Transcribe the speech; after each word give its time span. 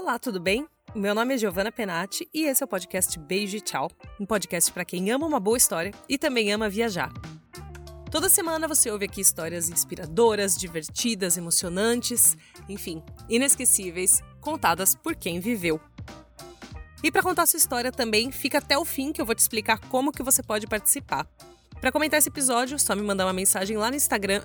Olá, 0.00 0.16
tudo 0.16 0.38
bem? 0.38 0.64
Meu 0.94 1.12
nome 1.12 1.34
é 1.34 1.36
Giovanna 1.36 1.72
Penati 1.72 2.28
e 2.32 2.44
esse 2.44 2.62
é 2.62 2.64
o 2.64 2.68
podcast 2.68 3.18
Beijo 3.18 3.56
e 3.56 3.60
Tchau, 3.60 3.90
um 4.20 4.24
podcast 4.24 4.70
para 4.70 4.84
quem 4.84 5.10
ama 5.10 5.26
uma 5.26 5.40
boa 5.40 5.56
história 5.56 5.92
e 6.08 6.16
também 6.16 6.52
ama 6.52 6.68
viajar. 6.68 7.12
Toda 8.08 8.28
semana 8.28 8.68
você 8.68 8.92
ouve 8.92 9.06
aqui 9.06 9.20
histórias 9.20 9.68
inspiradoras, 9.68 10.56
divertidas, 10.56 11.36
emocionantes, 11.36 12.36
enfim, 12.68 13.02
inesquecíveis, 13.28 14.22
contadas 14.40 14.94
por 14.94 15.16
quem 15.16 15.40
viveu. 15.40 15.80
E 17.02 17.10
para 17.10 17.20
contar 17.20 17.46
sua 17.46 17.58
história 17.58 17.90
também, 17.90 18.30
fica 18.30 18.58
até 18.58 18.78
o 18.78 18.84
fim 18.84 19.12
que 19.12 19.20
eu 19.20 19.26
vou 19.26 19.34
te 19.34 19.40
explicar 19.40 19.80
como 19.88 20.12
que 20.12 20.22
você 20.22 20.44
pode 20.44 20.68
participar. 20.68 21.26
Para 21.80 21.90
comentar 21.90 22.20
esse 22.20 22.28
episódio, 22.28 22.78
só 22.78 22.94
me 22.94 23.02
mandar 23.02 23.26
uma 23.26 23.32
mensagem 23.32 23.76
lá 23.76 23.90
no 23.90 23.96
Instagram 23.96 24.44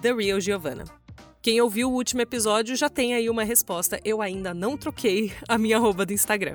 @therealgiovanna. 0.00 1.01
Quem 1.42 1.60
ouviu 1.60 1.90
o 1.90 1.94
último 1.94 2.20
episódio 2.20 2.76
já 2.76 2.88
tem 2.88 3.14
aí 3.14 3.28
uma 3.28 3.42
resposta. 3.42 4.00
Eu 4.04 4.22
ainda 4.22 4.54
não 4.54 4.76
troquei 4.76 5.32
a 5.48 5.58
minha 5.58 5.76
arroba 5.76 6.06
do 6.06 6.12
Instagram. 6.12 6.52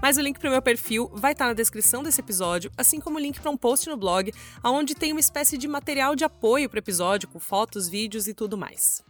Mas 0.00 0.16
o 0.16 0.22
link 0.22 0.38
para 0.38 0.48
o 0.48 0.52
meu 0.52 0.62
perfil 0.62 1.10
vai 1.12 1.32
estar 1.32 1.44
tá 1.44 1.48
na 1.48 1.54
descrição 1.54 2.02
desse 2.02 2.18
episódio, 2.18 2.72
assim 2.78 2.98
como 2.98 3.18
o 3.18 3.20
link 3.20 3.38
para 3.38 3.50
um 3.50 3.56
post 3.56 3.90
no 3.90 3.96
blog, 3.96 4.32
onde 4.64 4.94
tem 4.94 5.12
uma 5.12 5.20
espécie 5.20 5.58
de 5.58 5.68
material 5.68 6.16
de 6.16 6.24
apoio 6.24 6.66
para 6.66 6.78
o 6.78 6.78
episódio, 6.78 7.28
com 7.28 7.38
fotos, 7.38 7.90
vídeos 7.90 8.26
e 8.26 8.32
tudo 8.32 8.56
mais. 8.56 9.04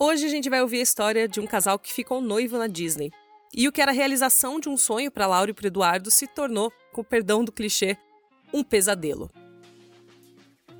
Hoje 0.00 0.26
a 0.26 0.28
gente 0.28 0.50
vai 0.50 0.60
ouvir 0.60 0.80
a 0.80 0.82
história 0.82 1.28
de 1.28 1.38
um 1.38 1.46
casal 1.46 1.78
que 1.78 1.92
ficou 1.92 2.20
noivo 2.20 2.58
na 2.58 2.66
Disney. 2.66 3.12
E 3.54 3.68
o 3.68 3.72
que 3.72 3.82
era 3.82 3.90
a 3.90 3.94
realização 3.94 4.58
de 4.58 4.68
um 4.68 4.76
sonho 4.76 5.10
para 5.10 5.26
Laura 5.26 5.50
e 5.50 5.54
para 5.54 5.66
Eduardo 5.66 6.10
se 6.10 6.26
tornou, 6.26 6.72
com 6.92 7.04
perdão 7.04 7.44
do 7.44 7.52
clichê, 7.52 7.98
um 8.52 8.64
pesadelo. 8.64 9.30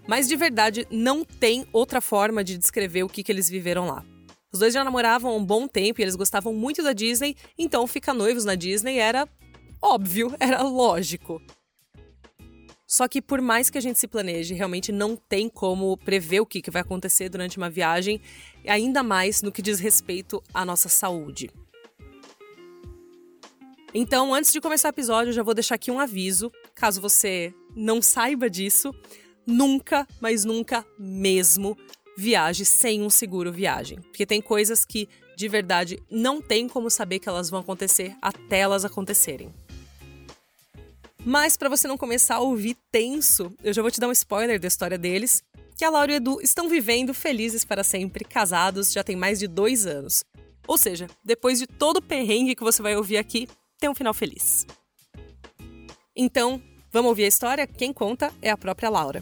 Mas 0.06 0.26
de 0.26 0.36
verdade, 0.36 0.86
não 0.90 1.24
tem 1.24 1.66
outra 1.72 2.00
forma 2.00 2.42
de 2.42 2.56
descrever 2.56 3.02
o 3.02 3.08
que, 3.08 3.22
que 3.22 3.30
eles 3.30 3.48
viveram 3.48 3.86
lá. 3.86 4.04
Os 4.50 4.58
dois 4.58 4.74
já 4.74 4.82
namoravam 4.84 5.32
há 5.32 5.36
um 5.36 5.44
bom 5.44 5.68
tempo 5.68 6.00
e 6.00 6.04
eles 6.04 6.16
gostavam 6.16 6.52
muito 6.52 6.82
da 6.82 6.92
Disney, 6.92 7.36
então 7.58 7.86
ficar 7.86 8.14
noivos 8.14 8.44
na 8.44 8.54
Disney 8.54 8.98
era 8.98 9.28
óbvio, 9.80 10.34
era 10.40 10.62
lógico. 10.62 11.40
Só 12.86 13.08
que 13.08 13.22
por 13.22 13.40
mais 13.40 13.70
que 13.70 13.78
a 13.78 13.80
gente 13.80 13.98
se 13.98 14.06
planeje, 14.06 14.52
realmente 14.52 14.92
não 14.92 15.16
tem 15.16 15.48
como 15.48 15.96
prever 15.96 16.40
o 16.40 16.46
que, 16.46 16.60
que 16.60 16.70
vai 16.70 16.82
acontecer 16.82 17.30
durante 17.30 17.56
uma 17.56 17.70
viagem, 17.70 18.20
ainda 18.66 19.02
mais 19.02 19.40
no 19.40 19.50
que 19.50 19.62
diz 19.62 19.80
respeito 19.80 20.42
à 20.52 20.64
nossa 20.64 20.90
saúde. 20.90 21.50
Então, 23.94 24.32
antes 24.34 24.50
de 24.50 24.60
começar 24.60 24.88
o 24.88 24.90
episódio, 24.90 25.30
eu 25.30 25.34
já 25.34 25.42
vou 25.42 25.52
deixar 25.52 25.74
aqui 25.74 25.90
um 25.90 26.00
aviso, 26.00 26.50
caso 26.74 27.00
você 27.00 27.52
não 27.76 28.00
saiba 28.00 28.48
disso, 28.48 28.90
nunca, 29.46 30.08
mas 30.18 30.46
nunca 30.46 30.84
mesmo 30.98 31.76
viaje 32.16 32.64
sem 32.64 33.02
um 33.02 33.10
seguro 33.10 33.52
viagem, 33.52 34.00
porque 34.00 34.24
tem 34.24 34.40
coisas 34.40 34.84
que 34.84 35.08
de 35.36 35.48
verdade 35.48 36.02
não 36.10 36.40
tem 36.40 36.68
como 36.68 36.88
saber 36.88 37.18
que 37.18 37.28
elas 37.28 37.50
vão 37.50 37.60
acontecer 37.60 38.16
até 38.22 38.60
elas 38.60 38.84
acontecerem. 38.84 39.52
Mas 41.24 41.56
para 41.56 41.68
você 41.68 41.86
não 41.86 41.98
começar 41.98 42.36
a 42.36 42.40
ouvir 42.40 42.76
tenso, 42.90 43.52
eu 43.62 43.72
já 43.74 43.82
vou 43.82 43.90
te 43.90 44.00
dar 44.00 44.08
um 44.08 44.12
spoiler 44.12 44.58
da 44.58 44.68
história 44.68 44.96
deles, 44.96 45.42
que 45.76 45.84
a 45.84 45.90
Laura 45.90 46.12
e 46.12 46.14
o 46.14 46.16
Edu 46.16 46.40
estão 46.40 46.68
vivendo 46.68 47.12
felizes 47.12 47.64
para 47.64 47.84
sempre, 47.84 48.24
casados 48.24 48.90
já 48.90 49.04
tem 49.04 49.16
mais 49.16 49.38
de 49.38 49.46
dois 49.46 49.86
anos. 49.86 50.24
Ou 50.66 50.78
seja, 50.78 51.08
depois 51.24 51.58
de 51.58 51.66
todo 51.66 51.98
o 51.98 52.02
perrengue 52.02 52.54
que 52.54 52.62
você 52.62 52.82
vai 52.82 52.96
ouvir 52.96 53.18
aqui, 53.18 53.48
tem 53.82 53.90
um 53.90 53.94
final 53.96 54.14
feliz. 54.14 54.64
Então, 56.14 56.62
vamos 56.92 57.08
ouvir 57.08 57.24
a 57.24 57.28
história? 57.28 57.66
Quem 57.66 57.92
conta 57.92 58.32
é 58.40 58.48
a 58.48 58.56
própria 58.56 58.88
Laura. 58.88 59.20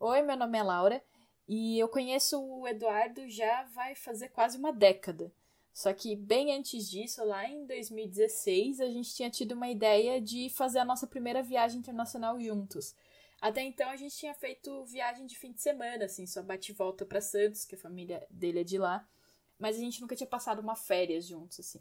Oi, 0.00 0.22
meu 0.22 0.36
nome 0.36 0.58
é 0.58 0.62
Laura 0.64 1.00
e 1.46 1.78
eu 1.78 1.88
conheço 1.88 2.42
o 2.42 2.66
Eduardo 2.66 3.28
já 3.28 3.62
vai 3.72 3.94
fazer 3.94 4.30
quase 4.30 4.58
uma 4.58 4.72
década. 4.72 5.32
Só 5.72 5.92
que 5.92 6.16
bem 6.16 6.56
antes 6.56 6.90
disso, 6.90 7.24
lá 7.24 7.48
em 7.48 7.64
2016, 7.66 8.80
a 8.80 8.86
gente 8.86 9.14
tinha 9.14 9.30
tido 9.30 9.52
uma 9.52 9.68
ideia 9.68 10.20
de 10.20 10.50
fazer 10.50 10.80
a 10.80 10.84
nossa 10.84 11.06
primeira 11.06 11.40
viagem 11.40 11.78
internacional 11.78 12.40
juntos. 12.40 12.96
Até 13.40 13.62
então 13.62 13.88
a 13.88 13.94
gente 13.94 14.16
tinha 14.16 14.34
feito 14.34 14.84
viagem 14.86 15.24
de 15.24 15.38
fim 15.38 15.52
de 15.52 15.62
semana, 15.62 16.06
assim, 16.06 16.26
só 16.26 16.42
bate 16.42 16.72
e 16.72 16.74
volta 16.74 17.06
para 17.06 17.20
Santos, 17.20 17.64
que 17.64 17.76
a 17.76 17.78
família 17.78 18.26
dele 18.28 18.62
é 18.62 18.64
de 18.64 18.76
lá 18.76 19.08
mas 19.58 19.76
a 19.76 19.80
gente 19.80 20.00
nunca 20.00 20.14
tinha 20.14 20.26
passado 20.26 20.60
uma 20.60 20.76
férias 20.76 21.26
juntos, 21.26 21.60
assim. 21.60 21.80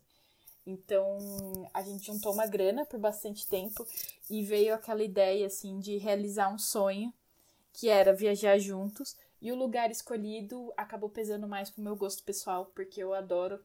Então, 0.66 1.18
a 1.74 1.82
gente 1.82 2.08
juntou 2.08 2.34
uma 2.34 2.46
grana 2.46 2.86
por 2.86 3.00
bastante 3.00 3.48
tempo 3.48 3.88
e 4.30 4.44
veio 4.44 4.74
aquela 4.76 5.02
ideia, 5.02 5.48
assim, 5.48 5.80
de 5.80 5.96
realizar 5.98 6.54
um 6.54 6.60
sonho, 6.60 7.14
que 7.72 7.88
era 7.88 8.14
viajar 8.14 8.58
juntos. 8.60 9.16
E 9.42 9.52
o 9.52 9.56
lugar 9.56 9.90
escolhido 9.92 10.74
acabou 10.76 11.10
pesando 11.10 11.48
mais 11.48 11.70
pro 11.70 11.82
meu 11.82 11.96
gosto 11.96 12.22
pessoal, 12.24 12.66
porque 12.76 13.02
eu 13.02 13.14
adoro 13.14 13.64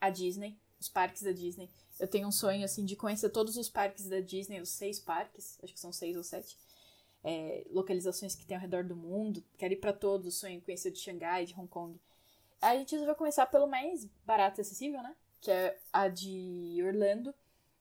a 0.00 0.08
Disney, 0.08 0.56
os 0.80 0.88
parques 0.88 1.22
da 1.22 1.32
Disney. 1.32 1.68
Eu 2.00 2.08
tenho 2.08 2.28
um 2.28 2.32
sonho, 2.32 2.64
assim, 2.64 2.84
de 2.86 2.96
conhecer 2.96 3.28
todos 3.28 3.56
os 3.58 3.68
parques 3.68 4.06
da 4.06 4.20
Disney, 4.20 4.60
os 4.60 4.70
seis 4.70 4.98
parques, 4.98 5.58
acho 5.62 5.74
que 5.74 5.80
são 5.80 5.92
seis 5.92 6.16
ou 6.16 6.22
sete. 6.22 6.56
É, 7.22 7.66
localizações 7.70 8.34
que 8.34 8.46
tem 8.46 8.56
ao 8.56 8.60
redor 8.60 8.84
do 8.84 8.96
mundo. 8.96 9.44
Quero 9.58 9.74
ir 9.74 9.78
para 9.78 9.92
todos, 9.92 10.36
sonho 10.36 10.62
conhecer 10.62 10.92
de 10.92 10.98
Xangai, 10.98 11.44
de 11.44 11.54
Hong 11.54 11.68
Kong 11.68 11.98
a 12.60 12.76
gente 12.76 12.92
resolveu 12.92 13.14
começar 13.14 13.46
pelo 13.46 13.66
mais 13.66 14.04
barato 14.24 14.60
e 14.60 14.62
acessível, 14.62 15.02
né? 15.02 15.14
Que 15.40 15.50
é 15.50 15.78
a 15.92 16.08
de 16.08 16.80
Orlando. 16.84 17.34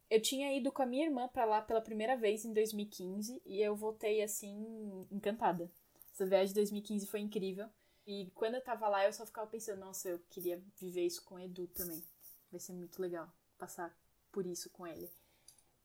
Eu 0.09 0.21
tinha 0.21 0.55
ido 0.55 0.71
com 0.71 0.81
a 0.81 0.85
minha 0.85 1.05
irmã 1.05 1.27
para 1.27 1.45
lá 1.45 1.61
pela 1.61 1.81
primeira 1.81 2.15
vez 2.15 2.45
em 2.45 2.53
2015 2.53 3.41
e 3.45 3.61
eu 3.61 3.75
voltei 3.75 4.21
assim 4.21 5.07
encantada. 5.11 5.71
Essa 6.13 6.25
viagem 6.25 6.49
de 6.49 6.53
2015 6.55 7.07
foi 7.07 7.19
incrível. 7.19 7.67
E 8.05 8.31
quando 8.35 8.55
eu 8.55 8.61
tava 8.61 8.87
lá, 8.87 9.03
eu 9.03 9.11
só 9.11 9.25
ficava 9.25 9.47
pensando, 9.47 9.79
nossa, 9.79 10.09
eu 10.09 10.19
queria 10.29 10.61
viver 10.77 11.05
isso 11.05 11.23
com 11.23 11.35
o 11.35 11.39
Edu 11.39 11.67
também. 11.67 12.03
Vai 12.51 12.59
ser 12.59 12.73
muito 12.73 13.01
legal 13.01 13.27
passar 13.57 13.97
por 14.31 14.45
isso 14.45 14.69
com 14.69 14.85
ele. 14.85 15.09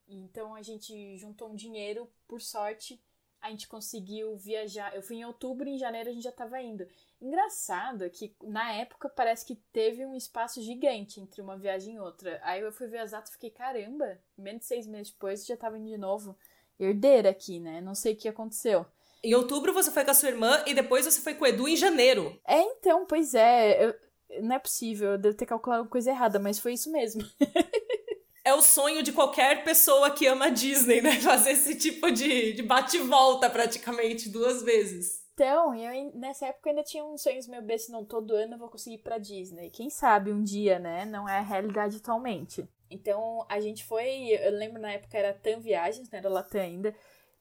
Então 0.07 0.55
a 0.55 0.63
gente 0.63 1.17
juntou 1.17 1.49
um 1.49 1.55
dinheiro, 1.55 2.11
por 2.27 2.43
sorte, 2.43 3.01
a 3.41 3.51
gente 3.51 3.67
conseguiu 3.69 4.37
viajar. 4.37 4.95
Eu 4.95 5.03
fui 5.03 5.17
em 5.17 5.25
outubro 5.25 5.69
e 5.69 5.73
em 5.73 5.79
janeiro 5.79 6.11
a 6.11 6.13
gente 6.13 6.25
já 6.25 6.33
tava 6.33 6.61
indo. 6.61 6.87
Engraçado 7.21 8.05
é 8.05 8.09
que 8.09 8.35
na 8.43 8.73
época 8.73 9.09
parece 9.09 9.45
que 9.45 9.57
teve 9.73 10.07
um 10.07 10.15
espaço 10.15 10.63
gigante 10.63 11.21
entre 11.21 11.43
uma 11.43 11.57
viagem 11.57 11.97
e 11.97 12.01
outra. 12.01 12.41
Aí 12.43 12.63
eu 12.63 12.73
fui 12.73 12.87
ver 12.87 12.99
as 12.99 13.11
datas 13.11 13.29
e 13.29 13.33
fiquei, 13.35 13.51
caramba, 13.51 14.19
menos 14.39 14.61
de 14.61 14.67
seis 14.67 14.87
meses 14.87 15.13
depois 15.13 15.45
já 15.45 15.57
tava 15.57 15.79
indo 15.79 15.89
de 15.89 15.99
novo. 15.99 16.37
Herdeira 16.79 17.29
aqui, 17.29 17.61
né? 17.61 17.83
Não 17.83 17.95
sei 17.95 18.15
o 18.15 18.17
que 18.17 18.29
aconteceu. 18.29 18.87
Em 19.23 19.35
outubro 19.35 19.75
você 19.75 19.91
foi 19.91 20.03
com 20.03 20.11
a 20.11 20.15
sua 20.15 20.31
irmã 20.31 20.65
e 20.67 20.73
depois 20.73 21.05
você 21.05 21.21
foi 21.21 21.35
com 21.35 21.45
o 21.45 21.47
Edu 21.47 21.69
em 21.69 21.77
janeiro. 21.77 22.41
É, 22.47 22.63
então, 22.63 23.05
pois 23.05 23.35
é. 23.35 23.85
Eu, 23.85 23.95
não 24.43 24.57
é 24.57 24.59
possível, 24.59 25.13
eu 25.13 25.19
devo 25.19 25.37
ter 25.37 25.45
calculado 25.45 25.89
coisa 25.89 26.11
errada, 26.11 26.39
mas 26.39 26.59
foi 26.59 26.73
isso 26.73 26.91
mesmo. 26.91 27.23
é 28.43 28.55
o 28.55 28.63
sonho 28.63 29.03
de 29.03 29.13
qualquer 29.13 29.63
pessoa 29.63 30.11
que 30.11 30.27
ama 30.27 30.47
a 30.47 30.51
Disney, 30.51 31.03
né? 31.03 31.13
Fazer 31.21 31.51
esse 31.51 31.75
tipo 31.75 32.11
de, 32.11 32.55
de 32.55 32.63
bate-volta 32.63 33.51
praticamente 33.51 34.31
duas 34.31 34.63
vezes. 34.63 35.20
Então, 35.41 35.75
eu 35.75 36.13
nessa 36.17 36.49
época 36.49 36.69
ainda 36.69 36.83
tinha 36.83 37.03
uns 37.03 37.23
sonhos 37.23 37.47
meio 37.47 37.63
besta, 37.63 37.91
não, 37.91 38.05
todo 38.05 38.35
ano 38.35 38.57
eu 38.57 38.59
vou 38.59 38.69
conseguir 38.69 38.97
ir 38.97 39.03
pra 39.03 39.17
Disney. 39.17 39.71
Quem 39.71 39.89
sabe 39.89 40.31
um 40.31 40.43
dia, 40.43 40.79
né? 40.79 41.07
Não 41.07 41.27
é 41.27 41.39
a 41.39 41.41
realidade 41.41 41.97
atualmente. 41.97 42.69
Então, 42.91 43.47
a 43.49 43.59
gente 43.59 43.83
foi, 43.83 44.37
eu 44.39 44.53
lembro 44.53 44.83
na 44.83 44.93
época 44.93 45.17
era 45.17 45.33
TAM 45.33 45.61
Viagens, 45.61 46.11
né? 46.11 46.19
Era 46.19 46.29
Latam 46.29 46.61
ainda. 46.61 46.95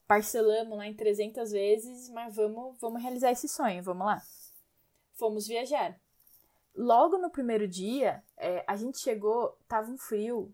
Parcelamos 0.06 0.78
lá 0.78 0.86
em 0.86 0.94
300 0.94 1.52
vezes, 1.52 2.08
mas 2.08 2.34
vamos, 2.34 2.80
vamos 2.80 3.02
realizar 3.02 3.32
esse 3.32 3.46
sonho, 3.46 3.82
vamos 3.82 4.06
lá. 4.06 4.22
Fomos 5.12 5.46
viajar. 5.46 6.00
Logo 6.74 7.18
no 7.18 7.28
primeiro 7.28 7.68
dia, 7.68 8.24
é, 8.38 8.64
a 8.66 8.76
gente 8.76 8.98
chegou, 8.98 9.58
tava 9.68 9.90
um 9.90 9.98
frio 9.98 10.50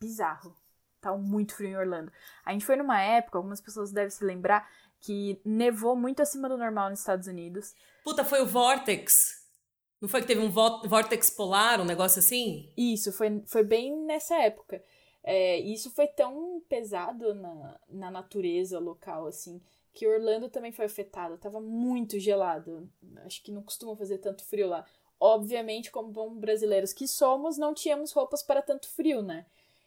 bizarro. 0.00 0.56
Tava 0.98 1.18
muito 1.18 1.54
frio 1.54 1.68
em 1.68 1.76
Orlando. 1.76 2.10
A 2.42 2.52
gente 2.52 2.64
foi 2.64 2.74
numa 2.74 3.00
época, 3.00 3.38
algumas 3.38 3.60
pessoas 3.60 3.92
devem 3.92 4.10
se 4.10 4.24
lembrar, 4.24 4.66
que 5.00 5.40
nevou 5.44 5.94
muito 5.94 6.22
acima 6.22 6.48
do 6.48 6.56
normal 6.56 6.90
nos 6.90 7.00
Estados 7.00 7.26
Unidos. 7.26 7.74
Puta, 8.04 8.24
foi 8.24 8.42
o 8.42 8.46
Vortex. 8.46 9.44
Não 10.00 10.08
foi 10.08 10.20
que 10.20 10.26
teve 10.26 10.40
um 10.40 10.50
Vortex 10.50 11.30
polar, 11.30 11.80
um 11.80 11.84
negócio 11.84 12.18
assim? 12.18 12.70
Isso, 12.76 13.12
foi, 13.12 13.42
foi 13.46 13.64
bem 13.64 13.96
nessa 14.04 14.36
época. 14.36 14.82
É, 15.24 15.58
isso 15.58 15.90
foi 15.90 16.06
tão 16.06 16.62
pesado 16.68 17.34
na, 17.34 17.80
na 17.88 18.10
natureza 18.10 18.78
local, 18.78 19.26
assim, 19.26 19.60
que 19.92 20.06
Orlando 20.06 20.48
também 20.48 20.70
foi 20.70 20.84
afetado. 20.84 21.38
Tava 21.38 21.60
muito 21.60 22.18
gelado. 22.20 22.88
Acho 23.24 23.42
que 23.42 23.50
não 23.50 23.62
costuma 23.62 23.96
fazer 23.96 24.18
tanto 24.18 24.44
frio 24.44 24.68
lá. 24.68 24.84
Obviamente, 25.18 25.90
como 25.90 26.12
bons 26.12 26.38
brasileiros 26.38 26.92
que 26.92 27.08
somos, 27.08 27.56
não 27.56 27.72
tínhamos 27.72 28.12
roupas 28.12 28.42
para 28.42 28.62
tanto 28.62 28.88
frio, 28.88 29.22
né? 29.22 29.46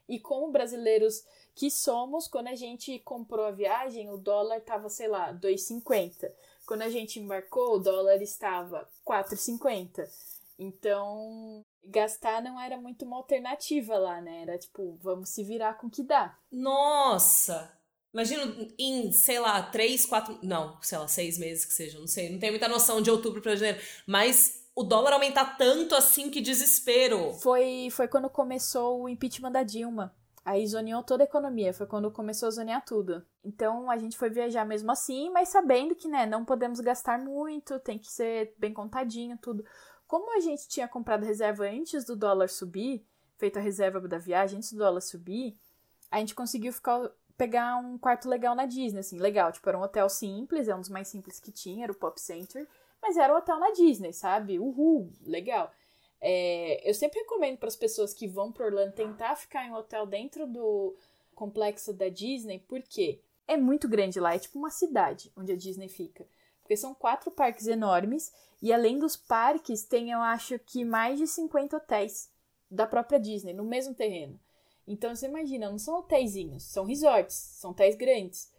E 0.09 0.19
como 0.19 0.51
brasileiros 0.51 1.23
que 1.59 1.69
somos, 1.69 2.25
quando 2.25 2.47
a 2.47 2.55
gente 2.55 2.97
comprou 2.99 3.45
a 3.45 3.51
viagem, 3.51 4.09
o 4.09 4.15
dólar 4.15 4.59
estava, 4.59 4.87
sei 4.87 5.09
lá, 5.09 5.33
2,50. 5.33 6.31
Quando 6.65 6.83
a 6.83 6.89
gente 6.89 7.19
embarcou, 7.19 7.75
o 7.75 7.79
dólar 7.79 8.21
estava 8.21 8.87
4,50. 9.05 10.09
Então, 10.57 11.61
gastar 11.83 12.41
não 12.41 12.57
era 12.57 12.77
muito 12.77 13.03
uma 13.03 13.17
alternativa 13.17 13.97
lá, 13.97 14.21
né? 14.21 14.43
Era 14.43 14.57
tipo, 14.57 14.97
vamos 15.01 15.31
se 15.31 15.43
virar 15.43 15.73
com 15.73 15.87
o 15.87 15.89
que 15.89 16.01
dá. 16.01 16.39
Nossa! 16.49 17.77
Imagina 18.13 18.55
em, 18.77 19.11
sei 19.11 19.37
lá, 19.37 19.61
três, 19.61 20.05
quatro. 20.05 20.39
Não, 20.41 20.81
sei 20.81 20.97
lá, 20.97 21.09
seis 21.09 21.37
meses 21.37 21.65
que 21.65 21.73
seja, 21.73 21.99
não 21.99 22.07
sei. 22.07 22.29
Não 22.29 22.39
tenho 22.39 22.53
muita 22.53 22.69
noção 22.69 23.01
de 23.01 23.11
outubro 23.11 23.41
para 23.41 23.57
janeiro. 23.57 23.85
Mas 24.07 24.65
o 24.73 24.83
dólar 24.83 25.11
aumentar 25.11 25.57
tanto 25.57 25.93
assim, 25.93 26.29
que 26.29 26.39
desespero. 26.39 27.33
Foi, 27.33 27.89
foi 27.91 28.07
quando 28.07 28.29
começou 28.29 29.01
o 29.01 29.09
impeachment 29.09 29.51
da 29.51 29.63
Dilma. 29.63 30.15
Aí 30.43 30.65
zoneou 30.65 31.03
toda 31.03 31.23
a 31.23 31.25
economia, 31.25 31.73
foi 31.73 31.85
quando 31.85 32.11
começou 32.11 32.47
a 32.47 32.51
zonear 32.51 32.83
tudo. 32.83 33.25
Então 33.43 33.89
a 33.91 33.97
gente 33.97 34.17
foi 34.17 34.29
viajar 34.29 34.65
mesmo 34.65 34.91
assim, 34.91 35.29
mas 35.29 35.49
sabendo 35.49 35.95
que, 35.95 36.07
né, 36.07 36.25
não 36.25 36.45
podemos 36.45 36.79
gastar 36.79 37.19
muito, 37.19 37.79
tem 37.79 37.99
que 37.99 38.11
ser 38.11 38.53
bem 38.57 38.73
contadinho, 38.73 39.37
tudo. 39.37 39.63
Como 40.07 40.35
a 40.35 40.39
gente 40.39 40.67
tinha 40.67 40.87
comprado 40.87 41.25
reserva 41.25 41.65
antes 41.65 42.05
do 42.05 42.15
dólar 42.15 42.49
subir, 42.49 43.05
feito 43.37 43.59
a 43.59 43.61
reserva 43.61 43.99
da 44.07 44.17
viagem 44.17 44.57
antes 44.57 44.71
do 44.73 44.79
dólar 44.79 45.01
subir, 45.01 45.57
a 46.09 46.19
gente 46.19 46.33
conseguiu 46.33 46.73
ficar 46.73 47.11
pegar 47.37 47.77
um 47.77 47.97
quarto 47.97 48.27
legal 48.27 48.53
na 48.53 48.65
Disney, 48.65 48.99
assim, 48.99 49.17
legal. 49.17 49.49
Tipo, 49.49 49.69
era 49.69 49.77
um 49.77 49.81
hotel 49.81 50.09
simples, 50.09 50.67
é 50.67 50.75
um 50.75 50.81
dos 50.81 50.89
mais 50.89 51.07
simples 51.07 51.39
que 51.39 51.53
tinha, 51.53 51.85
era 51.85 51.91
o 51.91 51.95
Pop 51.95 52.19
Center. 52.19 52.67
Mas 53.01 53.15
era 53.15 53.33
um 53.33 53.37
hotel 53.37 53.57
na 53.57 53.71
Disney, 53.71 54.11
sabe? 54.11 54.59
Uhul, 54.59 55.09
legal. 55.25 55.71
É, 56.21 56.87
eu 56.89 56.93
sempre 56.93 57.19
recomendo 57.19 57.57
para 57.57 57.67
as 57.67 57.75
pessoas 57.75 58.13
que 58.13 58.27
vão 58.27 58.51
para 58.51 58.65
Orlando 58.65 58.93
tentar 58.93 59.35
ficar 59.35 59.65
em 59.65 59.71
um 59.71 59.75
hotel 59.75 60.05
dentro 60.05 60.45
do 60.45 60.95
complexo 61.33 61.93
da 61.93 62.09
Disney, 62.09 62.59
porque 62.67 63.21
é 63.47 63.55
muito 63.55 63.87
grande 63.87 64.19
lá, 64.19 64.35
é 64.35 64.39
tipo 64.39 64.59
uma 64.59 64.69
cidade 64.69 65.31
onde 65.35 65.51
a 65.51 65.55
Disney 65.55 65.87
fica. 65.87 66.27
Porque 66.61 66.75
são 66.75 66.93
quatro 66.93 67.31
parques 67.31 67.67
enormes 67.67 68.31
e 68.61 68.73
além 68.73 68.99
dos 68.99 69.15
parques, 69.15 69.83
tem 69.83 70.11
eu 70.11 70.19
acho 70.19 70.59
que 70.59 70.83
mais 70.83 71.17
de 71.17 71.25
50 71.25 71.77
hotéis 71.77 72.29
da 72.69 72.85
própria 72.85 73.19
Disney 73.19 73.53
no 73.53 73.63
mesmo 73.63 73.95
terreno. 73.95 74.39
Então 74.85 75.15
você 75.15 75.27
imagina, 75.27 75.69
não 75.69 75.77
são 75.77 75.99
hotéisinhos, 75.99 76.63
são 76.63 76.83
resorts, 76.83 77.35
são 77.35 77.71
hotéis 77.71 77.95
grandes. 77.95 78.51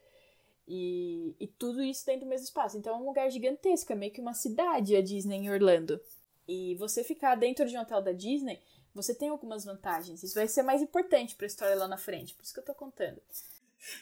E, 0.67 1.35
e 1.41 1.47
tudo 1.49 1.83
isso 1.83 2.07
dentro 2.07 2.27
do 2.27 2.29
mesmo 2.29 2.45
espaço. 2.45 2.79
Então 2.79 2.95
é 2.95 2.99
um 2.99 3.07
lugar 3.07 3.29
gigantesco, 3.31 3.93
é 3.93 3.97
meio 3.97 4.13
que 4.13 4.21
uma 4.21 4.35
cidade 4.35 4.97
a 4.97 5.03
Disney 5.03 5.39
em 5.39 5.51
Orlando. 5.51 6.01
E 6.51 6.75
você 6.75 7.05
ficar 7.05 7.37
dentro 7.37 7.65
de 7.69 7.77
um 7.77 7.81
hotel 7.81 8.03
da 8.03 8.11
Disney, 8.11 8.61
você 8.93 9.15
tem 9.15 9.29
algumas 9.29 9.65
vantagens. 9.65 10.21
Isso 10.21 10.35
vai 10.35 10.49
ser 10.49 10.65
mais 10.65 10.83
importante 10.83 11.37
para 11.37 11.47
a 11.47 11.47
história 11.47 11.77
lá 11.77 11.87
na 11.87 11.97
frente, 11.97 12.35
por 12.35 12.43
isso 12.43 12.53
que 12.53 12.59
eu 12.59 12.65
tô 12.65 12.75
contando. 12.75 13.23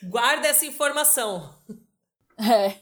Guarda 0.02 0.48
essa 0.48 0.64
informação. 0.64 1.54
É. 2.40 2.80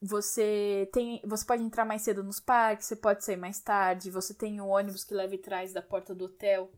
Você 0.00 0.88
tem, 0.94 1.20
você 1.22 1.44
pode 1.44 1.62
entrar 1.62 1.84
mais 1.84 2.00
cedo 2.00 2.24
nos 2.24 2.40
parques, 2.40 2.86
você 2.86 2.96
pode 2.96 3.22
sair 3.22 3.36
mais 3.36 3.60
tarde, 3.60 4.10
você 4.10 4.32
tem 4.32 4.62
o 4.62 4.68
ônibus 4.68 5.04
que 5.04 5.12
leva 5.12 5.34
e 5.34 5.38
traz 5.38 5.74
da 5.74 5.82
porta 5.82 6.14
do 6.14 6.24
hotel 6.24 6.72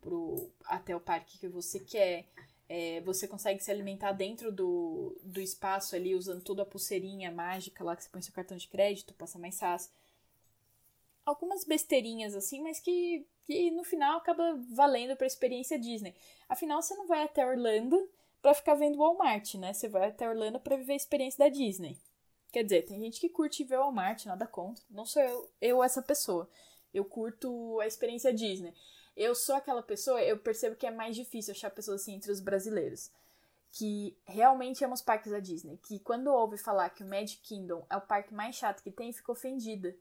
pro, 0.00 0.50
até 0.64 0.96
o 0.96 1.00
parque 1.00 1.38
que 1.38 1.46
você 1.46 1.78
quer. 1.78 2.26
É, 2.70 3.02
você 3.02 3.28
consegue 3.28 3.62
se 3.62 3.70
alimentar 3.70 4.12
dentro 4.12 4.50
do, 4.50 5.14
do 5.22 5.38
espaço 5.38 5.94
ali, 5.94 6.14
usando 6.14 6.42
toda 6.42 6.62
a 6.62 6.66
pulseirinha 6.66 7.30
mágica 7.30 7.84
lá 7.84 7.94
que 7.94 8.04
você 8.04 8.08
põe 8.08 8.22
seu 8.22 8.32
cartão 8.32 8.56
de 8.56 8.66
crédito, 8.66 9.12
passa 9.12 9.38
mais 9.38 9.58
fácil. 9.58 9.90
Algumas 11.26 11.64
besteirinhas 11.64 12.34
assim, 12.34 12.62
mas 12.62 12.80
que, 12.80 13.26
que 13.44 13.70
no 13.72 13.84
final 13.84 14.16
acaba 14.16 14.58
valendo 14.72 15.16
para 15.16 15.26
a 15.26 15.28
experiência 15.28 15.78
Disney. 15.78 16.14
Afinal, 16.48 16.80
você 16.80 16.94
não 16.94 17.06
vai 17.06 17.24
até 17.24 17.44
Orlando 17.44 18.08
para 18.40 18.54
ficar 18.54 18.74
vendo 18.74 18.98
Walmart, 18.98 19.54
né? 19.56 19.72
Você 19.72 19.88
vai 19.88 20.08
até 20.08 20.28
Orlando 20.28 20.60
para 20.60 20.76
viver 20.76 20.92
a 20.92 20.96
experiência 20.96 21.44
da 21.44 21.48
Disney. 21.48 21.98
Quer 22.52 22.62
dizer, 22.62 22.86
tem 22.86 23.00
gente 23.00 23.20
que 23.20 23.28
curte 23.28 23.64
ver 23.64 23.76
Walmart, 23.76 24.24
nada 24.24 24.46
contra. 24.46 24.82
Não 24.88 25.04
sou 25.04 25.20
eu, 25.20 25.50
eu 25.60 25.84
essa 25.84 26.00
pessoa. 26.00 26.48
Eu 26.94 27.04
curto 27.04 27.80
a 27.80 27.86
experiência 27.86 28.32
Disney. 28.32 28.72
Eu 29.16 29.34
sou 29.34 29.54
aquela 29.54 29.82
pessoa, 29.82 30.22
eu 30.22 30.38
percebo 30.38 30.76
que 30.76 30.86
é 30.86 30.90
mais 30.90 31.16
difícil 31.16 31.52
achar 31.52 31.70
pessoas 31.70 32.02
assim 32.02 32.14
entre 32.14 32.30
os 32.30 32.40
brasileiros. 32.40 33.10
Que 33.72 34.16
realmente 34.24 34.84
ama 34.84 34.94
os 34.94 35.02
parques 35.02 35.32
da 35.32 35.40
Disney. 35.40 35.78
Que 35.78 35.98
quando 35.98 36.28
ouve 36.28 36.56
falar 36.56 36.90
que 36.90 37.02
o 37.02 37.08
Magic 37.08 37.42
Kingdom 37.42 37.84
é 37.90 37.96
o 37.96 38.00
parque 38.00 38.32
mais 38.32 38.54
chato 38.54 38.82
que 38.82 38.90
tem, 38.90 39.12
fica 39.12 39.32
ofendida. 39.32 39.94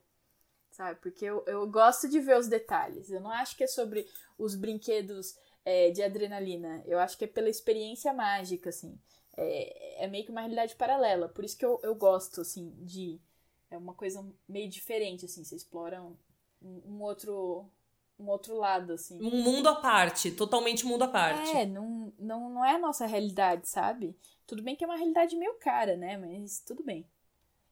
Sabe? 0.76 1.00
Porque 1.00 1.24
eu, 1.24 1.42
eu 1.48 1.66
gosto 1.66 2.10
de 2.10 2.20
ver 2.20 2.38
os 2.38 2.50
detalhes. 2.50 3.10
Eu 3.10 3.22
não 3.22 3.32
acho 3.32 3.56
que 3.56 3.64
é 3.64 3.68
sobre 3.68 4.06
os 4.38 4.56
brinquedos 4.56 5.34
é, 5.64 5.90
de 5.90 6.04
adrenalina. 6.04 6.84
Eu 6.86 7.00
acho 7.00 7.18
que 7.18 7.24
é 7.24 7.28
pela 7.28 7.48
experiência 7.48 8.12
mágica, 8.12 8.68
assim. 8.68 9.00
É, 9.38 10.04
é 10.04 10.08
meio 10.08 10.26
que 10.26 10.32
uma 10.32 10.42
realidade 10.42 10.76
paralela. 10.76 11.30
Por 11.30 11.46
isso 11.46 11.58
que 11.58 11.64
eu, 11.64 11.80
eu 11.82 11.96
gosto, 11.96 12.42
assim, 12.42 12.76
de. 12.82 13.22
É 13.72 13.78
uma 13.78 13.94
coisa 13.94 14.22
meio 14.50 14.70
diferente, 14.70 15.24
assim. 15.24 15.46
Você 15.46 15.56
explora 15.56 16.04
um, 16.04 16.18
um 16.62 17.02
outro 17.02 17.72
um 18.20 18.28
outro 18.28 18.58
lado, 18.58 18.92
assim. 18.92 19.18
Um 19.22 19.44
mundo 19.44 19.70
à 19.70 19.76
parte, 19.76 20.30
totalmente 20.32 20.86
mundo 20.86 21.04
à 21.04 21.08
parte. 21.08 21.56
É, 21.56 21.66
não, 21.66 22.12
não, 22.20 22.50
não 22.50 22.66
é 22.66 22.76
a 22.76 22.80
nossa 22.80 23.06
realidade, 23.06 23.70
sabe? 23.70 24.14
Tudo 24.46 24.62
bem 24.62 24.76
que 24.76 24.84
é 24.84 24.88
uma 24.88 24.98
realidade 24.98 25.38
meio 25.38 25.54
cara, 25.54 25.96
né? 25.96 26.18
Mas 26.18 26.60
tudo 26.60 26.84
bem. 26.84 27.08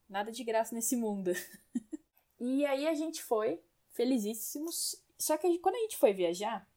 Nada 0.07 0.31
de 0.31 0.41
graça 0.43 0.73
nesse 0.73 0.95
mundo. 0.95 1.31
e 2.45 2.65
aí 2.65 2.87
a 2.87 2.93
gente 2.93 3.23
foi, 3.23 3.63
felizíssimos. 3.91 5.01
Só 5.17 5.37
que 5.37 5.57
quando 5.59 5.75
a 5.75 5.79
gente 5.79 5.95
foi 5.95 6.11
viajar, 6.11 6.67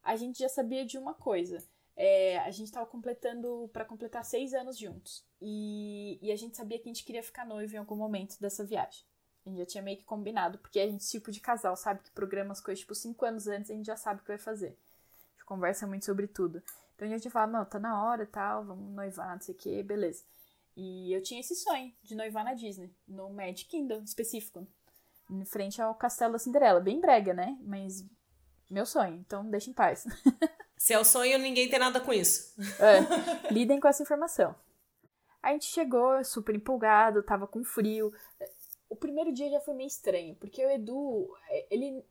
a 0.00 0.14
gente 0.14 0.38
já 0.38 0.48
sabia 0.48 0.86
de 0.86 0.96
uma 0.96 1.14
coisa. 1.14 1.58
É, 1.96 2.38
a 2.38 2.50
gente 2.52 2.70
tava 2.70 2.86
completando 2.86 3.68
para 3.72 3.84
completar 3.84 4.24
seis 4.24 4.54
anos 4.54 4.78
juntos. 4.78 5.24
E, 5.40 6.16
e 6.22 6.30
a 6.30 6.36
gente 6.36 6.56
sabia 6.56 6.78
que 6.78 6.88
a 6.88 6.92
gente 6.92 7.04
queria 7.04 7.24
ficar 7.24 7.44
noivo 7.44 7.74
em 7.74 7.78
algum 7.78 7.96
momento 7.96 8.38
dessa 8.40 8.64
viagem. 8.64 9.04
A 9.44 9.48
gente 9.48 9.58
já 9.58 9.66
tinha 9.66 9.82
meio 9.82 9.96
que 9.96 10.04
combinado, 10.04 10.58
porque 10.58 10.78
a 10.78 10.86
gente, 10.86 11.04
tipo 11.08 11.32
de 11.32 11.40
casal, 11.40 11.76
sabe 11.76 12.04
que 12.04 12.10
programa 12.12 12.52
as 12.52 12.60
coisas, 12.60 12.80
tipo, 12.80 12.94
cinco 12.94 13.24
anos 13.24 13.48
antes 13.48 13.70
a 13.70 13.74
gente 13.74 13.86
já 13.86 13.96
sabe 13.96 14.20
o 14.20 14.22
que 14.22 14.28
vai 14.28 14.38
fazer. 14.38 14.68
A 14.68 15.32
gente 15.32 15.44
conversa 15.44 15.88
muito 15.88 16.04
sobre 16.04 16.28
tudo. 16.28 16.62
Então 16.94 17.08
a 17.08 17.10
gente 17.10 17.28
fala, 17.30 17.50
não, 17.50 17.64
tá 17.64 17.80
na 17.80 18.00
hora 18.04 18.24
tal, 18.26 18.64
vamos 18.64 18.94
noivar, 18.94 19.34
não 19.34 19.40
sei 19.40 19.56
o 19.56 19.58
que, 19.58 19.82
beleza. 19.82 20.22
E 20.76 21.12
eu 21.12 21.22
tinha 21.22 21.40
esse 21.40 21.56
sonho 21.56 21.92
de 22.02 22.14
noivar 22.14 22.44
na 22.44 22.54
Disney, 22.54 22.94
no 23.08 23.28
Magic 23.30 23.64
Kingdom 23.64 24.02
específico, 24.02 24.66
em 25.30 25.44
frente 25.44 25.80
ao 25.80 25.94
Castelo 25.94 26.32
da 26.32 26.38
Cinderela. 26.38 26.80
Bem 26.80 27.00
brega, 27.00 27.34
né? 27.34 27.56
Mas 27.62 28.04
meu 28.70 28.86
sonho, 28.86 29.14
então 29.14 29.48
deixa 29.48 29.70
em 29.70 29.74
paz. 29.74 30.04
Se 30.76 30.92
é 30.92 30.98
o 30.98 31.04
sonho, 31.04 31.38
ninguém 31.38 31.68
tem 31.68 31.78
nada 31.78 32.00
com 32.00 32.12
isso. 32.12 32.54
É, 32.80 33.00
lidem 33.52 33.80
com 33.80 33.88
essa 33.88 34.02
informação. 34.02 34.54
A 35.42 35.52
gente 35.52 35.66
chegou 35.66 36.22
super 36.24 36.54
empolgado, 36.54 37.22
tava 37.22 37.46
com 37.46 37.64
frio 37.64 38.12
o 38.88 38.96
primeiro 38.96 39.32
dia 39.32 39.50
já 39.50 39.60
foi 39.60 39.74
meio 39.74 39.88
estranho, 39.88 40.34
porque 40.36 40.64
o 40.64 40.70
Edu, 40.70 41.34
é, 41.48 41.66
ele. 41.70 42.04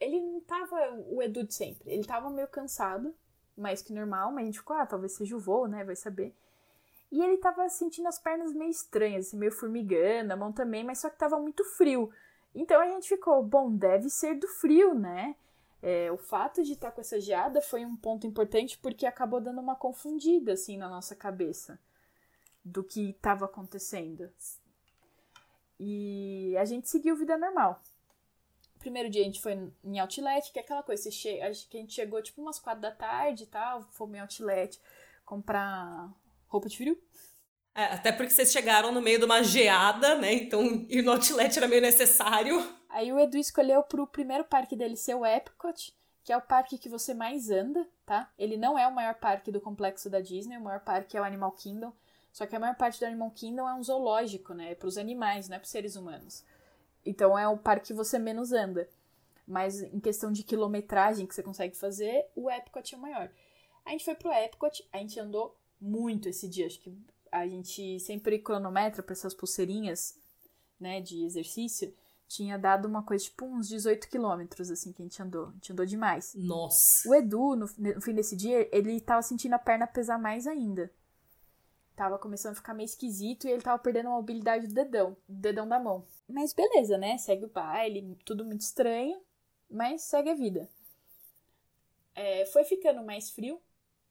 Ele 0.00 0.20
não 0.20 0.40
tava 0.40 0.76
o 1.08 1.22
Edu 1.22 1.44
de 1.44 1.54
sempre. 1.54 1.90
Ele 1.90 2.04
tava 2.04 2.28
meio 2.28 2.48
cansado, 2.48 3.14
mais 3.56 3.80
que 3.80 3.92
normal, 3.92 4.32
mas 4.32 4.42
a 4.42 4.46
gente 4.46 4.58
ficou, 4.58 4.76
ah, 4.76 4.84
talvez 4.84 5.12
seja 5.12 5.36
o 5.36 5.40
voo, 5.40 5.66
né? 5.66 5.84
Vai 5.84 5.96
saber. 5.96 6.34
E 7.14 7.22
ele 7.22 7.36
tava 7.36 7.68
sentindo 7.68 8.08
as 8.08 8.18
pernas 8.18 8.52
meio 8.52 8.72
estranhas, 8.72 9.28
assim, 9.28 9.36
meio 9.36 9.52
formigando, 9.52 10.32
a 10.32 10.36
mão 10.36 10.52
também, 10.52 10.82
mas 10.82 10.98
só 10.98 11.08
que 11.08 11.16
tava 11.16 11.38
muito 11.38 11.64
frio. 11.64 12.10
Então 12.52 12.80
a 12.80 12.88
gente 12.88 13.08
ficou, 13.08 13.40
bom, 13.40 13.70
deve 13.70 14.10
ser 14.10 14.34
do 14.34 14.48
frio, 14.48 14.96
né? 14.96 15.36
É, 15.80 16.10
o 16.10 16.16
fato 16.16 16.64
de 16.64 16.72
estar 16.72 16.88
tá 16.88 16.92
com 16.92 17.00
essa 17.00 17.20
geada 17.20 17.62
foi 17.62 17.84
um 17.84 17.94
ponto 17.94 18.26
importante 18.26 18.76
porque 18.78 19.06
acabou 19.06 19.40
dando 19.40 19.60
uma 19.60 19.76
confundida, 19.76 20.54
assim, 20.54 20.76
na 20.76 20.88
nossa 20.88 21.14
cabeça 21.14 21.78
do 22.64 22.82
que 22.82 23.10
estava 23.10 23.44
acontecendo. 23.44 24.28
E 25.78 26.56
a 26.58 26.64
gente 26.64 26.88
seguiu 26.88 27.14
vida 27.14 27.38
normal. 27.38 27.80
Primeiro 28.80 29.08
dia 29.08 29.22
a 29.22 29.24
gente 29.24 29.40
foi 29.40 29.70
em 29.84 30.00
outlet, 30.00 30.52
que 30.52 30.58
é 30.58 30.62
aquela 30.62 30.82
coisa, 30.82 31.08
que 31.08 31.40
a 31.40 31.52
gente 31.52 31.92
chegou 31.92 32.20
tipo 32.20 32.42
umas 32.42 32.58
quatro 32.58 32.82
da 32.82 32.90
tarde 32.90 33.44
e 33.44 33.46
tal, 33.46 33.84
fomos 33.92 34.16
em 34.16 34.20
outlet 34.20 34.80
comprar 35.24 36.12
roupa 36.54 36.68
de 36.68 36.76
frio. 36.76 36.98
É, 37.74 37.84
até 37.86 38.12
porque 38.12 38.30
vocês 38.30 38.52
chegaram 38.52 38.92
no 38.92 39.02
meio 39.02 39.18
de 39.18 39.24
uma 39.24 39.42
geada, 39.42 40.14
né? 40.14 40.32
Então 40.32 40.86
ir 40.88 41.02
no 41.02 41.10
outlet 41.10 41.56
era 41.56 41.66
meio 41.66 41.82
necessário. 41.82 42.64
Aí 42.88 43.12
o 43.12 43.18
Edu 43.18 43.36
escolheu 43.36 43.82
pro 43.82 44.06
primeiro 44.06 44.44
parque 44.44 44.76
dele 44.76 44.96
ser 44.96 45.16
o 45.16 45.26
Epcot, 45.26 45.92
que 46.22 46.32
é 46.32 46.36
o 46.36 46.42
parque 46.42 46.78
que 46.78 46.88
você 46.88 47.12
mais 47.12 47.50
anda, 47.50 47.84
tá? 48.06 48.30
Ele 48.38 48.56
não 48.56 48.78
é 48.78 48.86
o 48.86 48.94
maior 48.94 49.16
parque 49.16 49.50
do 49.50 49.60
complexo 49.60 50.08
da 50.08 50.20
Disney, 50.20 50.56
o 50.56 50.60
maior 50.60 50.80
parque 50.80 51.16
é 51.16 51.20
o 51.20 51.24
Animal 51.24 51.50
Kingdom. 51.52 51.92
Só 52.32 52.46
que 52.46 52.54
a 52.54 52.60
maior 52.60 52.76
parte 52.76 53.00
do 53.00 53.06
Animal 53.06 53.30
Kingdom 53.32 53.68
é 53.68 53.74
um 53.74 53.82
zoológico, 53.82 54.54
né? 54.54 54.72
É 54.72 54.74
para 54.76 54.88
os 54.88 54.96
animais, 54.96 55.48
não 55.48 55.56
é 55.56 55.58
para 55.58 55.66
os 55.66 55.70
seres 55.70 55.96
humanos. 55.96 56.44
Então 57.04 57.36
é 57.36 57.46
o 57.48 57.58
parque 57.58 57.88
que 57.88 57.92
você 57.92 58.18
menos 58.18 58.52
anda. 58.52 58.88
Mas 59.46 59.82
em 59.82 60.00
questão 60.00 60.32
de 60.32 60.42
quilometragem 60.42 61.26
que 61.26 61.34
você 61.34 61.42
consegue 61.42 61.76
fazer, 61.76 62.26
o 62.34 62.48
Epcot 62.48 62.94
é 62.94 62.96
o 62.96 63.00
maior. 63.00 63.30
A 63.84 63.90
gente 63.90 64.04
foi 64.04 64.14
pro 64.14 64.32
Epcot, 64.32 64.88
a 64.92 64.98
gente 64.98 65.20
andou 65.20 65.54
muito 65.84 66.28
esse 66.28 66.48
dia. 66.48 66.66
Acho 66.66 66.80
que 66.80 66.96
a 67.30 67.46
gente 67.46 68.00
sempre 68.00 68.38
cronometra 68.38 69.02
para 69.02 69.12
essas 69.12 69.34
pulseirinhas, 69.34 70.18
né, 70.80 71.00
de 71.00 71.24
exercício. 71.24 71.94
Tinha 72.26 72.58
dado 72.58 72.86
uma 72.86 73.02
coisa 73.02 73.24
tipo 73.24 73.44
uns 73.44 73.68
18 73.68 74.08
quilômetros, 74.08 74.70
assim, 74.70 74.92
que 74.92 75.02
a 75.02 75.04
gente 75.04 75.22
andou. 75.22 75.48
A 75.48 75.52
gente 75.52 75.72
andou 75.72 75.84
demais. 75.86 76.34
Nossa! 76.34 77.08
O 77.08 77.14
Edu, 77.14 77.54
no, 77.54 77.66
no 77.76 78.00
fim 78.00 78.14
desse 78.14 78.34
dia, 78.34 78.68
ele 78.72 78.98
tava 79.00 79.22
sentindo 79.22 79.52
a 79.52 79.58
perna 79.58 79.86
pesar 79.86 80.18
mais 80.18 80.46
ainda 80.46 80.90
tava 81.94 82.18
começando 82.18 82.52
a 82.52 82.56
ficar 82.56 82.74
meio 82.74 82.86
esquisito 82.86 83.46
e 83.46 83.50
ele 83.50 83.62
tava 83.62 83.80
perdendo 83.80 84.08
a 84.08 84.12
mobilidade 84.12 84.66
do 84.66 84.74
dedão, 84.74 85.16
do 85.28 85.40
dedão 85.40 85.68
da 85.68 85.78
mão. 85.78 86.04
Mas 86.28 86.52
beleza, 86.52 86.98
né? 86.98 87.16
Segue 87.18 87.44
o 87.44 87.48
baile, 87.48 88.18
tudo 88.24 88.44
muito 88.44 88.62
estranho, 88.62 89.20
mas 89.70 90.02
segue 90.02 90.30
a 90.30 90.34
vida. 90.34 90.68
É, 92.14 92.46
foi 92.46 92.64
ficando 92.64 93.02
mais 93.04 93.30
frio, 93.30 93.60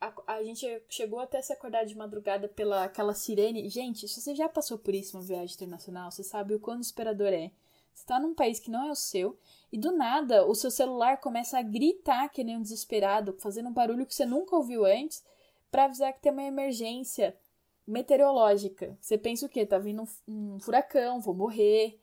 a, 0.04 0.34
a 0.36 0.44
gente 0.44 0.66
chegou 0.90 1.20
até 1.20 1.42
se 1.42 1.54
acordar 1.54 1.86
de 1.86 1.96
madrugada 1.96 2.48
pela 2.48 2.84
aquela 2.84 3.14
sirene. 3.14 3.70
Gente, 3.70 4.08
se 4.08 4.20
você 4.22 4.36
já 4.36 4.50
passou 4.50 4.78
por 4.78 4.94
isso 4.94 5.18
uma 5.18 5.24
viagem 5.24 5.56
internacional, 5.56 6.12
você 6.12 6.24
sabe 6.24 6.54
o 6.54 6.60
quão 6.60 6.80
desesperador 6.80 7.28
é. 7.28 7.52
Você 7.94 8.06
tá 8.06 8.20
num 8.20 8.34
país 8.34 8.60
que 8.60 8.72
não 8.72 8.88
é 8.88 8.92
o 8.92 8.96
seu, 8.96 9.38
e 9.72 9.78
do 9.78 9.92
nada 9.92 10.46
o 10.46 10.56
seu 10.56 10.72
celular 10.72 11.20
começa 11.20 11.60
a 11.60 11.62
gritar 11.62 12.30
que 12.30 12.44
nem 12.44 12.58
um 12.58 12.62
desesperado, 12.62 13.36
fazendo 13.40 13.70
um 13.70 13.74
barulho 13.74 14.06
que 14.06 14.16
você 14.16 14.26
nunca 14.26 14.56
ouviu 14.56 14.86
antes, 14.86 15.24
para 15.70 15.86
avisar 15.86 16.14
que 16.14 16.22
tem 16.22 16.32
uma 16.32 16.44
emergência 16.44 17.38
meteorológica. 17.86 18.98
Você 19.00 19.18
pensa 19.18 19.46
o 19.46 19.50
quê? 19.50 19.66
Tá 19.66 19.78
vindo 19.78 20.04
um, 20.28 20.56
um 20.56 20.60
furacão, 20.60 21.22
vou 21.22 21.34
morrer. 21.34 22.00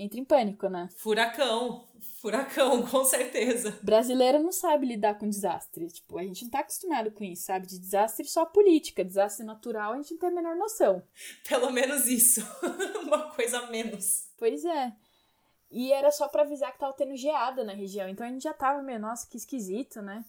Entra 0.00 0.18
em 0.18 0.24
pânico, 0.24 0.66
né? 0.66 0.88
Furacão. 0.96 1.86
Furacão, 2.22 2.82
com 2.88 3.04
certeza. 3.04 3.78
Brasileiro 3.82 4.42
não 4.42 4.50
sabe 4.50 4.86
lidar 4.86 5.18
com 5.18 5.28
desastre. 5.28 5.88
Tipo, 5.88 6.16
a 6.16 6.22
gente 6.22 6.44
não 6.44 6.50
tá 6.50 6.60
acostumado 6.60 7.10
com 7.10 7.22
isso, 7.22 7.44
sabe? 7.44 7.66
De 7.66 7.78
desastre 7.78 8.26
só 8.26 8.46
política. 8.46 9.04
Desastre 9.04 9.44
natural 9.44 9.92
a 9.92 9.96
gente 9.96 10.12
não 10.12 10.18
tem 10.18 10.30
a 10.30 10.32
menor 10.32 10.56
noção. 10.56 11.02
Pelo 11.46 11.70
menos 11.70 12.06
isso. 12.06 12.40
Uma 13.04 13.30
coisa 13.32 13.58
a 13.58 13.66
menos. 13.66 14.26
Pois 14.38 14.64
é. 14.64 14.90
E 15.70 15.92
era 15.92 16.10
só 16.10 16.28
para 16.28 16.44
avisar 16.44 16.72
que 16.72 16.78
tava 16.78 16.94
tendo 16.94 17.14
geada 17.14 17.62
na 17.62 17.74
região. 17.74 18.08
Então 18.08 18.26
a 18.26 18.30
gente 18.30 18.42
já 18.42 18.54
tava 18.54 18.82
meio, 18.82 19.00
nossa, 19.00 19.28
que 19.28 19.36
esquisito, 19.36 20.00
né? 20.00 20.24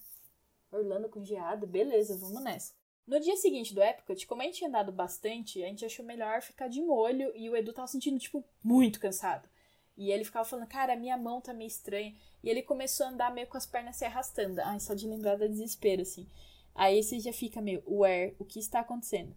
Orlando 0.69 1.07
com 1.07 1.23
geada, 1.23 1.65
beleza, 1.65 2.17
vamos 2.17 2.43
nessa. 2.43 2.73
No 3.07 3.21
dia 3.21 3.37
seguinte 3.37 3.73
do 3.73 3.81
Epcot, 3.81 4.27
como 4.27 4.41
a 4.41 4.45
gente 4.45 4.57
tinha 4.57 4.67
andado 4.67 4.91
bastante, 4.91 5.63
a 5.63 5.67
gente 5.67 5.85
achou 5.85 6.05
melhor 6.05 6.41
ficar 6.41 6.67
de 6.67 6.81
molho 6.81 7.31
e 7.35 7.49
o 7.49 7.55
Edu 7.55 7.71
tava 7.71 7.87
sentindo, 7.87 8.19
tipo, 8.19 8.43
muito 8.61 8.99
cansado. 8.99 9.49
E 9.97 10.11
ele 10.11 10.23
ficava 10.23 10.45
falando, 10.45 10.67
cara, 10.67 10.95
minha 10.95 11.17
mão 11.17 11.41
tá 11.41 11.53
meio 11.53 11.67
estranha. 11.67 12.15
E 12.43 12.49
ele 12.49 12.61
começou 12.61 13.05
a 13.05 13.09
andar 13.09 13.33
meio 13.33 13.47
com 13.47 13.57
as 13.57 13.65
pernas 13.65 13.95
se 13.95 14.05
arrastando. 14.05 14.59
Ai, 14.61 14.79
só 14.79 14.93
de 14.93 15.07
lembrar 15.07 15.35
da 15.35 15.47
desespero, 15.47 16.01
assim. 16.01 16.27
Aí 16.73 17.03
você 17.03 17.19
já 17.19 17.33
fica 17.33 17.61
meio, 17.61 17.83
where, 17.85 18.35
o 18.39 18.45
que 18.45 18.59
está 18.59 18.79
acontecendo? 18.79 19.35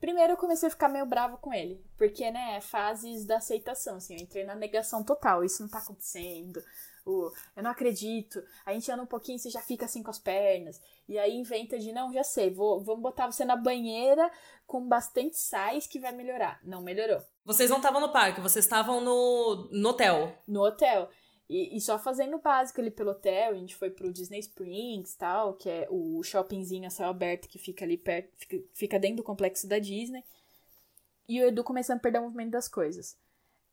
Primeiro 0.00 0.34
eu 0.34 0.36
comecei 0.36 0.66
a 0.66 0.70
ficar 0.70 0.88
meio 0.88 1.06
bravo 1.06 1.38
com 1.38 1.52
ele, 1.52 1.82
porque, 1.96 2.30
né, 2.30 2.60
fases 2.60 3.24
da 3.24 3.38
aceitação, 3.38 3.96
assim, 3.96 4.14
eu 4.14 4.20
entrei 4.20 4.44
na 4.44 4.54
negação 4.54 5.02
total, 5.02 5.42
isso 5.42 5.62
não 5.62 5.68
tá 5.68 5.78
acontecendo, 5.78 6.62
o, 7.04 7.30
eu 7.56 7.62
não 7.62 7.70
acredito, 7.70 8.42
a 8.64 8.72
gente 8.72 8.90
anda 8.90 9.02
um 9.02 9.06
pouquinho, 9.06 9.38
você 9.38 9.50
já 9.50 9.60
fica 9.60 9.84
assim 9.84 10.02
com 10.02 10.10
as 10.10 10.18
pernas, 10.18 10.80
e 11.08 11.18
aí 11.18 11.34
inventa 11.34 11.78
de, 11.78 11.92
não, 11.92 12.12
já 12.12 12.24
sei, 12.24 12.50
vou, 12.50 12.80
vamos 12.82 13.02
botar 13.02 13.30
você 13.30 13.44
na 13.44 13.56
banheira 13.56 14.30
com 14.66 14.86
bastante 14.86 15.36
sais 15.36 15.86
que 15.86 16.00
vai 16.00 16.12
melhorar. 16.12 16.58
Não 16.62 16.80
melhorou. 16.80 17.22
Vocês 17.44 17.68
não 17.68 17.76
estavam 17.76 18.00
no 18.00 18.12
parque, 18.12 18.40
vocês 18.40 18.64
estavam 18.64 19.00
no, 19.00 19.68
no 19.70 19.88
hotel. 19.90 20.32
No 20.46 20.64
hotel. 20.64 21.10
E, 21.48 21.76
e, 21.76 21.80
só 21.80 21.98
fazendo 21.98 22.36
o 22.36 22.40
básico 22.40 22.80
ali 22.80 22.90
pelo 22.90 23.10
hotel, 23.10 23.52
a 23.52 23.54
gente 23.54 23.76
foi 23.76 23.90
pro 23.90 24.12
Disney 24.12 24.38
Springs 24.38 25.14
tal, 25.14 25.52
que 25.54 25.68
é 25.68 25.86
o 25.90 26.22
shoppingzinho 26.22 26.86
a 26.86 26.90
céu 26.90 27.08
aberto 27.10 27.48
que 27.48 27.58
fica 27.58 27.84
ali 27.84 27.98
perto, 27.98 28.30
fica, 28.36 28.56
fica 28.72 28.98
dentro 28.98 29.18
do 29.18 29.22
complexo 29.22 29.68
da 29.68 29.78
Disney. 29.78 30.24
E 31.28 31.42
o 31.42 31.48
Edu 31.48 31.62
começando 31.62 31.98
a 31.98 32.00
perder 32.00 32.20
o 32.20 32.22
movimento 32.22 32.50
das 32.50 32.66
coisas. 32.66 33.16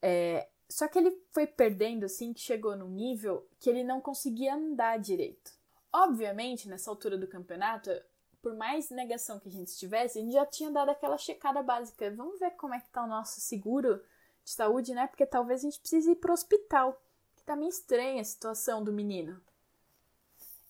É, 0.02 0.48
só 0.72 0.88
que 0.88 0.98
ele 0.98 1.12
foi 1.32 1.46
perdendo, 1.46 2.06
assim, 2.06 2.32
que 2.32 2.40
chegou 2.40 2.76
num 2.78 2.90
nível 2.90 3.46
que 3.60 3.70
ele 3.70 3.84
não 3.84 4.00
conseguia 4.00 4.56
andar 4.56 4.98
direito. 4.98 5.52
Obviamente, 5.92 6.70
nessa 6.70 6.90
altura 6.90 7.18
do 7.18 7.28
campeonato, 7.28 7.90
por 8.42 8.56
mais 8.56 8.90
negação 8.90 9.38
que 9.38 9.50
a 9.50 9.52
gente 9.52 9.76
tivesse, 9.76 10.18
a 10.18 10.22
gente 10.22 10.32
já 10.32 10.46
tinha 10.46 10.72
dado 10.72 10.90
aquela 10.90 11.18
checada 11.18 11.62
básica. 11.62 12.10
Vamos 12.12 12.40
ver 12.40 12.52
como 12.52 12.74
é 12.74 12.80
que 12.80 12.90
tá 12.90 13.04
o 13.04 13.08
nosso 13.08 13.42
seguro 13.42 14.02
de 14.46 14.52
saúde, 14.52 14.94
né? 14.94 15.08
Porque 15.08 15.26
talvez 15.26 15.60
a 15.60 15.64
gente 15.64 15.80
precise 15.80 16.12
ir 16.12 16.16
pro 16.16 16.32
hospital. 16.32 17.02
Que 17.36 17.44
tá 17.44 17.56
meio 17.56 17.70
estranha 17.70 18.22
a 18.22 18.26
situação 18.26 18.82
do 18.82 18.94
menino. 18.94 19.42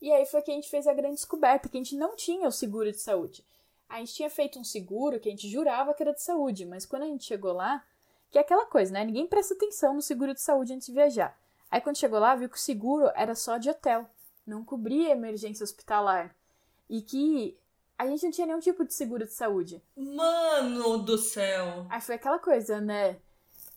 E 0.01 0.11
aí 0.11 0.25
foi 0.25 0.41
que 0.41 0.49
a 0.49 0.55
gente 0.55 0.69
fez 0.69 0.87
a 0.87 0.93
grande 0.93 1.15
descoberta, 1.15 1.69
que 1.69 1.77
a 1.77 1.79
gente 1.79 1.95
não 1.95 2.15
tinha 2.15 2.47
o 2.47 2.51
seguro 2.51 2.91
de 2.91 2.99
saúde. 2.99 3.45
A 3.87 3.99
gente 3.99 4.15
tinha 4.15 4.31
feito 4.31 4.57
um 4.57 4.63
seguro 4.63 5.19
que 5.19 5.29
a 5.29 5.31
gente 5.31 5.47
jurava 5.47 5.93
que 5.93 6.01
era 6.01 6.13
de 6.13 6.23
saúde, 6.23 6.65
mas 6.65 6.87
quando 6.87 7.03
a 7.03 7.07
gente 7.07 7.25
chegou 7.25 7.53
lá, 7.53 7.85
que 8.31 8.37
é 8.37 8.41
aquela 8.41 8.65
coisa, 8.65 8.93
né? 8.93 9.03
Ninguém 9.03 9.27
presta 9.27 9.53
atenção 9.53 9.93
no 9.93 10.01
seguro 10.01 10.33
de 10.33 10.41
saúde 10.41 10.73
antes 10.73 10.87
de 10.87 10.93
viajar. 10.93 11.37
Aí 11.69 11.81
quando 11.81 11.97
chegou 11.97 12.17
lá, 12.17 12.33
viu 12.33 12.49
que 12.49 12.57
o 12.57 12.59
seguro 12.59 13.11
era 13.13 13.35
só 13.35 13.57
de 13.57 13.69
hotel, 13.69 14.09
não 14.47 14.63
cobria 14.63 15.11
emergência 15.11 15.63
hospitalar. 15.63 16.33
E 16.89 17.01
que 17.01 17.57
a 17.97 18.07
gente 18.07 18.23
não 18.23 18.31
tinha 18.31 18.47
nenhum 18.47 18.59
tipo 18.59 18.85
de 18.85 18.93
seguro 18.93 19.25
de 19.25 19.33
saúde. 19.33 19.81
Mano 19.95 20.97
do 20.97 21.17
céu! 21.17 21.85
Aí 21.89 22.01
foi 22.01 22.15
aquela 22.15 22.39
coisa, 22.39 22.81
né? 22.81 23.17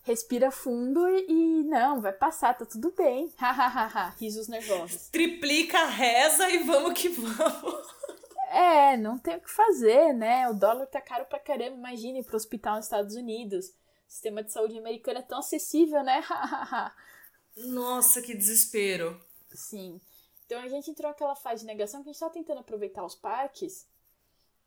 Respira 0.03 0.51
fundo 0.51 1.07
e, 1.07 1.25
e 1.29 1.63
não, 1.63 1.99
vai 1.99 2.13
passar, 2.13 2.57
tá 2.57 2.65
tudo 2.65 2.91
bem. 2.91 3.31
Hahaha, 3.37 4.13
risos 4.19 4.47
nervosos. 4.47 5.09
Triplica, 5.09 5.85
reza 5.85 6.49
e 6.49 6.63
vamos 6.63 6.99
que 6.99 7.09
vamos. 7.09 7.95
É, 8.47 8.95
não 8.95 9.17
tem 9.17 9.35
o 9.35 9.41
que 9.41 9.51
fazer, 9.51 10.13
né? 10.13 10.47
O 10.47 10.53
dólar 10.53 10.85
tá 10.85 11.01
caro 11.01 11.25
pra 11.25 11.37
caramba. 11.37 11.75
Imagine 11.75 12.23
pro 12.23 12.37
hospital 12.37 12.77
nos 12.77 12.85
Estados 12.85 13.13
Unidos. 13.15 13.73
O 14.07 14.11
sistema 14.11 14.43
de 14.43 14.51
saúde 14.51 14.77
americano 14.77 15.19
é 15.19 15.23
tão 15.23 15.39
acessível, 15.39 16.03
né? 16.03 16.23
Nossa, 17.57 18.21
que 18.21 18.35
desespero. 18.35 19.19
Sim. 19.53 19.99
Então 20.45 20.61
a 20.61 20.67
gente 20.67 20.91
entrou 20.91 21.09
naquela 21.09 21.35
fase 21.35 21.61
de 21.61 21.67
negação 21.67 22.03
que 22.03 22.09
a 22.09 22.11
gente 22.11 22.19
tá 22.19 22.29
tentando 22.29 22.59
aproveitar 22.59 23.03
os 23.03 23.15
parques 23.15 23.87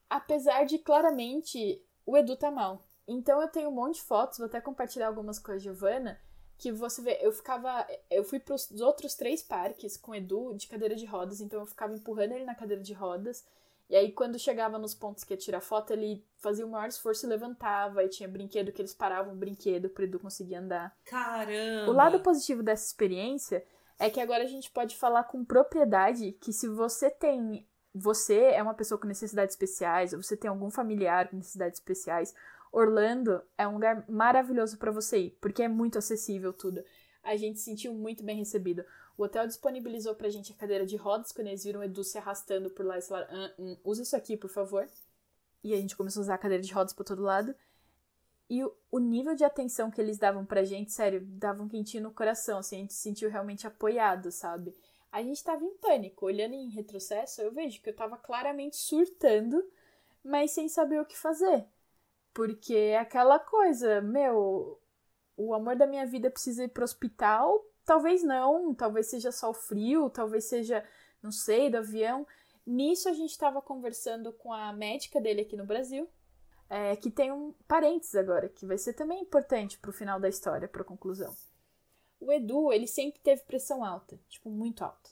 Apesar 0.09 0.64
de 0.64 0.78
claramente 0.78 1.83
o 2.07 2.16
Edu 2.16 2.37
tá 2.37 2.50
mal. 2.50 2.83
Então 3.07 3.40
eu 3.42 3.49
tenho 3.49 3.68
um 3.68 3.73
monte 3.73 3.97
de 3.97 4.02
fotos, 4.02 4.38
vou 4.38 4.47
até 4.47 4.61
compartilhar 4.61 5.07
algumas 5.07 5.38
com 5.38 5.52
a 5.52 5.59
Giovana, 5.59 6.18
que 6.57 6.73
você 6.73 7.02
vê, 7.02 7.18
eu 7.21 7.33
ficava. 7.33 7.87
Eu 8.11 8.25
fui 8.25 8.40
pros 8.40 8.71
outros 8.80 9.14
três 9.14 9.42
parques 9.42 9.97
com 9.97 10.12
o 10.12 10.14
Edu 10.14 10.54
de 10.54 10.66
cadeira 10.66 10.97
de 10.97 11.04
rodas, 11.04 11.40
então 11.40 11.61
eu 11.61 11.66
ficava 11.66 11.95
empurrando 11.95 12.33
ele 12.33 12.45
na 12.45 12.54
cadeira 12.54 12.83
de 12.83 12.92
rodas. 12.92 13.45
E 13.88 13.97
aí, 13.97 14.12
quando 14.12 14.38
chegava 14.38 14.78
nos 14.78 14.95
pontos 14.95 15.25
que 15.25 15.33
ia 15.33 15.38
tirar 15.38 15.61
foto, 15.61 15.92
ele 15.92 16.25
fazia 16.37 16.66
o 16.66 16.71
maior 16.71 16.88
esforço 16.88 17.26
e 17.26 17.28
levantava. 17.28 18.04
E 18.04 18.09
tinha 18.09 18.28
brinquedo 18.28 18.71
que 18.71 18.83
eles 18.83 18.95
paravam 18.95 19.33
o 19.33 19.37
brinquedo 19.37 19.88
pro 19.88 20.04
Edu 20.04 20.18
conseguir 20.18 20.57
andar. 20.57 20.95
Caramba! 21.04 21.90
O 21.90 21.95
lado 21.95 22.21
positivo 22.21 22.62
dessa 22.62 22.87
experiência 22.87 23.64
é 23.99 24.11
que 24.11 24.21
agora 24.21 24.45
a 24.45 24.47
gente 24.47 24.71
pode 24.71 24.97
falar 24.97 25.25
com 25.25 25.45
propriedade 25.45 26.33
que 26.33 26.52
se 26.52 26.68
você 26.68 27.11
tem 27.11 27.66
você 27.95 28.38
é 28.38 28.62
uma 28.62 28.75
pessoa 28.75 29.00
com 29.00 29.09
necessidades 29.09 29.54
especiais, 29.54 30.12
ou 30.12 30.23
você 30.23 30.37
tem 30.37 30.49
algum 30.49 30.71
familiar 30.71 31.28
com 31.28 31.37
necessidades 31.37 31.80
especiais, 31.80 32.35
Orlando 32.71 33.42
é 33.57 33.66
um 33.66 33.75
lugar 33.75 34.04
maravilhoso 34.09 34.78
para 34.78 34.92
você 34.92 35.18
ir, 35.18 35.38
porque 35.40 35.62
é 35.62 35.68
muito 35.68 35.99
acessível 35.99 36.52
tudo. 36.52 36.83
A 37.23 37.37
gente 37.37 37.59
se 37.59 37.64
sentiu 37.64 37.95
muito 37.95 38.23
bem 38.23 38.37
recebido. 38.37 38.85
O 39.18 39.25
hotel 39.25 39.46
disponibilizou 39.46 40.14
pra 40.14 40.30
gente 40.30 40.52
a 40.52 40.54
cadeira 40.54 40.87
de 40.87 40.96
rodas 40.96 41.32
quando 41.32 41.48
eles 41.48 41.64
viram 41.64 41.80
o 41.80 41.84
Edu 41.84 42.02
se 42.02 42.16
arrastando 42.16 42.70
por 42.70 42.87
lá 42.87 42.96
e 42.96 43.02
falaram: 43.02 43.52
hum, 43.58 43.76
usa 43.84 44.02
isso 44.02 44.16
aqui, 44.16 44.37
por 44.37 44.48
favor. 44.48 44.88
E 45.62 45.75
a 45.75 45.76
gente 45.76 45.96
começou 45.96 46.20
a 46.20 46.25
usar 46.25 46.34
a 46.34 46.38
cadeira 46.38 46.62
de 46.62 46.72
rodas 46.72 46.94
por 46.94 47.04
todo 47.04 47.22
lado. 47.22 47.54
E 48.48 48.64
o, 48.64 48.75
o 48.90 48.98
nível 48.98 49.34
de 49.34 49.44
atenção 49.44 49.90
que 49.90 50.00
eles 50.00 50.16
davam 50.16 50.46
pra 50.46 50.64
gente, 50.64 50.92
sério, 50.92 51.20
dava 51.22 51.62
um 51.62 51.68
quentinho 51.68 52.04
no 52.04 52.12
coração, 52.12 52.60
assim, 52.60 52.76
a 52.76 52.78
gente 52.78 52.94
se 52.94 53.02
sentiu 53.02 53.28
realmente 53.28 53.66
apoiado, 53.66 54.32
sabe? 54.32 54.75
a 55.10 55.22
gente 55.22 55.37
estava 55.37 55.64
em 55.64 55.75
pânico. 55.76 56.26
Olhando 56.26 56.54
em 56.54 56.68
retrocesso, 56.68 57.40
eu 57.40 57.52
vejo 57.52 57.80
que 57.80 57.88
eu 57.88 57.92
estava 57.92 58.16
claramente 58.16 58.76
surtando, 58.76 59.64
mas 60.22 60.52
sem 60.52 60.68
saber 60.68 61.00
o 61.00 61.06
que 61.06 61.16
fazer. 61.16 61.66
Porque 62.32 62.75
é 62.75 62.98
aquela 62.98 63.38
coisa, 63.38 64.00
meu, 64.00 64.78
o 65.37 65.54
amor 65.54 65.76
da 65.76 65.87
minha 65.87 66.06
vida 66.06 66.30
precisa 66.30 66.64
ir 66.64 66.68
pro 66.68 66.84
hospital? 66.84 67.64
Talvez 67.88 68.23
não, 68.23 68.75
talvez 68.75 69.07
seja 69.07 69.33
só 69.33 69.49
o 69.49 69.54
frio, 69.54 70.11
talvez 70.11 70.45
seja, 70.45 70.85
não 71.23 71.33
sei, 71.33 71.71
do 71.71 71.78
avião. 71.78 72.26
Nisso 72.66 73.09
a 73.09 73.14
gente 73.14 73.30
estava 73.30 73.62
conversando 73.62 74.30
com 74.30 74.52
a 74.52 74.75
médica 74.75 75.18
dele 75.18 75.40
aqui 75.40 75.57
no 75.57 75.64
Brasil, 75.64 76.07
é, 76.68 76.95
que 76.97 77.11
tem 77.11 77.33
um 77.33 77.54
parênteses 77.66 78.14
agora, 78.14 78.47
que 78.47 78.66
vai 78.66 78.76
ser 78.76 78.92
também 78.92 79.23
importante 79.23 79.78
pro 79.78 79.90
final 79.90 80.21
da 80.21 80.28
história, 80.28 80.68
pra 80.68 80.85
conclusão. 80.85 81.35
O 82.21 82.30
Edu, 82.30 82.71
ele 82.75 82.87
sempre 82.87 83.21
teve 83.21 83.40
pressão 83.45 83.83
alta, 83.83 84.21
tipo, 84.28 84.50
muito 84.50 84.85
alta. 84.85 85.09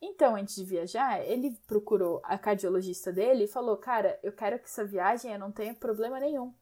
Então, 0.00 0.36
antes 0.36 0.54
de 0.54 0.64
viajar, 0.64 1.20
ele 1.26 1.58
procurou 1.66 2.20
a 2.22 2.38
cardiologista 2.38 3.12
dele 3.12 3.44
e 3.44 3.48
falou: 3.48 3.76
Cara, 3.76 4.20
eu 4.22 4.30
quero 4.30 4.56
que 4.60 4.66
essa 4.66 4.84
viagem 4.84 5.32
eu 5.32 5.38
não 5.38 5.50
tenha 5.50 5.74
problema 5.74 6.20
nenhum. 6.20 6.54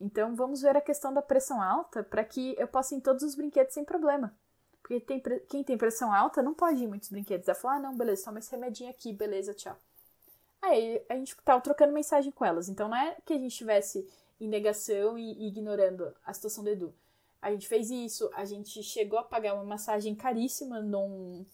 Então, 0.00 0.34
vamos 0.34 0.62
ver 0.62 0.76
a 0.76 0.80
questão 0.80 1.14
da 1.14 1.22
pressão 1.22 1.62
alta 1.62 2.02
para 2.02 2.24
que 2.24 2.56
eu 2.58 2.66
possa 2.66 2.92
ir 2.92 2.98
em 2.98 3.00
todos 3.00 3.22
os 3.22 3.36
brinquedos 3.36 3.72
sem 3.72 3.84
problema. 3.84 4.36
Porque 4.84 5.00
tem, 5.00 5.22
quem 5.48 5.64
tem 5.64 5.78
pressão 5.78 6.12
alta 6.12 6.42
não 6.42 6.52
pode 6.52 6.84
ir 6.84 6.86
muitos 6.86 7.08
brinquedos. 7.08 7.48
Ela 7.48 7.54
falou: 7.54 7.78
Ah, 7.78 7.80
não, 7.80 7.96
beleza, 7.96 8.26
toma 8.26 8.38
esse 8.38 8.50
remedinho 8.50 8.90
aqui, 8.90 9.14
beleza, 9.14 9.54
tchau. 9.54 9.74
Aí 10.60 11.02
a 11.08 11.14
gente 11.14 11.34
tava 11.42 11.62
trocando 11.62 11.92
mensagem 11.92 12.30
com 12.30 12.44
elas. 12.44 12.68
Então, 12.68 12.88
não 12.88 12.96
é 12.96 13.16
que 13.24 13.32
a 13.32 13.36
gente 13.36 13.52
estivesse 13.52 14.06
em 14.38 14.46
negação 14.46 15.18
e 15.18 15.48
ignorando 15.48 16.14
a 16.24 16.34
situação 16.34 16.62
do 16.62 16.68
Edu. 16.68 16.94
A 17.40 17.50
gente 17.50 17.66
fez 17.66 17.90
isso, 17.90 18.30
a 18.34 18.44
gente 18.44 18.82
chegou 18.82 19.18
a 19.18 19.22
pagar 19.22 19.54
uma 19.54 19.64
massagem 19.64 20.14
caríssima 20.14 20.80
num, 20.80 21.46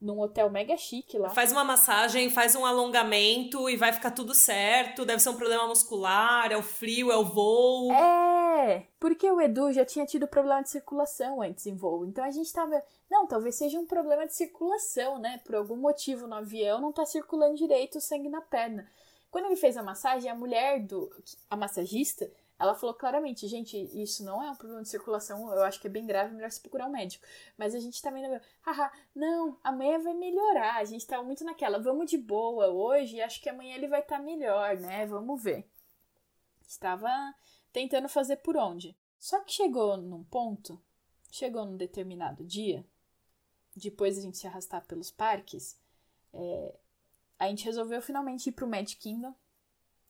num 0.00 0.20
hotel 0.20 0.50
mega 0.50 0.76
chique 0.78 1.18
lá. 1.18 1.28
Faz 1.28 1.52
uma 1.52 1.64
massagem, 1.64 2.30
faz 2.30 2.56
um 2.56 2.64
alongamento 2.64 3.68
e 3.68 3.76
vai 3.76 3.92
ficar 3.92 4.12
tudo 4.12 4.34
certo. 4.34 5.04
Deve 5.04 5.20
ser 5.20 5.28
um 5.28 5.36
problema 5.36 5.66
muscular, 5.66 6.50
é 6.50 6.56
o 6.56 6.62
frio, 6.62 7.12
é 7.12 7.16
o 7.16 7.24
voo. 7.24 7.92
É, 7.92 8.41
porque 8.98 9.30
o 9.30 9.40
Edu 9.40 9.72
já 9.72 9.84
tinha 9.84 10.06
tido 10.06 10.26
problema 10.26 10.62
de 10.62 10.70
circulação 10.70 11.42
antes 11.42 11.66
em 11.66 11.74
voo. 11.74 12.06
Então 12.06 12.24
a 12.24 12.30
gente 12.30 12.52
tava. 12.52 12.82
Não, 13.10 13.26
talvez 13.26 13.56
seja 13.56 13.78
um 13.78 13.86
problema 13.86 14.26
de 14.26 14.34
circulação, 14.34 15.18
né? 15.18 15.40
Por 15.44 15.54
algum 15.54 15.76
motivo 15.76 16.26
no 16.26 16.34
avião 16.34 16.80
não 16.80 16.92
tá 16.92 17.04
circulando 17.04 17.56
direito 17.56 17.98
o 17.98 18.00
sangue 18.00 18.28
na 18.28 18.40
perna. 18.40 18.88
Quando 19.30 19.46
ele 19.46 19.56
fez 19.56 19.76
a 19.76 19.82
massagem, 19.82 20.30
a 20.30 20.34
mulher 20.34 20.80
do. 20.80 21.10
a 21.50 21.56
massagista 21.56 22.30
ela 22.62 22.76
falou 22.76 22.94
claramente, 22.94 23.48
gente, 23.48 23.76
isso 23.92 24.24
não 24.24 24.40
é 24.40 24.48
um 24.48 24.54
problema 24.54 24.82
de 24.82 24.88
circulação, 24.88 25.52
eu 25.52 25.64
acho 25.64 25.80
que 25.80 25.88
é 25.88 25.90
bem 25.90 26.06
grave, 26.06 26.32
melhor 26.32 26.48
se 26.48 26.60
procurar 26.60 26.86
um 26.86 26.92
médico. 26.92 27.26
Mas 27.58 27.74
a 27.74 27.80
gente 27.80 28.00
tá 28.00 28.08
vendo, 28.08 28.40
haha, 28.60 28.92
não, 29.12 29.58
amanhã 29.64 29.98
vai 29.98 30.14
melhorar. 30.14 30.76
A 30.76 30.84
gente 30.84 31.04
tá 31.04 31.20
muito 31.20 31.42
naquela, 31.42 31.80
vamos 31.80 32.08
de 32.08 32.16
boa 32.16 32.68
hoje, 32.68 33.20
acho 33.20 33.42
que 33.42 33.48
amanhã 33.48 33.74
ele 33.74 33.88
vai 33.88 33.98
estar 33.98 34.18
tá 34.18 34.22
melhor, 34.22 34.76
né? 34.76 35.04
Vamos 35.06 35.42
ver. 35.42 35.66
Estava 36.64 37.10
tentando 37.72 38.08
fazer 38.08 38.36
por 38.36 38.56
onde. 38.56 38.96
Só 39.18 39.40
que 39.40 39.52
chegou 39.52 39.96
num 39.96 40.24
ponto, 40.24 40.80
chegou 41.30 41.64
num 41.64 41.76
determinado 41.76 42.44
dia, 42.44 42.84
depois 43.74 44.18
a 44.18 44.20
gente 44.20 44.36
se 44.36 44.46
arrastar 44.46 44.84
pelos 44.86 45.10
parques, 45.10 45.78
é, 46.32 46.74
a 47.38 47.48
gente 47.48 47.64
resolveu 47.64 48.00
finalmente 48.00 48.48
ir 48.48 48.52
pro 48.52 48.68
Magic 48.68 48.96
Kingdom. 49.00 49.34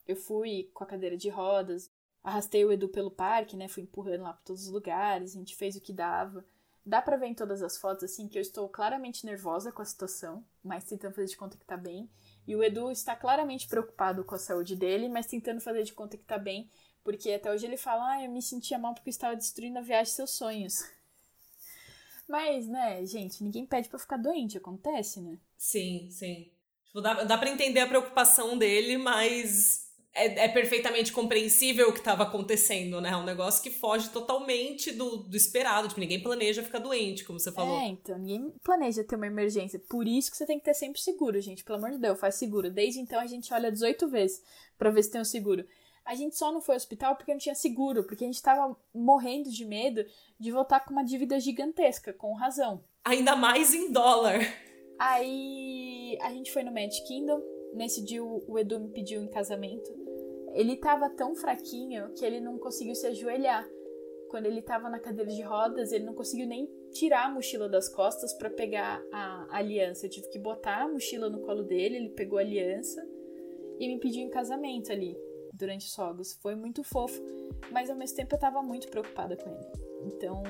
Eu 0.07 0.15
fui 0.15 0.69
com 0.73 0.83
a 0.83 0.87
cadeira 0.87 1.17
de 1.17 1.29
rodas, 1.29 1.89
arrastei 2.23 2.63
o 2.65 2.71
Edu 2.71 2.89
pelo 2.89 3.09
parque, 3.09 3.55
né? 3.55 3.67
Fui 3.67 3.83
empurrando 3.83 4.23
lá 4.23 4.33
para 4.33 4.43
todos 4.43 4.63
os 4.67 4.71
lugares, 4.71 5.31
a 5.31 5.39
gente 5.39 5.55
fez 5.55 5.75
o 5.75 5.81
que 5.81 5.93
dava. 5.93 6.45
Dá 6.85 7.01
pra 7.01 7.15
ver 7.15 7.27
em 7.27 7.33
todas 7.33 7.63
as 7.63 7.77
fotos, 7.77 8.03
assim, 8.03 8.27
que 8.27 8.37
eu 8.37 8.41
estou 8.41 8.67
claramente 8.67 9.25
nervosa 9.25 9.71
com 9.71 9.81
a 9.81 9.85
situação, 9.85 10.45
mas 10.61 10.83
tentando 10.83 11.13
fazer 11.13 11.27
de 11.27 11.37
conta 11.37 11.57
que 11.57 11.65
tá 11.65 11.77
bem. 11.77 12.09
E 12.45 12.55
o 12.55 12.63
Edu 12.63 12.91
está 12.91 13.15
claramente 13.15 13.69
preocupado 13.69 14.23
com 14.25 14.35
a 14.35 14.39
saúde 14.39 14.75
dele, 14.75 15.07
mas 15.07 15.25
tentando 15.25 15.61
fazer 15.61 15.83
de 15.83 15.93
conta 15.93 16.17
que 16.17 16.25
tá 16.25 16.37
bem, 16.37 16.69
porque 17.03 17.31
até 17.31 17.51
hoje 17.51 17.65
ele 17.65 17.77
fala: 17.77 18.13
Ah, 18.13 18.23
eu 18.23 18.31
me 18.31 18.41
sentia 18.41 18.77
mal 18.77 18.93
porque 18.93 19.09
eu 19.09 19.11
estava 19.11 19.35
destruindo 19.35 19.79
a 19.79 19.81
viagem 19.81 20.05
de 20.05 20.15
seus 20.15 20.31
sonhos. 20.31 20.83
Mas, 22.27 22.67
né, 22.67 23.05
gente, 23.05 23.43
ninguém 23.43 23.65
pede 23.65 23.89
para 23.89 23.99
ficar 23.99 24.17
doente, 24.17 24.57
acontece, 24.57 25.19
né? 25.19 25.37
Sim, 25.57 26.09
sim. 26.09 26.49
Tipo, 26.85 27.01
dá, 27.01 27.23
dá 27.23 27.37
pra 27.37 27.49
entender 27.49 27.81
a 27.81 27.87
preocupação 27.87 28.57
dele, 28.57 28.97
mas 28.97 29.91
é, 30.15 30.45
é, 30.45 30.47
perfeitamente 30.47 31.11
compreensível 31.11 31.89
o 31.89 31.91
que 31.91 31.99
estava 31.99 32.23
acontecendo, 32.23 33.01
né? 33.01 33.09
É 33.09 33.17
um 33.17 33.25
negócio 33.25 33.63
que 33.63 33.71
foge 33.71 34.09
totalmente 34.09 34.91
do, 34.91 35.17
do 35.17 35.35
esperado. 35.35 35.87
Tipo, 35.87 35.99
ninguém 35.99 36.21
planeja 36.21 36.61
ficar 36.61 36.79
doente, 36.79 37.25
como 37.25 37.39
você 37.39 37.51
falou. 37.51 37.79
É, 37.79 37.87
então, 37.87 38.17
ninguém 38.19 38.53
planeja 38.63 39.03
ter 39.03 39.15
uma 39.15 39.25
emergência. 39.25 39.79
Por 39.89 40.07
isso 40.07 40.29
que 40.29 40.37
você 40.37 40.45
tem 40.45 40.59
que 40.59 40.65
ter 40.65 40.75
sempre 40.75 41.01
seguro, 41.01 41.41
gente. 41.41 41.63
Pelo 41.63 41.79
amor 41.79 41.91
de 41.91 41.97
Deus, 41.97 42.19
faz 42.19 42.35
seguro. 42.35 42.69
Desde 42.69 42.99
então 42.99 43.19
a 43.19 43.25
gente 43.25 43.51
olha 43.51 43.71
18 43.71 44.07
vezes 44.07 44.41
para 44.77 44.91
ver 44.91 45.01
se 45.01 45.11
tem 45.11 45.19
um 45.19 45.25
seguro. 45.25 45.65
A 46.05 46.15
gente 46.15 46.35
só 46.35 46.51
não 46.51 46.61
foi 46.61 46.75
ao 46.75 46.77
hospital 46.77 47.15
porque 47.15 47.31
não 47.31 47.39
tinha 47.39 47.55
seguro, 47.55 48.03
porque 48.03 48.23
a 48.23 48.27
gente 48.27 48.41
tava 48.41 48.75
morrendo 48.93 49.49
de 49.49 49.65
medo 49.65 50.05
de 50.39 50.51
voltar 50.51 50.81
com 50.81 50.91
uma 50.91 51.03
dívida 51.03 51.39
gigantesca, 51.39 52.13
com 52.13 52.33
razão. 52.33 52.83
Ainda 53.05 53.35
mais 53.35 53.73
em 53.73 53.91
dólar. 53.91 54.39
Aí 54.99 56.17
a 56.21 56.31
gente 56.31 56.51
foi 56.51 56.63
no 56.63 56.73
Magic 56.73 57.05
Kingdom. 57.07 57.41
Nesse 57.73 58.03
dia 58.03 58.23
o 58.23 58.59
Edu 58.59 58.79
me 58.79 58.89
pediu 58.89 59.21
em 59.21 59.29
casamento 59.29 60.03
ele 60.53 60.73
estava 60.73 61.09
tão 61.09 61.35
fraquinho 61.35 62.13
que 62.13 62.23
ele 62.23 62.39
não 62.39 62.57
conseguiu 62.57 62.95
se 62.95 63.07
ajoelhar. 63.07 63.67
Quando 64.29 64.45
ele 64.45 64.59
estava 64.59 64.89
na 64.89 64.99
cadeira 64.99 65.31
de 65.31 65.41
rodas, 65.41 65.91
ele 65.91 66.05
não 66.05 66.13
conseguiu 66.13 66.47
nem 66.47 66.67
tirar 66.91 67.25
a 67.25 67.29
mochila 67.29 67.67
das 67.67 67.89
costas 67.89 68.33
para 68.33 68.49
pegar 68.49 69.03
a, 69.11 69.47
a 69.49 69.57
aliança. 69.57 70.05
Eu 70.05 70.09
tive 70.09 70.29
que 70.29 70.39
botar 70.39 70.83
a 70.83 70.87
mochila 70.87 71.29
no 71.29 71.41
colo 71.41 71.63
dele, 71.63 71.97
ele 71.97 72.09
pegou 72.09 72.37
a 72.37 72.41
aliança 72.41 73.03
e 73.79 73.87
me 73.87 73.99
pediu 73.99 74.21
em 74.21 74.29
casamento 74.29 74.91
ali 74.91 75.17
durante 75.53 75.87
os 75.87 75.95
fogos. 75.95 76.33
Foi 76.41 76.55
muito 76.55 76.83
fofo, 76.83 77.21
mas 77.71 77.89
ao 77.89 77.95
mesmo 77.95 78.17
tempo 78.17 78.33
eu 78.33 78.37
estava 78.37 78.61
muito 78.61 78.87
preocupada 78.89 79.37
com 79.37 79.49
ele. 79.49 79.71
Então, 80.05 80.43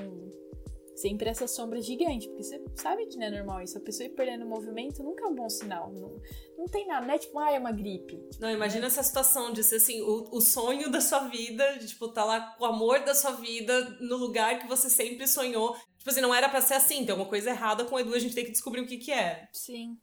sempre 0.96 1.28
essa 1.28 1.46
sombra 1.46 1.80
gigante, 1.80 2.28
porque 2.28 2.42
você 2.42 2.64
sabe 2.76 3.06
que 3.06 3.16
não 3.16 3.26
é 3.26 3.30
normal 3.30 3.62
isso. 3.62 3.76
A 3.76 3.80
pessoa 3.80 4.06
ir 4.06 4.10
perdendo 4.10 4.46
movimento 4.46 5.02
nunca 5.02 5.24
é 5.24 5.26
um 5.26 5.34
bom 5.34 5.48
sinal. 5.48 5.92
Não, 5.92 6.20
não 6.56 6.66
tem 6.66 6.86
nada, 6.86 7.06
não 7.06 7.14
é 7.14 7.18
tipo, 7.18 7.38
ah, 7.38 7.52
é 7.52 7.58
uma 7.58 7.72
gripe. 7.72 8.18
Não, 8.40 8.50
imagina 8.50 8.86
essa 8.86 9.02
situação 9.02 9.52
de 9.52 9.62
ser 9.62 9.76
assim, 9.76 10.00
o, 10.00 10.28
o 10.32 10.40
sonho 10.40 10.90
da 10.90 11.00
sua 11.00 11.28
vida, 11.28 11.78
de 11.78 11.88
tipo, 11.88 12.08
tá 12.08 12.24
lá 12.24 12.54
com 12.56 12.64
o 12.64 12.66
amor 12.66 13.00
da 13.04 13.14
sua 13.14 13.32
vida 13.32 13.98
no 14.00 14.16
lugar 14.16 14.58
que 14.58 14.68
você 14.68 14.88
sempre 14.88 15.26
sonhou. 15.26 15.76
Tipo 15.98 16.10
assim, 16.10 16.20
não 16.20 16.34
era 16.34 16.48
para 16.48 16.60
ser 16.60 16.74
assim, 16.74 17.04
tem 17.04 17.10
alguma 17.10 17.28
coisa 17.28 17.50
errada 17.50 17.84
com 17.84 17.96
o 17.96 18.00
Edu, 18.00 18.14
a 18.14 18.18
gente 18.18 18.34
tem 18.34 18.44
que 18.44 18.52
descobrir 18.52 18.80
o 18.80 18.86
que 18.86 18.98
que 18.98 19.12
é. 19.12 19.48
Sim. 19.52 19.98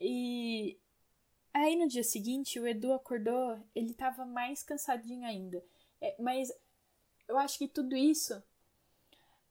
E 0.00 0.78
aí 1.62 1.76
no 1.76 1.88
dia 1.88 2.04
seguinte, 2.04 2.60
o 2.60 2.66
Edu 2.66 2.92
acordou, 2.92 3.58
ele 3.74 3.94
tava 3.94 4.24
mais 4.24 4.62
cansadinho 4.62 5.26
ainda. 5.26 5.64
É, 6.00 6.14
mas 6.20 6.52
eu 7.26 7.38
acho 7.38 7.58
que 7.58 7.66
tudo 7.66 7.96
isso 7.96 8.42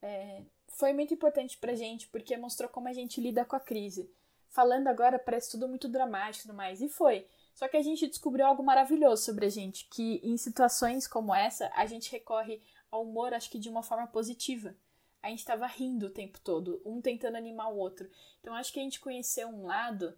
é, 0.02 0.44
foi 0.68 0.94
muito 0.94 1.14
importante 1.14 1.58
pra 1.58 1.74
gente, 1.74 2.08
porque 2.08 2.38
mostrou 2.38 2.70
como 2.70 2.88
a 2.88 2.94
gente 2.94 3.20
lida 3.20 3.44
com 3.44 3.56
a 3.56 3.60
crise. 3.60 4.10
Falando 4.50 4.88
agora 4.88 5.20
parece 5.20 5.52
tudo 5.52 5.68
muito 5.68 5.90
dramático 5.90 6.46
e 6.46 6.48
tudo 6.48 6.56
mais, 6.56 6.82
e 6.82 6.88
foi. 6.88 7.28
Só 7.54 7.68
que 7.68 7.78
a 7.78 7.82
gente 7.82 8.08
descobriu 8.08 8.46
algo 8.46 8.64
maravilhoso 8.64 9.24
sobre 9.24 9.46
a 9.46 9.50
gente, 9.50 9.88
que 9.90 10.22
em 10.24 10.38
situações 10.38 11.08
como 11.08 11.34
essa, 11.34 11.72
a 11.74 11.86
gente 11.86 12.12
recorre 12.12 12.62
ao 12.92 13.04
humor, 13.04 13.34
acho 13.34 13.50
que 13.50 13.60
de 13.60 13.70
uma 13.70 13.82
forma 13.82 14.08
positiva. 14.08 14.76
A 15.24 15.30
gente 15.30 15.40
estava 15.40 15.66
rindo 15.66 16.06
o 16.06 16.12
tempo 16.12 16.40
todo, 16.40 16.82
um 16.86 17.02
tentando 17.02 17.36
animar 17.36 17.72
o 17.72 17.78
outro. 17.78 18.08
Então 18.40 18.54
acho 18.54 18.72
que 18.72 18.80
a 18.80 18.84
gente 18.84 19.00
conheceu 19.00 19.48
um 19.48 19.66
lado 19.66 20.16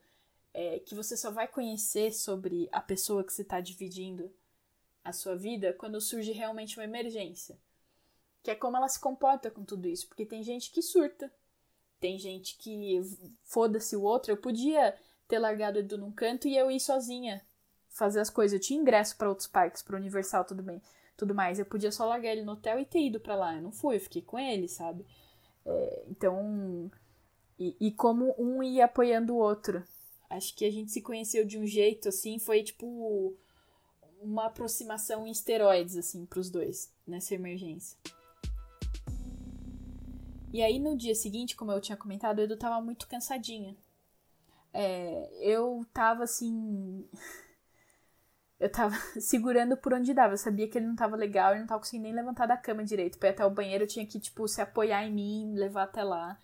é, 0.53 0.79
que 0.79 0.95
você 0.95 1.15
só 1.15 1.31
vai 1.31 1.47
conhecer 1.47 2.11
sobre 2.11 2.67
a 2.71 2.81
pessoa 2.81 3.23
que 3.23 3.33
você 3.33 3.41
está 3.41 3.61
dividindo 3.61 4.31
a 5.03 5.13
sua 5.13 5.35
vida 5.35 5.73
quando 5.73 6.01
surge 6.01 6.31
realmente 6.31 6.77
uma 6.77 6.83
emergência 6.83 7.57
que 8.47 8.51
é 8.51 8.55
como 8.55 8.77
ela 8.77 8.87
se 8.87 8.97
comporta 8.97 9.51
com 9.51 9.65
tudo 9.65 9.89
isso. 9.89 10.07
Porque 10.07 10.25
tem 10.25 10.41
gente 10.41 10.71
que 10.71 10.81
surta, 10.81 11.29
tem 11.99 12.17
gente 12.17 12.57
que 12.57 13.01
foda-se 13.43 13.93
o 13.93 14.03
outro. 14.03 14.31
Eu 14.31 14.37
podia 14.37 14.95
ter 15.27 15.37
largado 15.37 15.77
o 15.77 15.81
Edu 15.81 15.97
num 15.97 16.13
canto 16.13 16.47
e 16.47 16.55
eu 16.55 16.71
ir 16.71 16.79
sozinha 16.79 17.45
fazer 17.89 18.21
as 18.21 18.29
coisas. 18.29 18.53
Eu 18.53 18.65
tinha 18.65 18.79
ingresso 18.79 19.17
para 19.17 19.27
outros 19.27 19.49
parques, 19.49 19.81
para 19.81 19.97
Universal, 19.97 20.45
tudo 20.45 20.63
bem, 20.63 20.81
tudo 21.17 21.35
mais. 21.35 21.59
Eu 21.59 21.65
podia 21.65 21.91
só 21.91 22.05
largar 22.05 22.31
ele 22.31 22.43
no 22.43 22.53
hotel 22.53 22.79
e 22.79 22.85
ter 22.85 23.01
ido 23.01 23.19
para 23.19 23.35
lá. 23.35 23.53
Eu 23.53 23.63
não 23.63 23.71
fui, 23.73 23.97
eu 23.97 23.99
fiquei 24.01 24.21
com 24.21 24.39
ele, 24.39 24.69
sabe? 24.69 25.05
É, 25.65 26.05
então, 26.07 26.89
e, 27.59 27.75
e 27.81 27.91
como 27.91 28.33
um 28.37 28.63
ia 28.63 28.85
apoiando 28.85 29.35
o 29.35 29.39
outro. 29.39 29.83
Acho 30.29 30.55
que 30.55 30.65
a 30.65 30.71
gente 30.71 30.91
se 30.91 31.01
conheceu 31.01 31.45
de 31.45 31.57
um 31.57 31.65
jeito 31.65 32.09
assim, 32.09 32.37
foi 32.37 32.63
tipo 32.63 33.35
uma 34.21 34.47
aproximação 34.47 35.25
em 35.25 35.31
esteroides 35.31 35.95
assim 35.95 36.25
para 36.25 36.39
os 36.39 36.49
dois 36.49 36.91
nessa 37.05 37.33
emergência. 37.33 37.97
E 40.51 40.61
aí 40.61 40.79
no 40.79 40.97
dia 40.97 41.13
seguinte, 41.13 41.55
como 41.55 41.71
eu 41.71 41.81
tinha 41.81 41.97
comentado, 41.97 42.39
o 42.39 42.41
Edu 42.41 42.57
tava 42.57 42.81
muito 42.81 43.07
cansadinho. 43.07 43.75
É, 44.73 45.29
eu 45.41 45.85
tava 45.93 46.23
assim. 46.23 47.05
eu 48.59 48.71
tava 48.71 48.95
segurando 49.19 49.77
por 49.77 49.93
onde 49.93 50.13
dava. 50.13 50.33
Eu 50.33 50.37
sabia 50.37 50.67
que 50.67 50.77
ele 50.77 50.87
não 50.87 50.95
tava 50.95 51.15
legal, 51.15 51.51
ele 51.51 51.61
não 51.61 51.67
tava 51.67 51.81
conseguindo 51.81 52.03
nem 52.03 52.13
levantar 52.13 52.45
da 52.45 52.57
cama 52.57 52.83
direito. 52.83 53.17
Pra 53.17 53.29
ir 53.29 53.31
até 53.31 53.45
o 53.45 53.49
banheiro, 53.49 53.83
eu 53.83 53.87
tinha 53.87 54.05
que, 54.05 54.19
tipo, 54.19 54.47
se 54.47 54.61
apoiar 54.61 55.05
em 55.05 55.13
mim, 55.13 55.53
levar 55.55 55.83
até 55.83 56.03
lá. 56.03 56.39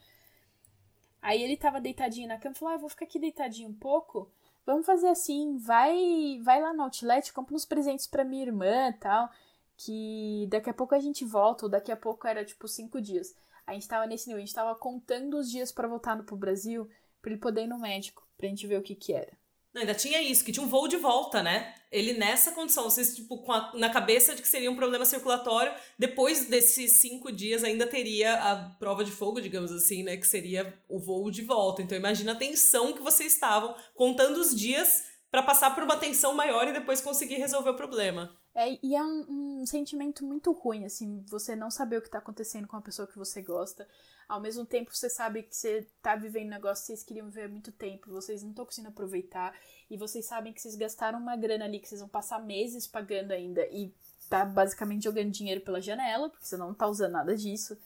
Aí 1.23 1.41
ele 1.41 1.55
tava 1.55 1.79
deitadinho 1.79 2.27
na 2.27 2.37
cama 2.37 2.53
e 2.53 2.59
falou: 2.59 2.75
Ah, 2.75 2.77
vou 2.77 2.89
ficar 2.89 3.05
aqui 3.05 3.17
deitadinho 3.17 3.69
um 3.69 3.73
pouco. 3.73 4.29
Vamos 4.65 4.85
fazer 4.85 5.07
assim, 5.07 5.57
vai 5.57 6.39
vai 6.43 6.61
lá 6.61 6.73
no 6.73 6.83
outlet, 6.83 7.31
compra 7.33 7.55
uns 7.55 7.65
presentes 7.65 8.05
para 8.05 8.25
minha 8.25 8.43
irmã 8.45 8.89
e 8.89 8.93
tal. 8.93 9.29
Que 9.77 10.47
daqui 10.49 10.69
a 10.69 10.73
pouco 10.73 10.93
a 10.93 10.99
gente 10.99 11.25
volta, 11.25 11.65
ou 11.65 11.71
daqui 11.71 11.91
a 11.91 11.97
pouco 11.97 12.27
era 12.27 12.43
tipo 12.45 12.67
cinco 12.67 13.01
dias. 13.01 13.33
A 13.65 13.73
gente 13.73 13.87
tava 13.87 14.05
nesse 14.05 14.27
nível, 14.27 14.43
a 14.43 14.45
gente 14.45 14.53
tava 14.53 14.75
contando 14.75 15.37
os 15.37 15.49
dias 15.49 15.71
para 15.71 15.87
voltar 15.87 16.21
pro 16.23 16.35
Brasil, 16.35 16.89
pra 17.21 17.31
ele 17.31 17.39
poder 17.39 17.63
ir 17.63 17.67
no 17.67 17.79
médico, 17.79 18.27
pra 18.37 18.49
gente 18.49 18.67
ver 18.67 18.77
o 18.77 18.83
que 18.83 18.93
que 18.93 19.13
era. 19.13 19.31
Não, 19.73 19.81
ainda 19.81 19.95
tinha 19.95 20.21
isso, 20.21 20.45
que 20.45 20.51
tinha 20.51 20.63
um 20.63 20.69
voo 20.69 20.87
de 20.87 20.97
volta, 20.97 21.41
né? 21.41 21.73
Ele 21.91 22.13
nessa 22.13 22.51
condição, 22.51 22.83
vocês, 22.83 23.15
tipo, 23.15 23.43
a, 23.51 23.71
na 23.75 23.89
cabeça 23.89 24.35
de 24.35 24.41
que 24.41 24.47
seria 24.47 24.69
um 24.69 24.75
problema 24.75 25.03
circulatório, 25.03 25.73
depois 25.97 26.45
desses 26.45 26.93
cinco 26.93 27.31
dias 27.31 27.63
ainda 27.63 27.87
teria 27.87 28.35
a 28.35 28.55
prova 28.77 29.03
de 29.03 29.11
fogo, 29.11 29.41
digamos 29.41 29.71
assim, 29.71 30.03
né? 30.03 30.15
Que 30.15 30.27
seria 30.27 30.79
o 30.87 30.99
voo 30.99 31.31
de 31.31 31.41
volta. 31.41 31.81
Então 31.81 31.97
imagina 31.97 32.33
a 32.33 32.35
tensão 32.35 32.93
que 32.93 33.01
vocês 33.01 33.33
estavam 33.33 33.75
contando 33.95 34.37
os 34.37 34.55
dias 34.55 35.05
para 35.31 35.41
passar 35.41 35.73
por 35.73 35.83
uma 35.83 35.97
tensão 35.97 36.35
maior 36.35 36.67
e 36.67 36.73
depois 36.73 37.01
conseguir 37.01 37.35
resolver 37.35 37.71
o 37.71 37.75
problema. 37.75 38.37
É, 38.55 38.77
e 38.83 38.95
é 38.95 39.03
um, 39.03 39.61
um, 39.61 39.65
sentimento 39.65 40.23
muito 40.23 40.51
ruim, 40.51 40.85
assim, 40.85 41.23
você 41.27 41.55
não 41.55 41.71
saber 41.71 41.97
o 41.97 42.01
que 42.01 42.09
tá 42.09 42.19
acontecendo 42.19 42.67
com 42.67 42.77
a 42.77 42.81
pessoa 42.81 43.07
que 43.07 43.17
você 43.17 43.41
gosta. 43.41 43.87
Ao 44.29 44.39
mesmo 44.39 44.63
tempo, 44.63 44.95
você 44.95 45.09
sabe 45.09 45.43
que 45.43 45.55
você 45.55 45.87
tá 46.01 46.15
vivendo 46.15 46.47
um 46.47 46.51
negócio 46.51 46.83
que 46.83 46.87
vocês 46.87 47.03
queriam 47.03 47.27
viver 47.27 47.45
há 47.45 47.49
muito 47.49 47.71
tempo, 47.71 48.11
vocês 48.11 48.43
não 48.43 48.51
estão 48.51 48.65
conseguindo 48.65 48.89
aproveitar, 48.89 49.57
e 49.89 49.97
vocês 49.97 50.25
sabem 50.27 50.53
que 50.53 50.61
vocês 50.61 50.75
gastaram 50.75 51.19
uma 51.19 51.35
grana 51.35 51.65
ali, 51.65 51.79
que 51.79 51.87
vocês 51.87 52.01
vão 52.01 52.09
passar 52.09 52.39
meses 52.43 52.85
pagando 52.85 53.31
ainda, 53.31 53.65
e 53.71 53.91
tá 54.29 54.45
basicamente 54.45 55.03
jogando 55.03 55.31
dinheiro 55.31 55.61
pela 55.61 55.81
janela, 55.81 56.29
porque 56.29 56.45
você 56.45 56.55
não 56.55 56.73
tá 56.73 56.87
usando 56.87 57.13
nada 57.13 57.35
disso. 57.35 57.77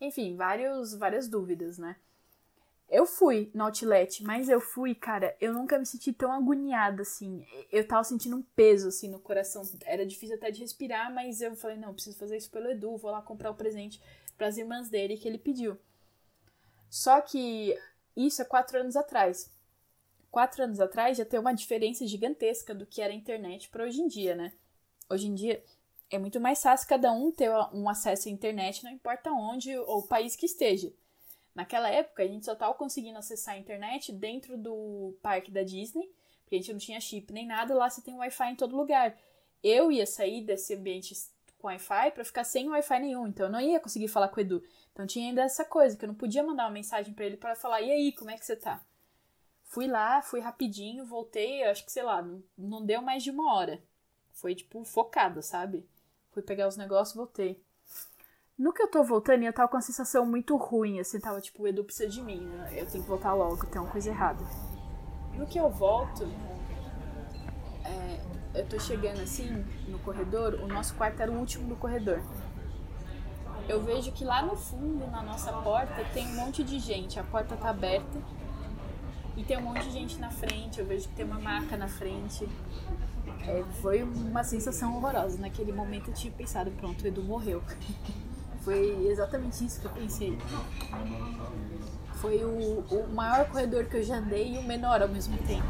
Enfim, 0.00 0.36
vários, 0.36 0.94
várias 0.94 1.28
dúvidas, 1.28 1.78
né? 1.78 1.96
Eu 2.88 3.04
fui 3.04 3.50
no 3.52 3.64
outlet, 3.64 4.22
mas 4.22 4.48
eu 4.48 4.60
fui, 4.60 4.94
cara, 4.94 5.36
eu 5.40 5.52
nunca 5.52 5.76
me 5.78 5.84
senti 5.84 6.12
tão 6.12 6.30
agoniada 6.32 7.02
assim. 7.02 7.44
Eu 7.70 7.86
tava 7.86 8.04
sentindo 8.04 8.36
um 8.36 8.42
peso 8.42 8.88
assim 8.88 9.08
no 9.08 9.18
coração. 9.18 9.62
Era 9.84 10.06
difícil 10.06 10.36
até 10.36 10.52
de 10.52 10.60
respirar, 10.60 11.12
mas 11.12 11.40
eu 11.40 11.56
falei, 11.56 11.76
não, 11.76 11.92
preciso 11.92 12.16
fazer 12.16 12.36
isso 12.36 12.50
pelo 12.50 12.70
Edu, 12.70 12.96
vou 12.96 13.10
lá 13.10 13.20
comprar 13.20 13.50
o 13.50 13.56
presente 13.56 14.00
para 14.38 14.46
as 14.46 14.56
irmãs 14.56 14.88
dele 14.88 15.16
que 15.16 15.26
ele 15.26 15.38
pediu. 15.38 15.76
Só 16.88 17.20
que 17.20 17.76
isso 18.16 18.40
é 18.40 18.44
quatro 18.44 18.78
anos 18.78 18.96
atrás. 18.96 19.50
Quatro 20.30 20.62
anos 20.62 20.80
atrás 20.80 21.18
já 21.18 21.24
tem 21.24 21.40
uma 21.40 21.54
diferença 21.54 22.06
gigantesca 22.06 22.74
do 22.74 22.86
que 22.86 23.02
era 23.02 23.12
a 23.12 23.16
internet 23.16 23.68
para 23.68 23.84
hoje 23.84 24.00
em 24.00 24.06
dia, 24.06 24.36
né? 24.36 24.52
Hoje 25.10 25.26
em 25.26 25.34
dia 25.34 25.62
é 26.08 26.18
muito 26.18 26.40
mais 26.40 26.62
fácil 26.62 26.88
cada 26.88 27.10
um 27.10 27.32
ter 27.32 27.50
um 27.72 27.88
acesso 27.88 28.28
à 28.28 28.30
internet, 28.30 28.84
não 28.84 28.92
importa 28.92 29.30
onde 29.32 29.76
ou 29.76 29.98
o 29.98 30.06
país 30.06 30.36
que 30.36 30.46
esteja. 30.46 30.92
Naquela 31.56 31.88
época, 31.88 32.22
a 32.22 32.26
gente 32.26 32.44
só 32.44 32.52
estava 32.52 32.74
conseguindo 32.74 33.18
acessar 33.18 33.54
a 33.54 33.58
internet 33.58 34.12
dentro 34.12 34.58
do 34.58 35.16
parque 35.22 35.50
da 35.50 35.62
Disney, 35.62 36.06
porque 36.42 36.54
a 36.54 36.58
gente 36.58 36.70
não 36.70 36.78
tinha 36.78 37.00
chip 37.00 37.32
nem 37.32 37.46
nada, 37.46 37.74
lá 37.74 37.88
você 37.88 38.02
tem 38.02 38.14
Wi-Fi 38.14 38.52
em 38.52 38.56
todo 38.56 38.76
lugar. 38.76 39.18
Eu 39.62 39.90
ia 39.90 40.04
sair 40.06 40.44
desse 40.44 40.74
ambiente 40.74 41.14
com 41.56 41.68
Wi-Fi 41.68 42.10
para 42.10 42.26
ficar 42.26 42.44
sem 42.44 42.68
Wi-Fi 42.68 43.00
nenhum, 43.00 43.26
então 43.26 43.46
eu 43.46 43.52
não 43.52 43.58
ia 43.58 43.80
conseguir 43.80 44.08
falar 44.08 44.28
com 44.28 44.36
o 44.36 44.40
Edu. 44.40 44.62
Então 44.92 45.06
tinha 45.06 45.30
ainda 45.30 45.44
essa 45.44 45.64
coisa, 45.64 45.96
que 45.96 46.04
eu 46.04 46.08
não 46.08 46.14
podia 46.14 46.42
mandar 46.42 46.64
uma 46.64 46.72
mensagem 46.72 47.14
para 47.14 47.24
ele 47.24 47.38
para 47.38 47.56
falar, 47.56 47.80
e 47.80 47.90
aí, 47.90 48.12
como 48.12 48.30
é 48.30 48.36
que 48.36 48.44
você 48.44 48.54
tá? 48.54 48.84
Fui 49.62 49.86
lá, 49.86 50.20
fui 50.20 50.40
rapidinho, 50.40 51.06
voltei, 51.06 51.64
acho 51.64 51.86
que, 51.86 51.90
sei 51.90 52.02
lá, 52.02 52.20
não, 52.20 52.44
não 52.56 52.84
deu 52.84 53.00
mais 53.00 53.22
de 53.22 53.30
uma 53.30 53.54
hora. 53.54 53.82
Foi, 54.30 54.54
tipo, 54.54 54.84
focada, 54.84 55.40
sabe? 55.40 55.88
Fui 56.32 56.42
pegar 56.42 56.68
os 56.68 56.76
negócios, 56.76 57.16
voltei. 57.16 57.64
No 58.58 58.72
que 58.72 58.82
eu 58.82 58.88
tô 58.88 59.04
voltando, 59.04 59.42
eu 59.42 59.52
tava 59.52 59.68
com 59.68 59.76
uma 59.76 59.82
sensação 59.82 60.24
muito 60.24 60.56
ruim, 60.56 60.98
assim, 60.98 61.20
tava 61.20 61.38
tipo, 61.42 61.62
o 61.62 61.68
Edu 61.68 61.84
precisa 61.84 62.08
de 62.08 62.22
mim, 62.22 62.40
né? 62.40 62.68
eu 62.72 62.86
tenho 62.86 63.04
que 63.04 63.08
voltar 63.10 63.34
logo, 63.34 63.66
tem 63.66 63.78
uma 63.78 63.90
coisa 63.90 64.08
errada. 64.08 64.42
No 65.34 65.46
que 65.46 65.58
eu 65.58 65.68
volto, 65.68 66.26
é, 67.84 68.20
eu 68.54 68.66
tô 68.66 68.80
chegando 68.80 69.20
assim, 69.20 69.62
no 69.86 69.98
corredor, 69.98 70.54
o 70.54 70.66
nosso 70.66 70.94
quarto 70.94 71.20
era 71.20 71.30
o 71.30 71.38
último 71.38 71.68
do 71.68 71.76
corredor. 71.76 72.22
Eu 73.68 73.82
vejo 73.82 74.10
que 74.12 74.24
lá 74.24 74.40
no 74.40 74.56
fundo, 74.56 75.06
na 75.10 75.22
nossa 75.22 75.52
porta, 75.52 76.02
tem 76.14 76.26
um 76.26 76.36
monte 76.36 76.64
de 76.64 76.78
gente, 76.78 77.20
a 77.20 77.24
porta 77.24 77.56
tá 77.56 77.68
aberta, 77.68 78.22
e 79.36 79.44
tem 79.44 79.58
um 79.58 79.62
monte 79.62 79.82
de 79.84 79.90
gente 79.90 80.18
na 80.18 80.30
frente, 80.30 80.80
eu 80.80 80.86
vejo 80.86 81.10
que 81.10 81.14
tem 81.14 81.26
uma 81.26 81.38
maca 81.38 81.76
na 81.76 81.88
frente. 81.88 82.48
É, 83.46 83.62
foi 83.82 84.02
uma 84.02 84.42
sensação 84.42 84.96
horrorosa. 84.96 85.36
Naquele 85.38 85.72
momento 85.72 86.10
eu 86.10 86.14
tinha 86.14 86.32
pensado, 86.32 86.70
pronto, 86.70 87.04
o 87.04 87.06
Edu 87.06 87.22
morreu. 87.22 87.62
Foi 88.66 89.06
exatamente 89.06 89.64
isso 89.64 89.80
que 89.80 89.86
eu 89.86 89.92
pensei. 89.92 90.36
Foi 92.16 92.44
o, 92.44 92.80
o 92.80 93.08
maior 93.14 93.48
corredor 93.48 93.88
que 93.88 93.98
eu 93.98 94.02
já 94.02 94.16
andei 94.16 94.54
e 94.54 94.58
o 94.58 94.62
menor 94.64 95.00
ao 95.02 95.08
mesmo 95.08 95.38
tempo. 95.46 95.68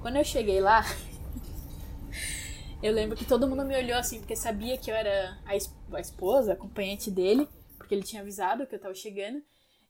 Quando 0.00 0.16
eu 0.16 0.24
cheguei 0.24 0.58
lá, 0.58 0.82
eu 2.82 2.94
lembro 2.94 3.14
que 3.14 3.26
todo 3.26 3.46
mundo 3.46 3.62
me 3.62 3.76
olhou 3.76 3.98
assim, 3.98 4.20
porque 4.20 4.34
sabia 4.34 4.78
que 4.78 4.90
eu 4.90 4.94
era 4.94 5.38
a, 5.44 5.52
a 5.96 6.00
esposa, 6.00 6.52
a 6.52 6.54
acompanhante 6.54 7.10
dele, 7.10 7.46
porque 7.76 7.94
ele 7.94 8.02
tinha 8.02 8.22
avisado 8.22 8.66
que 8.66 8.74
eu 8.74 8.80
tava 8.80 8.94
chegando. 8.94 9.42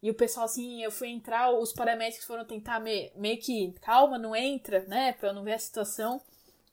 E 0.02 0.10
o 0.10 0.14
pessoal, 0.14 0.46
assim, 0.46 0.82
eu 0.82 0.90
fui 0.90 1.06
entrar, 1.06 1.52
os 1.52 1.72
paramédicos 1.72 2.26
foram 2.26 2.44
tentar 2.44 2.80
me, 2.80 3.12
meio 3.14 3.38
que, 3.38 3.72
calma, 3.80 4.18
não 4.18 4.34
entra, 4.34 4.80
né, 4.88 5.12
pra 5.12 5.28
eu 5.28 5.34
não 5.34 5.44
ver 5.44 5.52
a 5.52 5.58
situação. 5.60 6.20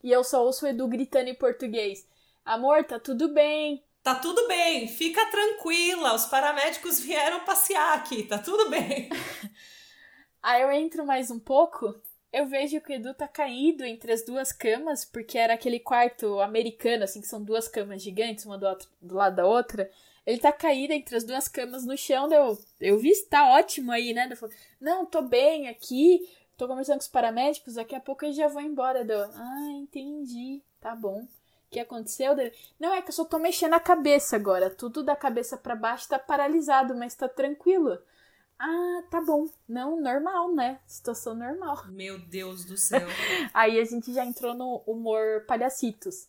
E 0.03 0.11
eu 0.11 0.23
só 0.23 0.43
ouço 0.43 0.65
o 0.65 0.67
Edu 0.67 0.87
gritando 0.87 1.29
em 1.29 1.35
português: 1.35 2.07
Amor, 2.43 2.83
tá 2.83 2.97
tudo 2.97 3.31
bem, 3.31 3.83
Tá 4.07 4.15
tudo 4.15 4.47
bem, 4.47 4.87
fica 4.87 5.25
tranquila, 5.25 6.15
os 6.15 6.27
paramédicos 6.27 6.97
vieram 6.97 7.43
passear 7.43 7.97
aqui, 7.97 8.23
tá 8.23 8.39
tudo 8.39 8.69
bem. 8.69 9.09
Aí 10.41 10.61
eu 10.61 10.71
entro 10.71 11.05
mais 11.05 11.29
um 11.29 11.37
pouco, 11.37 11.93
eu 12.31 12.45
vejo 12.45 12.79
que 12.79 12.93
o 12.93 12.95
Edu 12.95 13.13
tá 13.13 13.27
caído 13.27 13.83
entre 13.83 14.13
as 14.13 14.23
duas 14.23 14.53
camas, 14.53 15.03
porque 15.03 15.37
era 15.37 15.55
aquele 15.55 15.77
quarto 15.77 16.39
americano, 16.39 17.03
assim, 17.03 17.19
que 17.19 17.27
são 17.27 17.43
duas 17.43 17.67
camas 17.67 18.01
gigantes, 18.01 18.45
uma 18.45 18.57
do, 18.57 18.65
outro, 18.65 18.87
do 19.01 19.13
lado 19.13 19.35
da 19.35 19.45
outra. 19.45 19.91
Ele 20.25 20.39
tá 20.39 20.53
caído 20.53 20.93
entre 20.93 21.17
as 21.17 21.25
duas 21.25 21.49
camas 21.49 21.85
no 21.85 21.97
chão, 21.97 22.31
eu, 22.31 22.57
eu 22.79 22.97
vi, 22.97 23.13
tá 23.25 23.57
ótimo 23.57 23.91
aí, 23.91 24.13
né? 24.13 24.29
Eu 24.41 24.49
não, 24.79 25.05
tô 25.05 25.21
bem 25.21 25.67
aqui, 25.67 26.33
tô 26.55 26.65
conversando 26.65 26.99
com 26.99 27.03
os 27.03 27.09
paramédicos, 27.09 27.73
daqui 27.73 27.93
a 27.93 27.99
pouco 27.99 28.23
eu 28.23 28.31
já 28.31 28.47
vou 28.47 28.61
embora. 28.61 29.05
Eu, 29.05 29.23
ah, 29.33 29.71
entendi, 29.73 30.61
tá 30.79 30.95
bom 30.95 31.27
que 31.77 31.81
aconteceu 31.81 32.35
dele. 32.35 32.51
Não, 32.79 32.93
é 32.93 33.01
que 33.01 33.09
eu 33.09 33.13
só 33.13 33.23
tô 33.23 33.37
mexendo 33.37 33.73
a 33.73 33.79
cabeça 33.79 34.35
agora. 34.35 34.69
Tudo 34.69 35.03
da 35.03 35.15
cabeça 35.15 35.55
para 35.55 35.75
baixo 35.75 36.09
tá 36.09 36.17
paralisado, 36.17 36.95
mas 36.95 37.15
tá 37.15 37.29
tranquilo. 37.29 37.99
Ah, 38.57 39.03
tá 39.11 39.21
bom. 39.21 39.47
Não, 39.67 40.01
normal, 40.01 40.53
né? 40.53 40.79
Situação 40.87 41.35
normal. 41.35 41.85
Meu 41.89 42.17
Deus 42.17 42.65
do 42.65 42.75
céu. 42.75 43.07
Aí 43.53 43.79
a 43.79 43.85
gente 43.85 44.11
já 44.11 44.25
entrou 44.25 44.55
no 44.55 44.81
humor 44.87 45.45
palhacitos. 45.47 46.27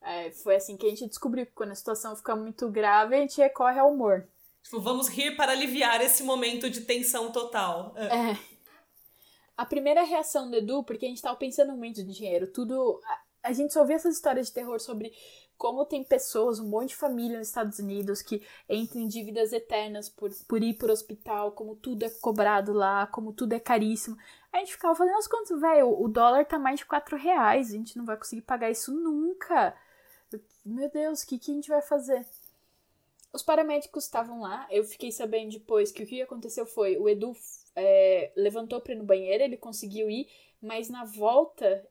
É, 0.00 0.30
foi 0.30 0.54
assim 0.54 0.76
que 0.76 0.86
a 0.86 0.90
gente 0.90 1.08
descobriu 1.08 1.44
que 1.44 1.52
quando 1.52 1.72
a 1.72 1.74
situação 1.74 2.14
fica 2.14 2.36
muito 2.36 2.70
grave, 2.70 3.16
a 3.16 3.18
gente 3.18 3.38
recorre 3.38 3.80
ao 3.80 3.92
humor. 3.92 4.28
Tipo, 4.62 4.80
vamos 4.80 5.08
rir 5.08 5.36
para 5.36 5.50
aliviar 5.50 6.00
esse 6.00 6.22
momento 6.22 6.70
de 6.70 6.82
tensão 6.82 7.32
total. 7.32 7.92
É. 7.96 8.30
é. 8.30 8.38
A 9.56 9.64
primeira 9.64 10.04
reação 10.04 10.48
do 10.48 10.56
Edu, 10.56 10.84
porque 10.84 11.06
a 11.06 11.08
gente 11.08 11.22
tava 11.22 11.36
pensando 11.36 11.72
muito 11.72 12.00
em 12.00 12.06
dinheiro, 12.06 12.46
tudo 12.46 13.00
a 13.46 13.52
gente 13.52 13.72
só 13.72 13.84
vê 13.84 13.94
essas 13.94 14.16
histórias 14.16 14.48
de 14.48 14.52
terror 14.52 14.80
sobre 14.80 15.12
como 15.56 15.86
tem 15.86 16.04
pessoas, 16.04 16.58
um 16.60 16.68
monte 16.68 16.90
de 16.90 16.96
família 16.96 17.38
nos 17.38 17.48
Estados 17.48 17.78
Unidos 17.78 18.20
que 18.20 18.42
entram 18.68 19.00
em 19.00 19.08
dívidas 19.08 19.52
eternas 19.52 20.08
por, 20.08 20.30
por 20.46 20.62
ir 20.62 20.74
pro 20.74 20.92
hospital, 20.92 21.52
como 21.52 21.76
tudo 21.76 22.04
é 22.04 22.10
cobrado 22.10 22.72
lá, 22.72 23.06
como 23.06 23.32
tudo 23.32 23.54
é 23.54 23.60
caríssimo. 23.60 24.18
A 24.52 24.58
gente 24.58 24.72
ficava 24.72 24.94
fazendo 24.94 25.16
as 25.16 25.26
contas, 25.26 25.60
velho, 25.60 25.88
o 25.98 26.08
dólar 26.08 26.44
tá 26.44 26.58
mais 26.58 26.80
de 26.80 26.86
4 26.86 27.16
reais, 27.16 27.70
a 27.70 27.76
gente 27.76 27.96
não 27.96 28.04
vai 28.04 28.16
conseguir 28.16 28.42
pagar 28.42 28.70
isso 28.70 28.92
nunca. 28.92 29.74
Meu 30.64 30.90
Deus, 30.90 31.22
o 31.22 31.26
que, 31.26 31.38
que 31.38 31.50
a 31.52 31.54
gente 31.54 31.68
vai 31.68 31.80
fazer? 31.80 32.26
Os 33.32 33.42
paramédicos 33.42 34.04
estavam 34.04 34.40
lá, 34.40 34.66
eu 34.70 34.84
fiquei 34.84 35.12
sabendo 35.12 35.52
depois 35.52 35.92
que 35.92 36.02
o 36.02 36.06
que 36.06 36.20
aconteceu 36.20 36.66
foi, 36.66 36.96
o 36.96 37.08
Edu 37.08 37.34
é, 37.74 38.32
levantou 38.36 38.80
pra 38.80 38.92
ir 38.92 38.96
no 38.96 39.04
banheiro, 39.04 39.44
ele 39.44 39.56
conseguiu 39.56 40.10
ir, 40.10 40.28
mas 40.60 40.88
na 40.88 41.04
volta 41.04 41.86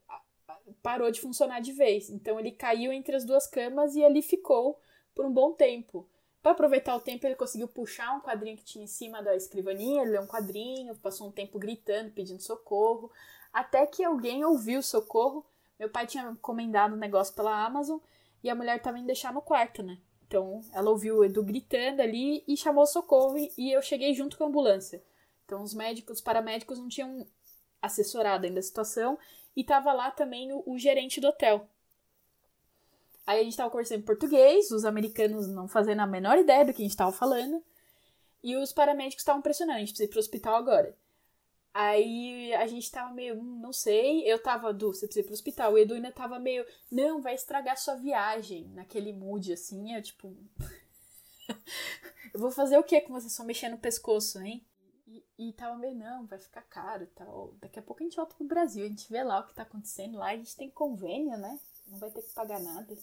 parou 0.81 1.09
de 1.11 1.21
funcionar 1.21 1.59
de 1.61 1.71
vez. 1.71 2.09
Então 2.09 2.39
ele 2.39 2.51
caiu 2.51 2.91
entre 2.91 3.15
as 3.15 3.25
duas 3.25 3.47
camas 3.47 3.95
e 3.95 4.03
ali 4.03 4.21
ficou 4.21 4.79
por 5.13 5.25
um 5.25 5.31
bom 5.31 5.53
tempo. 5.53 6.07
Para 6.41 6.51
aproveitar 6.51 6.95
o 6.95 6.99
tempo, 6.99 7.25
ele 7.25 7.35
conseguiu 7.35 7.67
puxar 7.67 8.15
um 8.15 8.21
quadrinho 8.21 8.55
que 8.55 8.63
tinha 8.63 8.83
em 8.83 8.87
cima 8.87 9.21
da 9.23 9.35
escrivaninha, 9.35 10.03
ele 10.03 10.11
leu 10.11 10.21
um 10.21 10.27
quadrinho, 10.27 10.95
passou 10.97 11.27
um 11.27 11.31
tempo 11.31 11.57
gritando, 11.57 12.11
pedindo 12.11 12.39
socorro, 12.39 13.11
até 13.51 13.87
que 13.87 14.03
alguém 14.03 14.45
ouviu 14.45 14.79
o 14.79 14.83
socorro. 14.83 15.43
Meu 15.79 15.89
pai 15.89 16.05
tinha 16.05 16.29
encomendado 16.29 16.93
um 16.93 16.99
negócio 16.99 17.33
pela 17.33 17.65
Amazon 17.65 17.97
e 18.43 18.49
a 18.49 18.53
mulher 18.53 18.77
estava 18.77 18.99
indo 18.99 19.07
deixar 19.07 19.33
no 19.33 19.41
quarto, 19.41 19.81
né? 19.81 19.97
Então 20.27 20.61
ela 20.71 20.91
ouviu 20.91 21.17
o 21.17 21.25
Edu 21.25 21.43
gritando 21.43 22.01
ali 22.01 22.43
e 22.47 22.55
chamou 22.55 22.85
socorro 22.85 23.37
e 23.57 23.71
eu 23.71 23.81
cheguei 23.81 24.13
junto 24.13 24.37
com 24.37 24.43
a 24.43 24.47
ambulância. 24.47 25.03
Então 25.45 25.63
os 25.63 25.73
médicos, 25.73 26.17
os 26.17 26.23
paramédicos 26.23 26.77
não 26.77 26.87
tinham 26.87 27.25
assessorado 27.81 28.45
ainda 28.45 28.59
a 28.59 28.63
situação 28.63 29.17
e 29.55 29.63
tava 29.63 29.93
lá 29.93 30.11
também 30.11 30.51
o, 30.51 30.63
o 30.65 30.77
gerente 30.77 31.21
do 31.21 31.27
hotel. 31.27 31.67
Aí 33.25 33.39
a 33.39 33.43
gente 33.43 33.57
tava 33.57 33.71
conversando 33.71 33.99
em 33.99 34.05
português, 34.05 34.69
os 34.69 34.85
americanos 34.85 35.47
não 35.47 35.67
fazendo 35.67 36.01
a 36.01 36.07
menor 36.07 36.37
ideia 36.37 36.63
do 36.63 36.73
que 36.73 36.81
a 36.81 36.85
gente 36.85 36.97
tava 36.97 37.11
falando. 37.11 37.63
E 38.43 38.55
os 38.55 38.71
paramédicos 38.71 39.21
estavam 39.21 39.41
pressionando, 39.41 39.77
a 39.77 39.79
gente 39.79 39.89
precisa 39.89 40.07
ir 40.07 40.11
pro 40.11 40.19
hospital 40.19 40.55
agora. 40.55 40.95
Aí 41.73 42.53
a 42.53 42.67
gente 42.67 42.89
tava 42.89 43.13
meio, 43.13 43.35
hum, 43.35 43.59
não 43.59 43.73
sei, 43.73 44.21
eu 44.31 44.41
tava, 44.41 44.71
Du, 44.71 44.93
você 44.93 45.07
precisa 45.07 45.21
ir 45.21 45.23
pro 45.25 45.33
hospital. 45.33 45.73
O 45.73 45.77
Edu 45.77 45.95
ainda 45.95 46.11
tava 46.11 46.39
meio, 46.39 46.65
não, 46.91 47.21
vai 47.21 47.33
estragar 47.33 47.77
sua 47.77 47.95
viagem, 47.95 48.69
naquele 48.73 49.11
mood 49.11 49.51
assim, 49.51 49.93
eu 49.93 50.01
tipo. 50.01 50.33
eu 52.33 52.39
vou 52.39 52.51
fazer 52.51 52.77
o 52.77 52.83
que 52.83 53.01
com 53.01 53.11
você 53.11 53.29
só 53.29 53.43
mexendo 53.43 53.73
no 53.73 53.77
pescoço, 53.77 54.39
hein? 54.39 54.63
E 55.37 55.51
tava 55.53 55.77
meio, 55.77 55.95
não, 55.95 56.25
vai 56.25 56.39
ficar 56.39 56.61
caro 56.61 57.03
e 57.03 57.07
tal. 57.07 57.53
Daqui 57.61 57.77
a 57.77 57.81
pouco 57.81 58.01
a 58.01 58.05
gente 58.05 58.15
volta 58.15 58.35
pro 58.35 58.47
Brasil, 58.47 58.85
a 58.85 58.87
gente 58.87 59.11
vê 59.11 59.21
lá 59.21 59.39
o 59.39 59.47
que 59.47 59.53
tá 59.53 59.63
acontecendo 59.63 60.17
lá, 60.17 60.27
a 60.27 60.35
gente 60.35 60.55
tem 60.55 60.69
convênio, 60.69 61.37
né? 61.37 61.59
Não 61.87 61.99
vai 61.99 62.09
ter 62.09 62.21
que 62.21 62.33
pagar 62.33 62.59
nada. 62.59 62.95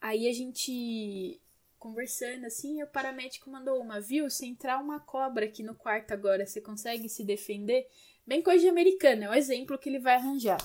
Aí 0.00 0.28
a 0.28 0.32
gente 0.32 1.40
conversando 1.78 2.44
assim, 2.44 2.82
o 2.82 2.86
paramédico 2.86 3.50
mandou 3.50 3.80
uma, 3.80 4.00
viu? 4.00 4.28
Se 4.28 4.46
entrar 4.46 4.78
uma 4.78 5.00
cobra 5.00 5.46
aqui 5.46 5.62
no 5.62 5.74
quarto 5.74 6.12
agora, 6.12 6.46
você 6.46 6.60
consegue 6.60 7.08
se 7.08 7.24
defender? 7.24 7.88
Bem 8.26 8.42
coisa 8.42 8.60
de 8.60 8.68
americano, 8.68 9.24
é 9.24 9.30
o 9.30 9.34
exemplo 9.34 9.78
que 9.78 9.88
ele 9.88 9.98
vai 9.98 10.16
arranjar. 10.16 10.58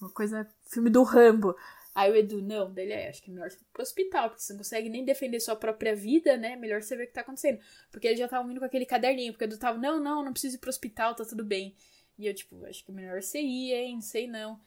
Uma 0.00 0.10
coisa, 0.10 0.48
filme 0.66 0.88
do 0.88 1.02
Rambo. 1.02 1.54
Aí 1.94 2.10
o 2.10 2.16
Edu, 2.16 2.42
não, 2.42 2.72
dele 2.72 2.92
é, 2.92 3.08
acho 3.08 3.22
que 3.22 3.30
é 3.30 3.34
melhor 3.34 3.48
ir 3.48 3.58
pro 3.72 3.82
hospital, 3.82 4.28
porque 4.30 4.42
você 4.42 4.52
não 4.52 4.58
consegue 4.58 4.88
nem 4.88 5.04
defender 5.04 5.38
sua 5.38 5.54
própria 5.54 5.94
vida, 5.94 6.36
né? 6.36 6.56
Melhor 6.56 6.82
você 6.82 6.96
ver 6.96 7.04
o 7.04 7.06
que 7.06 7.12
tá 7.12 7.20
acontecendo. 7.20 7.60
Porque 7.90 8.08
ele 8.08 8.16
já 8.16 8.26
tava 8.26 8.48
vindo 8.48 8.58
com 8.58 8.64
aquele 8.66 8.84
caderninho, 8.84 9.32
porque 9.32 9.44
o 9.44 9.46
Edu 9.46 9.58
tava, 9.58 9.78
não, 9.78 10.02
não, 10.02 10.24
não 10.24 10.32
preciso 10.32 10.56
ir 10.56 10.58
pro 10.58 10.70
hospital, 10.70 11.14
tá 11.14 11.24
tudo 11.24 11.44
bem. 11.44 11.74
E 12.18 12.26
eu, 12.26 12.34
tipo, 12.34 12.64
acho 12.64 12.84
que 12.84 12.90
é 12.90 12.94
melhor 12.94 13.22
você 13.22 13.40
ir, 13.40 13.72
hein? 13.72 13.94
Não 13.94 14.02
sei 14.02 14.26
não. 14.26 14.60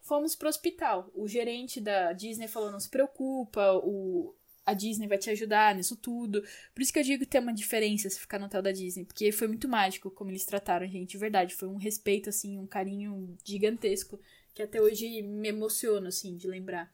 Fomos 0.00 0.34
pro 0.34 0.48
hospital. 0.48 1.10
O 1.14 1.28
gerente 1.28 1.80
da 1.80 2.12
Disney 2.12 2.48
falou, 2.48 2.70
não 2.70 2.80
se 2.80 2.88
preocupa, 2.88 3.72
o... 3.74 4.34
a 4.64 4.72
Disney 4.74 5.06
vai 5.06 5.18
te 5.18 5.30
ajudar 5.30 5.74
nisso 5.74 5.96
tudo. 5.96 6.42
Por 6.74 6.82
isso 6.82 6.92
que 6.92 6.98
eu 6.98 7.04
digo 7.04 7.24
que 7.24 7.30
tem 7.30 7.40
uma 7.40 7.52
diferença 7.52 8.08
se 8.10 8.18
ficar 8.18 8.38
no 8.38 8.46
hotel 8.46 8.62
da 8.62 8.72
Disney, 8.72 9.04
porque 9.04 9.30
foi 9.30 9.46
muito 9.46 9.68
mágico 9.68 10.10
como 10.10 10.30
eles 10.30 10.44
trataram 10.44 10.86
a 10.86 10.88
gente, 10.88 11.10
de 11.10 11.18
verdade. 11.18 11.54
Foi 11.54 11.68
um 11.68 11.76
respeito, 11.76 12.28
assim, 12.28 12.58
um 12.58 12.66
carinho 12.66 13.36
gigantesco, 13.44 14.18
que 14.54 14.62
até 14.62 14.80
hoje 14.80 15.22
me 15.22 15.48
emociona, 15.48 16.08
assim, 16.08 16.36
de 16.36 16.48
lembrar. 16.48 16.92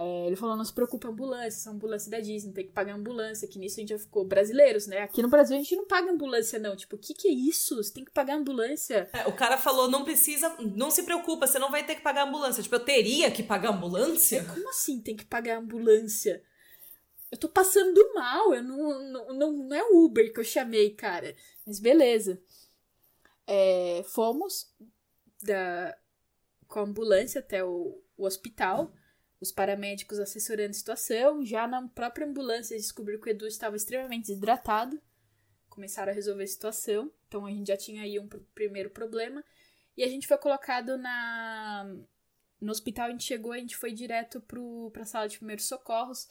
É, 0.00 0.26
ele 0.28 0.36
falou, 0.36 0.54
não 0.54 0.64
se 0.64 0.72
preocupe, 0.72 1.08
ambulância, 1.08 1.72
ambulância 1.72 2.08
da 2.08 2.20
Disney, 2.20 2.52
tem 2.52 2.64
que 2.64 2.72
pagar 2.72 2.94
ambulância, 2.94 3.48
que 3.48 3.58
nisso 3.58 3.78
a 3.78 3.80
gente 3.80 3.88
já 3.88 3.98
ficou 3.98 4.24
brasileiros, 4.24 4.86
né? 4.86 5.02
Aqui 5.02 5.20
no 5.20 5.28
Brasil 5.28 5.56
a 5.56 5.58
gente 5.58 5.74
não 5.74 5.88
paga 5.88 6.12
ambulância, 6.12 6.56
não. 6.56 6.76
Tipo, 6.76 6.94
o 6.94 6.98
que 7.00 7.12
que 7.12 7.26
é 7.26 7.32
isso? 7.32 7.82
Você 7.82 7.92
tem 7.92 8.04
que 8.04 8.12
pagar 8.12 8.36
ambulância. 8.36 9.10
É, 9.12 9.26
o 9.26 9.34
cara 9.34 9.58
falou, 9.58 9.90
não 9.90 10.04
precisa, 10.04 10.54
não 10.60 10.88
se 10.88 11.02
preocupa, 11.02 11.48
você 11.48 11.58
não 11.58 11.72
vai 11.72 11.84
ter 11.84 11.96
que 11.96 12.00
pagar 12.00 12.28
ambulância. 12.28 12.62
Tipo, 12.62 12.76
eu 12.76 12.84
teria 12.84 13.28
que 13.28 13.42
pagar 13.42 13.70
ambulância? 13.70 14.38
É, 14.38 14.44
como 14.44 14.68
assim 14.68 15.00
tem 15.00 15.16
que 15.16 15.24
pagar 15.24 15.58
ambulância? 15.58 16.44
Eu 17.28 17.36
tô 17.36 17.48
passando 17.48 18.14
mal, 18.14 18.54
eu 18.54 18.62
não, 18.62 19.00
não, 19.10 19.34
não, 19.34 19.52
não 19.52 19.76
é 19.76 19.82
Uber 19.90 20.32
que 20.32 20.38
eu 20.38 20.44
chamei, 20.44 20.90
cara. 20.90 21.34
Mas 21.66 21.80
beleza. 21.80 22.40
É, 23.48 24.04
fomos 24.06 24.72
da, 25.42 25.96
com 26.68 26.80
a 26.80 26.82
ambulância 26.82 27.40
até 27.40 27.64
o, 27.64 28.00
o 28.16 28.24
hospital 28.24 28.92
os 29.40 29.52
paramédicos 29.52 30.18
assessorando 30.18 30.70
a 30.70 30.74
situação. 30.74 31.44
Já 31.44 31.66
na 31.66 31.86
própria 31.88 32.26
ambulância, 32.26 32.76
descobriram 32.76 33.20
que 33.20 33.28
o 33.28 33.30
Edu 33.30 33.46
estava 33.46 33.76
extremamente 33.76 34.26
desidratado. 34.26 35.00
Começaram 35.68 36.10
a 36.10 36.14
resolver 36.14 36.44
a 36.44 36.48
situação. 36.48 37.10
Então 37.26 37.46
a 37.46 37.50
gente 37.50 37.68
já 37.68 37.76
tinha 37.76 38.02
aí 38.02 38.18
um 38.18 38.28
primeiro 38.54 38.90
problema. 38.90 39.44
E 39.96 40.02
a 40.02 40.08
gente 40.08 40.26
foi 40.26 40.38
colocado 40.38 40.96
na. 40.96 41.96
No 42.60 42.72
hospital, 42.72 43.06
a 43.06 43.10
gente 43.10 43.22
chegou, 43.22 43.52
a 43.52 43.58
gente 43.58 43.76
foi 43.76 43.92
direto 43.92 44.40
para 44.40 45.02
a 45.02 45.06
sala 45.06 45.28
de 45.28 45.38
primeiros 45.38 45.66
socorros. 45.66 46.26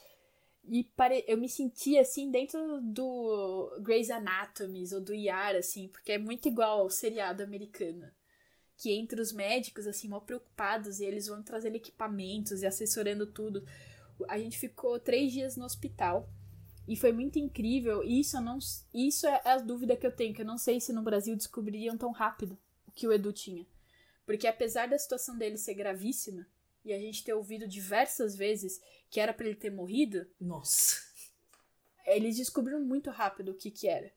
E 0.66 0.84
pare... 0.84 1.24
eu 1.26 1.38
me 1.38 1.48
senti 1.48 1.98
assim 1.98 2.30
dentro 2.30 2.82
do 2.82 3.80
Grey's 3.82 4.10
Anatomy 4.10 4.84
ou 4.94 5.00
do 5.00 5.16
IAR, 5.16 5.56
assim, 5.56 5.88
porque 5.88 6.12
é 6.12 6.18
muito 6.18 6.50
igual 6.50 6.82
ao 6.82 6.90
seriado 6.90 7.42
americano 7.42 8.12
que 8.78 8.92
entre 8.92 9.20
os 9.20 9.32
médicos, 9.32 9.88
assim, 9.88 10.08
mal 10.08 10.22
preocupados, 10.22 11.00
e 11.00 11.06
eles 11.06 11.28
vão 11.28 11.42
trazendo 11.42 11.76
equipamentos 11.76 12.62
e 12.62 12.68
assessorando 12.68 13.26
tudo. 13.26 13.66
A 14.28 14.38
gente 14.38 14.58
ficou 14.58 15.00
três 15.00 15.34
dias 15.34 15.58
no 15.58 15.66
hospital. 15.66 16.30
E 16.88 16.96
foi 16.96 17.12
muito 17.12 17.38
incrível. 17.38 18.04
E 18.04 18.22
isso, 18.22 18.40
não, 18.40 18.60
isso 18.94 19.28
é 19.28 19.42
a 19.44 19.58
dúvida 19.58 19.98
que 19.98 20.08
eu 20.08 20.12
tenho, 20.12 20.34
que 20.34 20.42
eu 20.42 20.46
não 20.46 20.58
sei 20.58 20.80
se 20.80 20.94
no 20.94 21.02
Brasil 21.02 21.36
descobririam 21.36 21.98
tão 21.98 22.12
rápido 22.12 22.58
o 22.88 22.92
que 22.92 23.08
o 23.08 23.12
Edu 23.12 23.34
tinha. 23.34 23.66
Porque 24.26 24.48
apesar 24.48 24.88
da 24.88 24.98
situação 24.98 25.38
dele 25.38 25.58
ser 25.58 25.74
gravíssima, 25.74 26.48
e 26.88 26.94
a 26.94 27.00
gente 27.00 27.24
ter 27.24 27.34
ouvido 27.34 27.68
diversas 27.68 28.36
vezes 28.36 28.82
que 29.10 29.20
era 29.20 29.34
para 29.34 29.46
ele 29.46 29.56
ter 29.56 29.70
morrido. 29.70 30.26
Nossa. 30.40 31.06
Eles 32.06 32.38
descobriram 32.38 32.82
muito 32.82 33.10
rápido 33.10 33.52
o 33.52 33.54
que 33.54 33.70
que 33.70 33.90
era. 33.90 34.10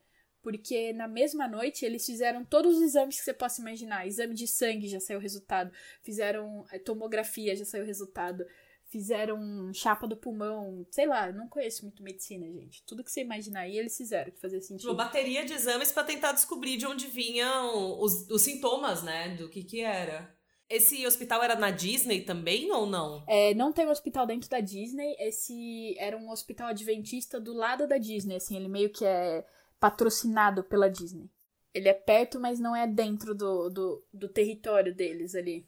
Porque 0.43 0.93
na 0.93 1.07
mesma 1.07 1.47
noite 1.47 1.85
eles 1.85 2.05
fizeram 2.07 2.45
todos 2.45 2.77
os 2.77 2.83
exames 2.83 3.19
que 3.19 3.25
você 3.25 3.35
possa 3.35 3.61
imaginar. 3.61 4.07
Exame 4.07 4.35
de 4.35 4.47
sangue 4.47 4.89
já 4.89 4.99
saiu 4.99 5.19
o 5.19 5.23
resultado. 5.23 5.71
Fizeram 6.03 6.65
eh, 6.73 6.79
tomografia, 6.79 7.55
já 7.55 7.65
saiu 7.65 7.85
o 7.85 7.87
resultado. 7.87 8.45
Fizeram 8.87 9.73
chapa 9.73 10.07
do 10.07 10.17
pulmão. 10.17 10.85
Sei 10.91 11.07
lá, 11.07 11.31
não 11.31 11.47
conheço 11.47 11.85
muito 11.85 12.03
medicina, 12.03 12.47
gente. 12.47 12.83
Tudo 12.85 13.05
que 13.05 13.11
você 13.11 13.21
imaginar 13.21 13.61
aí 13.61 13.79
eles 13.79 13.97
fizeram, 13.97 14.33
que 14.33 14.41
fazia 14.41 14.61
sentido. 14.61 14.89
Uma 14.89 15.05
bateria 15.05 15.45
de 15.45 15.53
exames 15.53 15.93
para 15.93 16.05
tentar 16.05 16.33
descobrir 16.33 16.77
de 16.77 16.87
onde 16.87 17.07
vinham 17.07 18.01
os, 18.01 18.29
os 18.29 18.43
sintomas, 18.43 19.03
né? 19.03 19.37
Do 19.37 19.49
que 19.49 19.63
que 19.63 19.81
era. 19.81 20.35
Esse 20.71 21.05
hospital 21.05 21.43
era 21.43 21.57
na 21.57 21.71
Disney 21.71 22.23
também 22.23 22.71
ou 22.71 22.87
não? 22.87 23.25
É, 23.27 23.53
não 23.55 23.73
tem 23.73 23.85
um 23.87 23.91
hospital 23.91 24.25
dentro 24.25 24.49
da 24.49 24.61
Disney. 24.61 25.17
Esse 25.19 25.97
era 25.99 26.17
um 26.17 26.31
hospital 26.31 26.69
adventista 26.69 27.41
do 27.41 27.53
lado 27.53 27.87
da 27.87 27.99
Disney, 27.99 28.37
assim, 28.37 28.57
ele 28.57 28.69
meio 28.69 28.89
que 28.89 29.05
é 29.05 29.45
patrocinado 29.81 30.63
pela 30.63 30.91
Disney. 30.91 31.31
Ele 31.73 31.89
é 31.89 31.95
perto, 31.95 32.39
mas 32.39 32.61
não 32.61 32.77
é 32.77 32.87
dentro 32.87 33.35
do, 33.35 33.71
do, 33.71 34.05
do 34.13 34.29
território 34.29 34.95
deles 34.95 35.35
ali. 35.35 35.67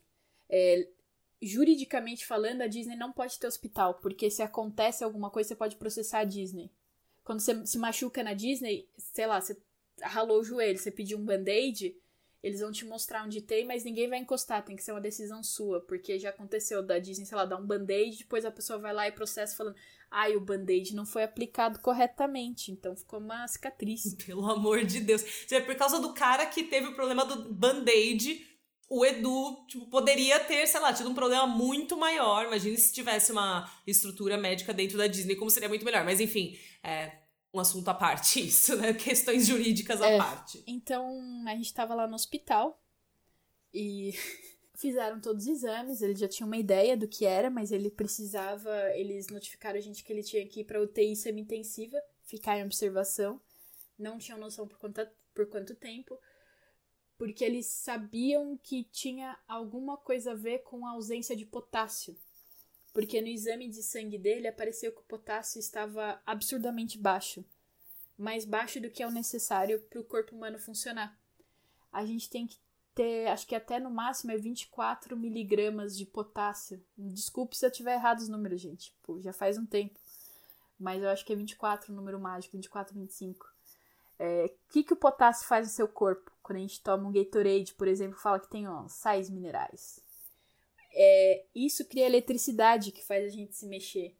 É, 0.49 0.87
juridicamente 1.41 2.27
falando, 2.27 2.63
a 2.63 2.67
Disney 2.67 2.95
não 2.95 3.13
pode 3.13 3.39
ter 3.39 3.47
hospital, 3.47 3.95
porque 3.95 4.31
se 4.31 4.43
acontece 4.43 5.03
alguma 5.03 5.31
coisa, 5.31 5.49
você 5.49 5.57
pode 5.57 5.77
processar 5.77 6.21
a 6.21 6.25
Disney. 6.25 6.71
Quando 7.25 7.41
você 7.41 7.67
se 7.67 7.79
machuca 7.79 8.23
na 8.23 8.35
Disney, 8.35 8.89
sei 8.97 9.27
lá, 9.27 9.41
você 9.41 9.57
ralou 10.01 10.41
o 10.41 10.45
joelho, 10.45 10.79
você 10.79 10.91
pediu 10.91 11.19
um 11.19 11.25
band-aid, 11.25 11.97
eles 12.43 12.61
vão 12.61 12.73
te 12.73 12.85
mostrar 12.85 13.25
onde 13.25 13.41
tem, 13.41 13.65
mas 13.65 13.85
ninguém 13.85 14.09
vai 14.09 14.19
encostar, 14.19 14.65
tem 14.65 14.75
que 14.75 14.83
ser 14.83 14.93
uma 14.93 15.01
decisão 15.01 15.43
sua, 15.45 15.81
porque 15.81 16.19
já 16.19 16.31
aconteceu 16.31 16.83
da 16.83 16.99
Disney, 16.99 17.25
sei 17.25 17.37
lá, 17.37 17.45
dar 17.45 17.57
um 17.57 17.67
band-aid, 17.67 18.19
depois 18.19 18.45
a 18.45 18.51
pessoa 18.51 18.79
vai 18.79 18.93
lá 18.93 19.07
e 19.07 19.13
processa 19.13 19.57
falando: 19.57 19.77
ai, 20.11 20.35
o 20.35 20.41
band-aid 20.41 20.95
não 20.95 21.07
foi 21.07 21.23
aplicado 21.23 21.79
corretamente, 21.79 22.73
então 22.73 22.97
ficou 22.97 23.21
uma 23.21 23.47
cicatriz. 23.47 24.15
Pelo 24.27 24.51
amor 24.51 24.85
de 24.85 25.01
Deus. 25.01 25.25
É 25.53 25.61
por 25.61 25.77
causa 25.77 26.01
do 26.01 26.13
cara 26.13 26.45
que 26.47 26.65
teve 26.65 26.89
o 26.89 26.95
problema 26.95 27.25
do 27.25 27.53
band-aid, 27.55 28.45
o 28.89 29.07
Edu, 29.07 29.65
tipo, 29.69 29.87
poderia 29.87 30.39
ter, 30.41 30.67
sei 30.67 30.81
lá, 30.81 30.93
tido 30.93 31.09
um 31.09 31.15
problema 31.15 31.47
muito 31.47 31.97
maior. 31.97 32.45
Imagine 32.45 32.77
se 32.77 32.93
tivesse 32.93 33.33
uma 33.33 33.71
estrutura 33.87 34.37
médica 34.37 34.75
dentro 34.75 34.99
da 34.99 35.07
Disney, 35.07 35.35
como 35.37 35.51
seria 35.51 35.69
muito 35.69 35.85
melhor. 35.85 36.05
Mas 36.05 36.21
enfim, 36.21 36.59
é, 36.83 37.22
um 37.53 37.61
assunto 37.61 37.89
à 37.89 37.95
parte 37.95 38.41
isso, 38.47 38.77
né? 38.77 38.95
Questões 38.95 39.47
jurídicas 39.47 40.01
à 40.01 40.09
é, 40.09 40.19
parte. 40.19 40.63
Então, 40.67 41.21
a 41.47 41.55
gente 41.55 41.73
tava 41.75 41.95
lá 41.95 42.07
no 42.07 42.15
hospital 42.15 42.81
e 43.73 44.13
fizeram 44.75 45.21
todos 45.21 45.45
os 45.45 45.49
exames, 45.49 46.03
ele 46.03 46.15
já 46.15 46.29
tinha 46.29 46.47
uma 46.47 46.57
ideia 46.57 46.97
do 46.97 47.07
que 47.07 47.25
era, 47.25 47.51
mas 47.51 47.71
ele 47.71 47.91
precisava, 47.91 48.73
eles 48.95 49.29
notificaram 49.29 49.79
a 49.79 49.83
gente 49.83 50.03
que 50.03 50.13
ele 50.13 50.23
tinha 50.23 50.47
que 50.47 50.61
ir 50.61 50.65
para 50.65 50.83
UTI 50.83 51.15
semi-intensiva, 51.15 52.01
ficar 52.25 52.59
em 52.59 52.65
observação. 52.65 53.41
Não 53.99 54.19
tinham 54.19 54.39
noção 54.39 54.67
por 54.67 54.79
quanto, 54.79 55.07
por 55.35 55.47
quanto 55.47 55.75
tempo, 55.75 56.19
porque 57.17 57.45
eles 57.45 57.67
sabiam 57.67 58.59
que 58.61 58.85
tinha 58.85 59.39
alguma 59.47 59.97
coisa 59.97 60.33
a 60.33 60.35
ver 60.35 60.61
com 60.61 60.85
a 60.87 60.93
ausência 60.93 61.37
de 61.37 61.47
potássio 61.47 62.17
porque 62.93 63.21
no 63.21 63.29
exame 63.29 63.69
de 63.69 63.83
sangue 63.83 64.19
dele 64.19 64.49
apareceu 64.49 64.93
que 64.93 65.01
o 65.01 65.05
potássio 65.05 65.59
estava 65.59 66.21
absurdamente 66.27 66.99
baixo 66.99 67.45
mais 68.23 68.45
baixo 68.45 68.81
do 68.81 68.91
que 68.91 69.03
é 69.03 69.07
o 69.07 69.11
necessário 69.11 69.81
para 69.91 70.01
o 70.01 70.05
corpo 70.05 70.35
humano 70.35 70.59
funcionar. 70.59 71.19
A 71.93 72.05
gente 72.05 72.31
tem 72.31 72.47
que 72.47 72.57
ter, 72.95 73.27
acho 73.29 73.47
que 73.47 73.55
até 73.55 73.79
no 73.81 73.91
máximo 73.91 74.33
é 74.33 74.37
24 74.37 75.17
miligramas 75.17 75.97
de 75.97 76.07
potássio. 76.07 76.83
Desculpe 76.97 77.57
se 77.57 77.67
eu 77.67 77.71
tiver 77.71 77.95
errado 77.95 78.21
os 78.21 78.29
números, 78.29 78.61
gente. 78.61 78.97
Pô, 79.03 79.21
já 79.21 79.33
faz 79.33 79.59
um 79.59 79.67
tempo. 79.67 79.99
Mas 80.79 81.03
eu 81.03 81.09
acho 81.09 81.25
que 81.25 81.33
é 81.33 81.37
24 81.37 81.93
o 81.93 81.97
número 81.97 82.19
mágico, 82.19 82.57
24, 82.57 82.95
25. 82.95 83.45
O 83.45 83.49
é, 84.19 84.55
que, 84.71 84.85
que 84.85 84.93
o 84.93 84.97
potássio 84.97 85.47
faz 85.47 85.67
no 85.67 85.73
seu 85.73 85.89
corpo? 85.89 86.31
Quando 86.43 86.59
a 86.59 86.61
gente 86.61 86.81
toma 86.81 87.09
um 87.09 87.13
Gatorade, 87.13 87.75
por 87.75 87.89
exemplo, 87.89 88.19
fala 88.19 88.39
que 88.39 88.49
tem 88.49 88.69
ó, 88.69 88.87
sais 88.89 89.29
minerais 89.29 90.01
é, 90.95 91.45
isso 91.55 91.85
cria 91.85 92.07
eletricidade 92.07 92.93
que 92.93 93.05
faz 93.05 93.25
a 93.25 93.29
gente 93.29 93.55
se 93.57 93.67
mexer. 93.67 94.15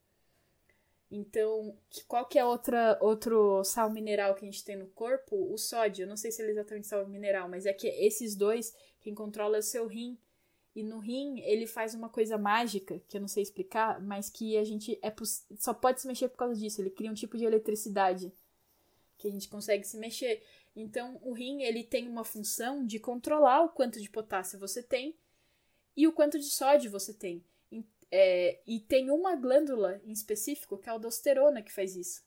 Então, 1.11 1.77
qual 2.09 2.25
que 2.25 2.39
é 2.39 2.45
outra, 2.45 2.99
outro 3.01 3.63
sal 3.65 3.91
mineral 3.91 4.35
que 4.35 4.47
a 4.47 4.51
gente 4.51 4.65
tem 4.65 4.77
no 4.77 4.87
corpo? 4.87 5.37
O 5.53 5.59
sódio. 5.59 6.05
Eu 6.05 6.09
não 6.09 6.17
sei 6.17 6.31
se 6.33 6.41
ele 6.41 6.49
é 6.49 6.53
exatamente 6.53 6.87
sal 6.87 7.07
mineral, 7.07 7.49
mas 7.51 7.67
é 7.67 7.73
que 7.73 7.87
esses 7.87 8.35
dois, 8.35 8.75
quem 8.99 9.15
controla 9.15 9.57
é 9.57 9.61
o 9.61 9.63
seu 9.63 9.87
rim. 9.87 10.17
E 10.75 10.83
no 10.83 10.99
rim, 10.99 11.41
ele 11.41 11.67
faz 11.67 11.95
uma 11.95 12.09
coisa 12.09 12.39
mágica, 12.39 12.99
que 13.07 13.19
eu 13.19 13.21
não 13.21 13.29
sei 13.29 13.43
explicar, 13.43 14.01
mas 14.01 14.31
que 14.31 14.57
a 14.57 14.65
gente 14.65 14.99
é 15.03 15.15
só 15.59 15.75
pode 15.75 16.01
se 16.01 16.07
mexer 16.07 16.29
por 16.29 16.39
causa 16.39 16.59
disso. 16.59 16.81
Ele 16.81 16.89
cria 16.89 17.11
um 17.11 17.15
tipo 17.15 17.37
de 17.37 17.45
eletricidade 17.45 18.33
que 19.19 19.29
a 19.29 19.31
gente 19.31 19.49
consegue 19.49 19.87
se 19.87 19.99
mexer. 19.99 20.43
Então, 20.75 21.21
o 21.23 21.35
rim, 21.35 21.63
ele 21.63 21.85
tem 21.85 22.09
uma 22.09 22.25
função 22.25 22.87
de 22.87 22.99
controlar 22.99 23.63
o 23.63 23.69
quanto 23.69 24.01
de 24.01 24.09
potássio 24.09 24.59
você 24.59 24.83
tem 24.83 25.15
e 25.97 26.07
o 26.07 26.13
quanto 26.13 26.39
de 26.39 26.51
sódio 26.51 26.91
você 26.91 27.13
tem. 27.13 27.45
É, 28.15 28.61
e 28.67 28.79
tem 28.79 29.11
uma 29.11 29.35
glândula 29.35 29.99
em 30.05 30.13
específico, 30.13 30.77
que 30.77 30.87
é 30.87 30.91
a 30.91 30.95
aldosterona, 30.95 31.63
que 31.63 31.73
faz 31.73 31.97
isso. 31.97 32.23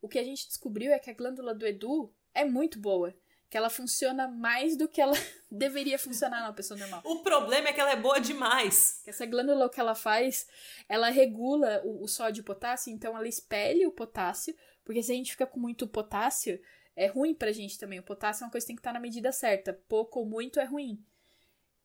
O 0.00 0.08
que 0.08 0.18
a 0.18 0.24
gente 0.24 0.46
descobriu 0.46 0.90
é 0.90 0.98
que 0.98 1.10
a 1.10 1.14
glândula 1.14 1.54
do 1.54 1.66
Edu 1.66 2.10
é 2.34 2.46
muito 2.46 2.78
boa. 2.78 3.14
Que 3.50 3.58
ela 3.58 3.68
funciona 3.68 4.26
mais 4.26 4.76
do 4.76 4.88
que 4.88 5.00
ela 5.00 5.14
deveria 5.50 5.98
funcionar 5.98 6.40
numa 6.40 6.54
pessoa 6.54 6.78
normal. 6.78 7.02
O 7.04 7.22
problema 7.22 7.68
é 7.68 7.72
que 7.74 7.80
ela 7.80 7.90
é 7.90 7.96
boa 7.96 8.18
demais. 8.18 9.02
Essa 9.06 9.26
glândula, 9.26 9.66
o 9.66 9.70
que 9.70 9.80
ela 9.80 9.94
faz, 9.94 10.46
ela 10.88 11.10
regula 11.10 11.82
o, 11.84 12.04
o 12.04 12.08
sódio 12.08 12.40
e 12.40 12.42
o 12.42 12.44
potássio, 12.44 12.92
então 12.92 13.16
ela 13.16 13.28
espelha 13.28 13.88
o 13.88 13.92
potássio, 13.92 14.54
porque 14.84 15.02
se 15.02 15.12
a 15.12 15.14
gente 15.14 15.32
fica 15.32 15.46
com 15.46 15.60
muito 15.60 15.86
potássio, 15.86 16.60
é 16.96 17.06
ruim 17.06 17.34
pra 17.34 17.52
gente 17.52 17.78
também. 17.78 17.98
O 17.98 18.02
potássio 18.02 18.44
é 18.44 18.46
uma 18.46 18.50
coisa 18.50 18.64
que 18.64 18.68
tem 18.68 18.76
que 18.76 18.80
estar 18.80 18.92
na 18.92 19.00
medida 19.00 19.30
certa. 19.30 19.74
Pouco 19.88 20.20
ou 20.20 20.26
muito 20.26 20.58
é 20.58 20.64
ruim 20.64 21.02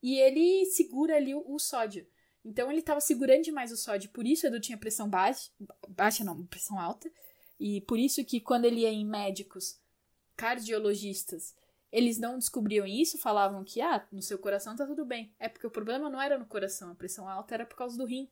e 0.03 0.19
ele 0.19 0.65
segura 0.65 1.15
ali 1.15 1.33
o, 1.33 1.43
o 1.47 1.57
sódio. 1.57 2.05
Então 2.43 2.69
ele 2.69 2.81
estava 2.81 2.99
segurando 2.99 3.41
demais 3.41 3.71
o 3.71 3.77
sódio, 3.77 4.09
por 4.09 4.27
isso 4.27 4.45
Edu 4.45 4.59
tinha 4.59 4.77
pressão 4.77 5.09
baixa, 5.09 5.49
baixa 5.87 6.25
não, 6.25 6.45
pressão 6.45 6.77
alta, 6.77 7.09
e 7.57 7.79
por 7.81 7.97
isso 7.97 8.23
que 8.25 8.41
quando 8.41 8.65
ele 8.65 8.81
ia 8.81 8.91
em 8.91 9.05
médicos, 9.05 9.79
cardiologistas, 10.35 11.55
eles 11.89 12.17
não 12.17 12.37
descobriam 12.37 12.85
isso, 12.85 13.17
falavam 13.17 13.63
que 13.63 13.79
ah, 13.79 14.05
no 14.11 14.21
seu 14.21 14.37
coração 14.37 14.75
tá 14.75 14.85
tudo 14.85 15.05
bem. 15.05 15.31
É 15.39 15.47
porque 15.47 15.67
o 15.67 15.71
problema 15.71 16.09
não 16.09 16.21
era 16.21 16.37
no 16.37 16.45
coração, 16.45 16.91
a 16.91 16.95
pressão 16.95 17.29
alta 17.29 17.53
era 17.53 17.65
por 17.65 17.77
causa 17.77 17.95
do 17.97 18.03
rim. 18.03 18.27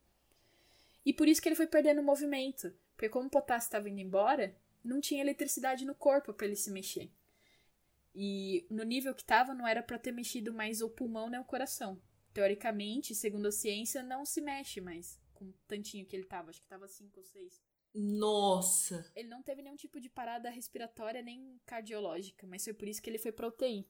E 1.05 1.13
por 1.13 1.27
isso 1.27 1.41
que 1.41 1.47
ele 1.47 1.55
foi 1.55 1.67
perdendo 1.67 2.03
movimento. 2.03 2.73
Porque 2.95 3.07
como 3.07 3.27
o 3.27 3.31
potássio 3.31 3.67
estava 3.67 3.87
indo 3.87 3.99
embora, 3.99 4.53
não 4.83 4.99
tinha 4.99 5.21
eletricidade 5.21 5.85
no 5.85 5.95
corpo 5.95 6.33
para 6.33 6.47
ele 6.47 6.55
se 6.55 6.71
mexer. 6.71 7.09
E 8.13 8.67
no 8.69 8.83
nível 8.83 9.15
que 9.15 9.21
estava, 9.21 9.53
não 9.53 9.67
era 9.67 9.81
para 9.81 9.99
ter 9.99 10.11
mexido 10.11 10.53
mais 10.53 10.81
o 10.81 10.89
pulmão 10.89 11.29
nem 11.29 11.39
o 11.39 11.45
coração. 11.45 12.01
Teoricamente, 12.33 13.15
segundo 13.15 13.47
a 13.47 13.51
ciência, 13.51 14.03
não 14.03 14.25
se 14.25 14.41
mexe 14.41 14.81
mais 14.81 15.19
com 15.33 15.45
o 15.45 15.53
tantinho 15.67 16.05
que 16.05 16.15
ele 16.15 16.25
tava. 16.25 16.49
Acho 16.49 16.61
que 16.61 16.67
tava 16.67 16.87
5 16.87 17.19
ou 17.19 17.25
6. 17.25 17.61
Nossa! 17.93 19.11
Ele 19.15 19.27
não 19.27 19.43
teve 19.43 19.61
nenhum 19.61 19.75
tipo 19.75 19.99
de 19.99 20.09
parada 20.09 20.49
respiratória 20.49 21.21
nem 21.21 21.59
cardiológica, 21.65 22.47
mas 22.47 22.63
foi 22.63 22.73
por 22.73 22.87
isso 22.87 23.01
que 23.01 23.09
ele 23.09 23.17
foi 23.17 23.31
pra 23.31 23.47
UTI. 23.47 23.87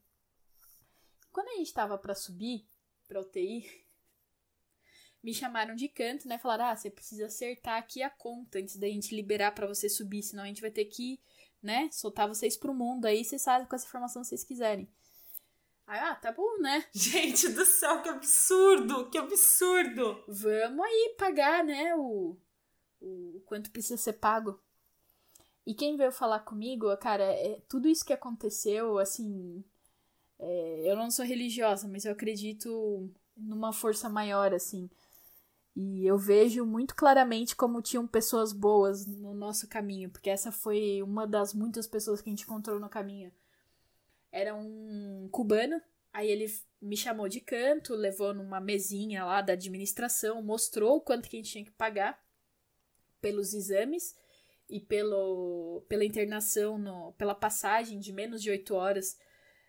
Quando 1.30 1.48
a 1.48 1.56
gente 1.56 1.72
tava 1.72 1.96
para 1.96 2.14
subir 2.14 2.66
pra 3.06 3.20
UTI, 3.20 3.64
me 5.22 5.32
chamaram 5.32 5.74
de 5.74 5.88
canto, 5.88 6.26
né? 6.26 6.36
Falaram: 6.36 6.66
ah, 6.66 6.76
você 6.76 6.90
precisa 6.90 7.26
acertar 7.26 7.78
aqui 7.78 8.02
a 8.02 8.10
conta 8.10 8.58
antes 8.58 8.76
da 8.76 8.88
gente 8.88 9.14
liberar 9.14 9.52
para 9.52 9.66
você 9.66 9.88
subir, 9.88 10.22
senão 10.22 10.42
a 10.42 10.48
gente 10.48 10.60
vai 10.60 10.70
ter 10.70 10.86
que, 10.86 11.20
né, 11.62 11.88
soltar 11.92 12.28
vocês 12.28 12.56
pro 12.56 12.74
mundo 12.74 13.06
aí, 13.06 13.24
vocês 13.24 13.42
sabem 13.42 13.66
com 13.66 13.76
essa 13.76 13.86
informação 13.86 14.22
que 14.22 14.28
vocês 14.28 14.44
quiserem. 14.44 14.88
Aí, 15.86 15.98
ah, 16.00 16.14
tá 16.14 16.32
bom, 16.32 16.58
né? 16.58 16.84
Gente 16.92 17.48
do 17.48 17.64
céu, 17.64 18.02
que 18.02 18.08
absurdo! 18.08 19.10
Que 19.10 19.18
absurdo! 19.18 20.24
Vamos 20.26 20.86
aí 20.86 21.14
pagar, 21.18 21.64
né, 21.64 21.94
o, 21.94 22.36
o, 23.00 23.36
o 23.36 23.42
quanto 23.46 23.70
precisa 23.70 23.96
ser 23.96 24.14
pago. 24.14 24.60
E 25.66 25.74
quem 25.74 25.96
veio 25.96 26.10
falar 26.10 26.40
comigo, 26.40 26.94
cara, 26.96 27.24
é, 27.24 27.60
tudo 27.68 27.88
isso 27.88 28.04
que 28.04 28.12
aconteceu, 28.12 28.98
assim. 28.98 29.64
É, 30.38 30.90
eu 30.90 30.96
não 30.96 31.10
sou 31.10 31.24
religiosa, 31.24 31.86
mas 31.86 32.04
eu 32.04 32.12
acredito 32.12 33.08
numa 33.36 33.72
força 33.72 34.08
maior, 34.08 34.52
assim. 34.52 34.90
E 35.74 36.06
eu 36.06 36.18
vejo 36.18 36.66
muito 36.66 36.94
claramente 36.94 37.56
como 37.56 37.80
tinham 37.80 38.06
pessoas 38.06 38.52
boas 38.52 39.06
no 39.06 39.32
nosso 39.32 39.66
caminho, 39.66 40.10
porque 40.10 40.28
essa 40.28 40.52
foi 40.52 41.02
uma 41.02 41.26
das 41.26 41.54
muitas 41.54 41.86
pessoas 41.86 42.20
que 42.20 42.28
a 42.28 42.32
gente 42.32 42.44
encontrou 42.44 42.78
no 42.78 42.90
caminho. 42.90 43.32
Era 44.30 44.54
um 44.54 45.28
cubano, 45.32 45.80
aí 46.12 46.30
ele 46.30 46.46
me 46.80 46.96
chamou 46.96 47.28
de 47.28 47.40
canto, 47.40 47.94
levou 47.94 48.34
numa 48.34 48.60
mesinha 48.60 49.24
lá 49.24 49.40
da 49.40 49.54
administração, 49.54 50.42
mostrou 50.42 50.96
o 50.96 51.00
quanto 51.00 51.28
que 51.28 51.36
a 51.36 51.38
gente 51.38 51.52
tinha 51.52 51.64
que 51.64 51.70
pagar 51.70 52.22
pelos 53.20 53.54
exames 53.54 54.14
e 54.68 54.78
pelo, 54.80 55.84
pela 55.88 56.04
internação, 56.04 56.76
no, 56.76 57.12
pela 57.12 57.34
passagem 57.34 57.98
de 57.98 58.12
menos 58.12 58.42
de 58.42 58.50
8 58.50 58.74
horas 58.74 59.18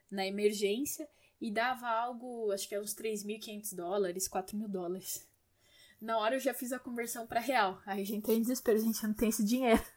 na 0.10 0.26
emergência, 0.26 1.08
e 1.40 1.52
dava 1.52 1.88
algo, 1.88 2.52
acho 2.52 2.68
que 2.68 2.76
é 2.76 2.80
uns 2.80 2.96
3.500 2.96 3.76
dólares, 3.76 4.28
4 4.28 4.58
mil 4.58 4.68
dólares. 4.68 5.28
Na 6.04 6.18
hora 6.18 6.36
eu 6.36 6.40
já 6.40 6.54
fiz 6.54 6.74
a 6.74 6.80
conversão 6.80 7.26
para 7.26 7.40
real. 7.40 7.82
Aí 7.86 8.04
já 8.04 8.14
entrei 8.14 8.36
em 8.36 8.42
desespero, 8.42 8.78
gente, 8.78 9.02
eu 9.02 9.08
não 9.08 9.16
tenho 9.16 9.30
esse 9.30 9.44
dinheiro. 9.44 9.82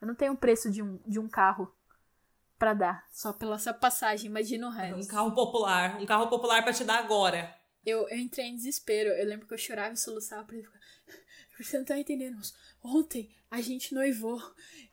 Eu 0.00 0.08
não 0.08 0.14
tenho 0.14 0.34
o 0.34 0.36
preço 0.36 0.70
de 0.70 0.82
um, 0.82 0.98
de 1.06 1.18
um 1.18 1.26
carro 1.26 1.72
para 2.58 2.74
dar, 2.74 3.06
só 3.10 3.32
pela 3.32 3.54
essa 3.54 3.72
passagem, 3.72 4.26
imagina 4.26 4.66
o 4.66 4.70
resto. 4.70 5.00
Um 5.00 5.06
carro 5.06 5.34
popular, 5.34 5.98
um 5.98 6.04
carro 6.04 6.28
popular 6.28 6.62
para 6.62 6.74
te 6.74 6.84
dar 6.84 6.98
agora. 6.98 7.56
Eu, 7.86 8.06
eu 8.08 8.18
entrei 8.18 8.46
em 8.46 8.56
desespero, 8.56 9.08
eu 9.10 9.26
lembro 9.26 9.46
que 9.46 9.54
eu 9.54 9.58
chorava 9.58 9.94
e 9.94 9.96
soluçava 9.96 10.44
pra 10.44 10.56
ele 10.56 10.66
ficar. 10.66 10.80
Você 11.58 11.78
não 11.78 11.84
tá 11.86 11.98
entendendo, 11.98 12.38
ontem 12.82 13.34
a 13.50 13.62
gente 13.62 13.94
noivou, 13.94 14.42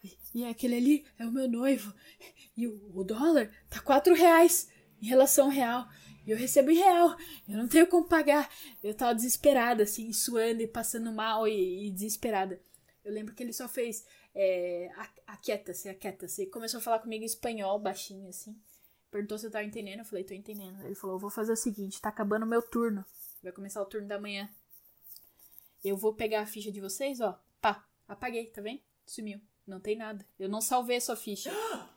e, 0.01 0.17
e 0.33 0.45
aquele 0.45 0.77
ali 0.77 1.05
é 1.19 1.25
o 1.25 1.31
meu 1.31 1.49
noivo, 1.49 1.93
e 2.55 2.65
o, 2.65 2.91
o 2.93 3.03
dólar 3.03 3.51
tá 3.69 3.81
quatro 3.81 4.13
reais 4.13 4.69
em 5.01 5.07
relação 5.07 5.49
real. 5.49 5.89
Eu 6.31 6.37
recebo 6.37 6.71
em 6.71 6.75
real. 6.75 7.17
Eu 7.45 7.57
não 7.57 7.67
tenho 7.67 7.85
como 7.85 8.07
pagar. 8.07 8.49
Eu 8.81 8.93
tava 8.93 9.13
desesperada, 9.13 9.83
assim, 9.83 10.13
suando 10.13 10.61
e 10.61 10.67
passando 10.67 11.11
mal 11.11 11.45
e, 11.45 11.87
e 11.87 11.91
desesperada. 11.91 12.57
Eu 13.03 13.11
lembro 13.11 13.35
que 13.35 13.43
ele 13.43 13.51
só 13.51 13.67
fez. 13.67 14.05
É, 14.33 14.89
aquieta-se, 15.27 15.89
aquieta-se. 15.89 16.45
Começou 16.45 16.77
a 16.77 16.81
falar 16.81 16.99
comigo 16.99 17.23
em 17.23 17.25
espanhol, 17.25 17.77
baixinho, 17.77 18.29
assim. 18.29 18.55
Perguntou 19.11 19.37
se 19.37 19.45
eu 19.45 19.51
tava 19.51 19.65
entendendo. 19.65 19.99
Eu 19.99 20.05
falei, 20.05 20.23
tô 20.23 20.33
entendendo. 20.33 20.81
Ele 20.85 20.95
falou: 20.95 21.19
vou 21.19 21.29
fazer 21.29 21.51
o 21.51 21.57
seguinte: 21.57 22.01
tá 22.01 22.07
acabando 22.07 22.43
o 22.43 22.47
meu 22.47 22.61
turno. 22.61 23.03
Vai 23.43 23.51
começar 23.51 23.81
o 23.81 23.85
turno 23.85 24.07
da 24.07 24.17
manhã. 24.17 24.49
Eu 25.83 25.97
vou 25.97 26.13
pegar 26.13 26.43
a 26.43 26.45
ficha 26.45 26.71
de 26.71 26.79
vocês, 26.79 27.19
ó. 27.19 27.37
Pá, 27.59 27.85
apaguei, 28.07 28.45
tá 28.45 28.61
vendo? 28.61 28.79
Sumiu. 29.05 29.41
Não 29.67 29.81
tem 29.81 29.97
nada. 29.97 30.25
Eu 30.39 30.47
não 30.47 30.61
salvei 30.61 30.95
a 30.95 31.01
sua 31.01 31.17
ficha. 31.17 31.51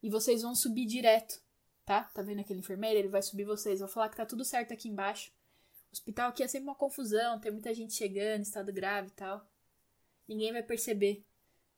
E 0.00 0.08
vocês 0.08 0.42
vão 0.42 0.54
subir 0.54 0.86
direto 0.86 1.42
tá? 1.88 2.02
Tá 2.02 2.20
vendo 2.20 2.40
aquele 2.40 2.60
enfermeiro? 2.60 2.98
Ele 2.98 3.08
vai 3.08 3.22
subir 3.22 3.44
vocês. 3.44 3.80
Vou 3.80 3.88
falar 3.88 4.10
que 4.10 4.16
tá 4.16 4.26
tudo 4.26 4.44
certo 4.44 4.74
aqui 4.74 4.90
embaixo. 4.90 5.32
O 5.90 5.92
hospital 5.94 6.28
aqui 6.28 6.42
é 6.42 6.46
sempre 6.46 6.68
uma 6.68 6.74
confusão, 6.74 7.40
tem 7.40 7.50
muita 7.50 7.72
gente 7.72 7.94
chegando, 7.94 8.42
estado 8.42 8.70
grave 8.70 9.08
e 9.08 9.12
tal. 9.12 9.42
Ninguém 10.28 10.52
vai 10.52 10.62
perceber. 10.62 11.24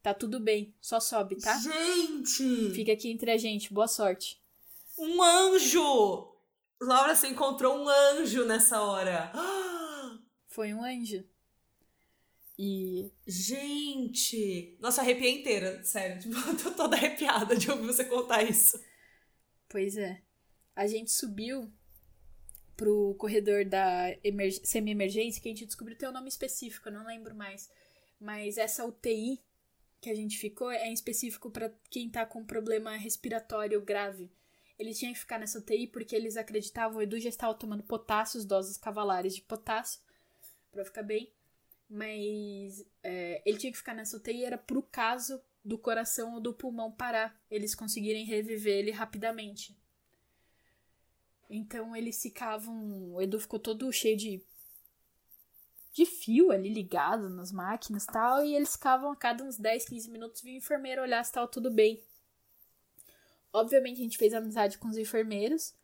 Tá 0.02 0.12
tudo 0.12 0.40
bem, 0.40 0.74
só 0.80 0.98
sobe, 0.98 1.36
tá? 1.36 1.56
Gente! 1.58 2.70
Fica 2.74 2.92
aqui 2.92 3.08
entre 3.08 3.30
a 3.30 3.36
gente, 3.36 3.72
boa 3.72 3.86
sorte. 3.86 4.42
Um 4.98 5.22
anjo! 5.22 6.34
Laura, 6.80 7.14
você 7.14 7.28
encontrou 7.28 7.78
um 7.78 7.88
anjo 7.88 8.44
nessa 8.46 8.82
hora. 8.82 9.30
Foi 10.48 10.74
um 10.74 10.82
anjo. 10.82 11.22
E. 12.58 13.12
Gente! 13.26 14.76
Nossa, 14.80 15.02
arrepiei 15.02 15.38
inteira, 15.38 15.84
sério. 15.84 16.18
Tipo, 16.20 16.36
eu 16.48 16.56
tô 16.56 16.70
toda 16.72 16.96
arrepiada 16.96 17.54
de 17.54 17.70
ouvir 17.70 17.86
você 17.86 18.04
contar 18.04 18.42
isso. 18.42 18.80
Pois 19.70 19.96
é. 19.96 20.20
A 20.74 20.86
gente 20.86 21.12
subiu 21.12 21.72
pro 22.76 23.14
corredor 23.14 23.64
da 23.64 24.06
semi-emergência, 24.64 25.40
que 25.40 25.48
a 25.48 25.52
gente 25.52 25.64
descobriu 25.64 25.96
ter 25.96 26.08
um 26.08 26.12
nome 26.12 26.28
específico, 26.28 26.88
eu 26.88 26.92
não 26.92 27.06
lembro 27.06 27.34
mais. 27.34 27.70
Mas 28.18 28.58
essa 28.58 28.84
UTI 28.84 29.40
que 30.00 30.10
a 30.10 30.14
gente 30.14 30.38
ficou 30.38 30.70
é 30.70 30.88
em 30.88 30.92
específico 30.92 31.50
para 31.50 31.72
quem 31.88 32.10
tá 32.10 32.26
com 32.26 32.44
problema 32.44 32.96
respiratório 32.96 33.80
grave. 33.82 34.30
Eles 34.78 34.98
tinham 34.98 35.12
que 35.12 35.20
ficar 35.20 35.38
nessa 35.38 35.58
UTI 35.58 35.86
porque 35.86 36.16
eles 36.16 36.36
acreditavam, 36.36 36.98
o 36.98 37.02
Edu 37.02 37.20
já 37.20 37.28
estava 37.28 37.54
tomando 37.54 37.82
potássios, 37.84 38.46
doses 38.46 38.76
cavalares 38.76 39.34
de 39.36 39.42
potássio, 39.42 40.00
para 40.72 40.84
ficar 40.84 41.02
bem. 41.02 41.32
Mas 41.88 42.84
é, 43.02 43.42
ele 43.44 43.58
tinha 43.58 43.70
que 43.70 43.78
ficar 43.78 43.94
nessa 43.94 44.16
UTI 44.16 44.44
era 44.44 44.58
pro 44.58 44.82
caso 44.82 45.40
do 45.64 45.78
coração 45.78 46.34
ou 46.34 46.40
do 46.40 46.54
pulmão 46.54 46.90
parar, 46.90 47.38
eles 47.50 47.74
conseguirem 47.74 48.24
reviver 48.24 48.78
ele 48.78 48.90
rapidamente. 48.90 49.76
Então 51.48 51.94
eles 51.96 52.22
ficavam. 52.22 53.14
O 53.14 53.20
Edu 53.20 53.40
ficou 53.40 53.58
todo 53.58 53.92
cheio 53.92 54.16
de. 54.16 54.40
de 55.92 56.06
fio 56.06 56.52
ali 56.52 56.72
ligado 56.72 57.28
nas 57.28 57.50
máquinas 57.50 58.04
e 58.04 58.06
tal. 58.06 58.44
E 58.44 58.54
eles 58.54 58.72
ficavam 58.72 59.10
a 59.10 59.16
cada 59.16 59.42
uns 59.42 59.58
10, 59.58 59.88
15 59.88 60.10
minutos 60.10 60.42
vinha 60.42 60.54
o 60.54 60.58
enfermeiro 60.58 61.02
olhar 61.02 61.22
se 61.24 61.30
estava 61.30 61.48
tudo 61.48 61.70
bem. 61.70 62.02
Obviamente 63.52 64.00
a 64.00 64.04
gente 64.04 64.16
fez 64.16 64.32
amizade 64.32 64.78
com 64.78 64.88
os 64.88 64.96
enfermeiros. 64.96 65.74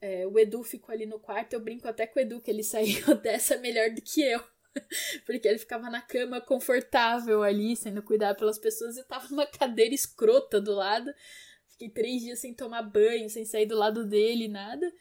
É, 0.00 0.26
o 0.26 0.38
Edu 0.38 0.62
ficou 0.62 0.92
ali 0.92 1.06
no 1.06 1.18
quarto. 1.18 1.54
Eu 1.54 1.60
brinco 1.60 1.88
até 1.88 2.06
com 2.06 2.20
o 2.20 2.22
Edu 2.22 2.40
que 2.40 2.50
ele 2.50 2.62
saiu 2.64 3.16
dessa 3.16 3.58
melhor 3.58 3.90
do 3.90 4.00
que 4.00 4.22
eu. 4.22 4.53
Porque 5.26 5.46
ele 5.46 5.58
ficava 5.58 5.90
na 5.90 6.00
cama 6.00 6.40
confortável 6.40 7.42
ali, 7.42 7.76
sendo 7.76 8.02
cuidado 8.02 8.36
pelas 8.36 8.58
pessoas, 8.58 8.96
e 8.96 9.00
eu 9.00 9.04
tava 9.04 9.28
numa 9.28 9.46
cadeira 9.46 9.94
escrota 9.94 10.60
do 10.60 10.74
lado. 10.74 11.12
Fiquei 11.68 11.88
três 11.88 12.22
dias 12.22 12.38
sem 12.38 12.54
tomar 12.54 12.82
banho, 12.82 13.28
sem 13.28 13.44
sair 13.44 13.66
do 13.66 13.76
lado 13.76 14.04
dele, 14.04 14.48
nada. 14.48 14.92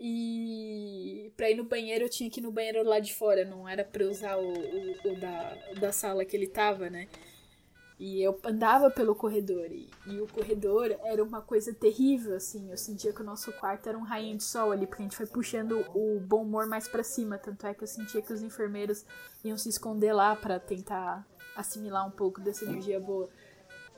E 0.00 1.32
pra 1.36 1.50
ir 1.50 1.54
no 1.54 1.64
banheiro 1.64 2.04
eu 2.04 2.08
tinha 2.08 2.28
que 2.28 2.40
ir 2.40 2.42
no 2.42 2.50
banheiro 2.50 2.82
lá 2.82 2.98
de 2.98 3.14
fora, 3.14 3.44
não 3.44 3.68
era 3.68 3.84
pra 3.84 4.04
usar 4.04 4.36
o, 4.36 4.52
o, 4.52 5.12
o 5.12 5.20
da, 5.20 5.58
o 5.70 5.80
da 5.80 5.92
sala 5.92 6.24
que 6.24 6.36
ele 6.36 6.48
tava, 6.48 6.90
né? 6.90 7.08
E 8.04 8.20
eu 8.20 8.36
andava 8.42 8.90
pelo 8.90 9.14
corredor 9.14 9.70
e, 9.70 9.88
e, 10.08 10.20
o 10.20 10.26
corredor 10.26 10.90
era 11.04 11.22
uma 11.22 11.40
coisa 11.40 11.72
terrível, 11.72 12.34
assim. 12.34 12.68
Eu 12.68 12.76
sentia 12.76 13.12
que 13.12 13.20
o 13.20 13.24
nosso 13.24 13.52
quarto 13.52 13.88
era 13.88 13.96
um 13.96 14.02
rainho 14.02 14.36
de 14.36 14.42
sol 14.42 14.72
ali, 14.72 14.88
porque 14.88 15.02
a 15.02 15.04
gente 15.04 15.16
foi 15.16 15.24
puxando 15.26 15.86
o 15.94 16.18
bom 16.18 16.42
humor 16.42 16.66
mais 16.66 16.88
para 16.88 17.04
cima. 17.04 17.38
Tanto 17.38 17.64
é 17.64 17.72
que 17.72 17.84
eu 17.84 17.86
sentia 17.86 18.20
que 18.20 18.32
os 18.32 18.42
enfermeiros 18.42 19.04
iam 19.44 19.56
se 19.56 19.68
esconder 19.68 20.12
lá 20.12 20.34
para 20.34 20.58
tentar 20.58 21.24
assimilar 21.54 22.04
um 22.04 22.10
pouco 22.10 22.40
dessa 22.40 22.64
energia 22.64 22.98
boa. 22.98 23.28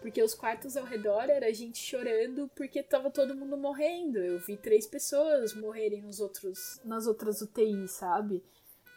Porque 0.02 0.22
os 0.22 0.34
quartos 0.34 0.76
ao 0.76 0.84
redor 0.84 1.30
era 1.30 1.50
gente 1.54 1.78
chorando 1.78 2.46
porque 2.54 2.82
tava 2.82 3.10
todo 3.10 3.34
mundo 3.34 3.56
morrendo. 3.56 4.18
Eu 4.18 4.38
vi 4.38 4.58
três 4.58 4.86
pessoas 4.86 5.54
morrerem 5.54 6.02
nos 6.02 6.20
outros, 6.20 6.78
nas 6.84 7.06
outras 7.06 7.40
UTIs, 7.40 7.92
sabe? 7.92 8.44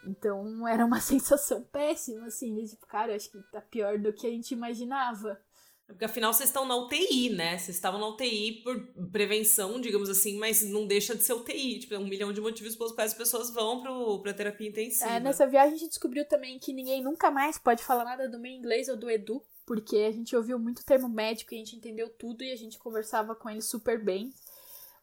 Então 0.08 0.68
era 0.68 0.86
uma 0.86 1.00
sensação 1.02 1.64
péssima, 1.64 2.28
assim, 2.28 2.56
de 2.56 2.70
tipo, 2.70 2.86
cara, 2.88 3.16
acho 3.16 3.32
que 3.32 3.38
tá 3.52 3.62
pior 3.62 3.98
do 3.98 4.14
que 4.14 4.26
a 4.26 4.32
gente 4.32 4.52
imaginava. 4.52 5.40
Porque 5.88 6.04
afinal 6.04 6.34
vocês 6.34 6.50
estão 6.50 6.66
na 6.66 6.76
UTI, 6.76 7.30
né? 7.30 7.58
Vocês 7.58 7.78
estavam 7.78 7.98
na 7.98 8.10
UTI 8.10 8.62
por 8.62 8.78
prevenção, 9.10 9.80
digamos 9.80 10.10
assim, 10.10 10.38
mas 10.38 10.62
não 10.70 10.86
deixa 10.86 11.16
de 11.16 11.24
ser 11.24 11.32
UTI. 11.32 11.80
Tipo, 11.80 11.94
é 11.94 12.00
um 12.00 12.06
milhão 12.06 12.34
de 12.34 12.42
motivos 12.42 12.76
pelos 12.76 12.92
quais 12.92 13.12
as 13.12 13.18
pessoas 13.18 13.50
vão 13.52 13.82
pro, 13.82 14.22
pra 14.22 14.34
terapia 14.34 14.68
intensiva. 14.68 15.10
É, 15.10 15.20
nessa 15.20 15.48
viagem 15.48 15.76
a 15.76 15.78
gente 15.78 15.90
descobriu 15.90 16.28
também 16.28 16.60
que 16.60 16.74
ninguém 16.74 17.02
nunca 17.02 17.32
mais 17.32 17.58
pode 17.58 17.84
falar 17.84 18.04
nada 18.04 18.28
do 18.28 18.38
meu 18.38 18.52
inglês 18.52 18.90
ou 18.90 18.98
do 18.98 19.10
Edu, 19.10 19.42
porque 19.66 19.96
a 19.96 20.12
gente 20.12 20.36
ouviu 20.36 20.60
muito 20.60 20.84
termo 20.84 21.08
médico 21.08 21.54
e 21.54 21.56
a 21.56 21.60
gente 21.60 21.78
entendeu 21.78 22.10
tudo 22.10 22.44
e 22.44 22.52
a 22.52 22.58
gente 22.58 22.78
conversava 22.78 23.34
com 23.34 23.50
ele 23.50 23.62
super 23.62 24.04
bem. 24.04 24.34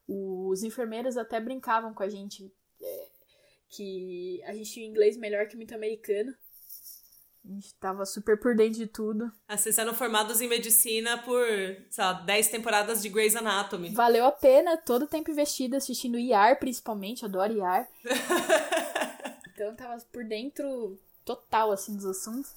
Os 0.07 0.61
enfermeiros 0.61 1.17
até 1.17 1.39
brincavam 1.39 1.95
com 1.95 2.03
a 2.03 2.09
gente. 2.09 2.53
É, 2.79 3.07
que 3.75 4.41
a 4.45 4.53
gente 4.53 4.71
tinha 4.71 4.87
inglês 4.87 5.17
melhor 5.17 5.47
que 5.47 5.55
muito 5.55 5.75
americano. 5.75 6.33
A 7.43 7.47
gente 7.47 7.75
tava 7.75 8.05
super 8.05 8.39
por 8.39 8.55
dentro 8.55 8.79
de 8.79 8.87
tudo. 8.87 9.31
Ah, 9.47 9.55
vocês 9.55 9.77
eram 9.77 9.93
formados 9.93 10.41
em 10.41 10.47
medicina 10.47 11.19
por, 11.19 11.45
sei 11.91 12.03
lá, 12.03 12.13
10 12.13 12.47
temporadas 12.47 13.03
de 13.03 13.09
Grey's 13.09 13.35
Anatomy. 13.35 13.89
Valeu 13.89 14.25
a 14.25 14.31
pena 14.31 14.77
todo 14.77 15.03
o 15.03 15.07
tempo 15.07 15.29
investido 15.29 15.75
assistindo 15.75 16.17
IAR, 16.17 16.57
principalmente. 16.57 17.23
Adoro 17.23 17.53
IAR. 17.53 17.87
então 19.53 19.75
tava 19.75 20.01
por 20.11 20.25
dentro 20.25 20.97
total, 21.23 21.71
assim, 21.71 21.95
dos 21.95 22.05
assuntos. 22.05 22.51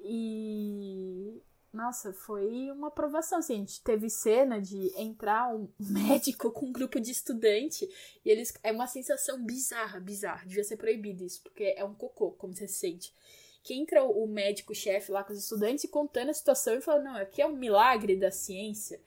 E 0.00 1.42
nossa, 1.76 2.12
foi 2.12 2.70
uma 2.70 2.88
aprovação. 2.88 3.38
Assim, 3.38 3.54
a 3.54 3.58
gente 3.58 3.82
teve 3.82 4.08
cena 4.08 4.60
de 4.60 4.92
entrar 4.96 5.54
um 5.54 5.68
médico 5.78 6.50
com 6.50 6.66
um 6.66 6.72
grupo 6.72 6.98
de 6.98 7.10
estudante 7.10 7.88
e 8.24 8.30
eles. 8.30 8.54
É 8.62 8.72
uma 8.72 8.86
sensação 8.86 9.44
bizarra, 9.44 10.00
bizarra. 10.00 10.46
Devia 10.46 10.64
ser 10.64 10.78
proibido 10.78 11.22
isso, 11.22 11.42
porque 11.42 11.74
é 11.76 11.84
um 11.84 11.94
cocô, 11.94 12.30
como 12.32 12.56
você 12.56 12.66
se 12.66 12.78
sente. 12.78 13.12
Que 13.62 13.74
entra 13.74 14.02
o 14.02 14.26
médico-chefe 14.26 15.12
lá 15.12 15.22
com 15.22 15.32
os 15.32 15.38
estudantes 15.38 15.88
contando 15.90 16.30
a 16.30 16.34
situação 16.34 16.74
e 16.74 16.80
falando: 16.80 17.04
não, 17.04 17.16
aqui 17.16 17.42
é 17.42 17.46
um 17.46 17.56
milagre 17.56 18.16
da 18.16 18.30
ciência. 18.30 18.98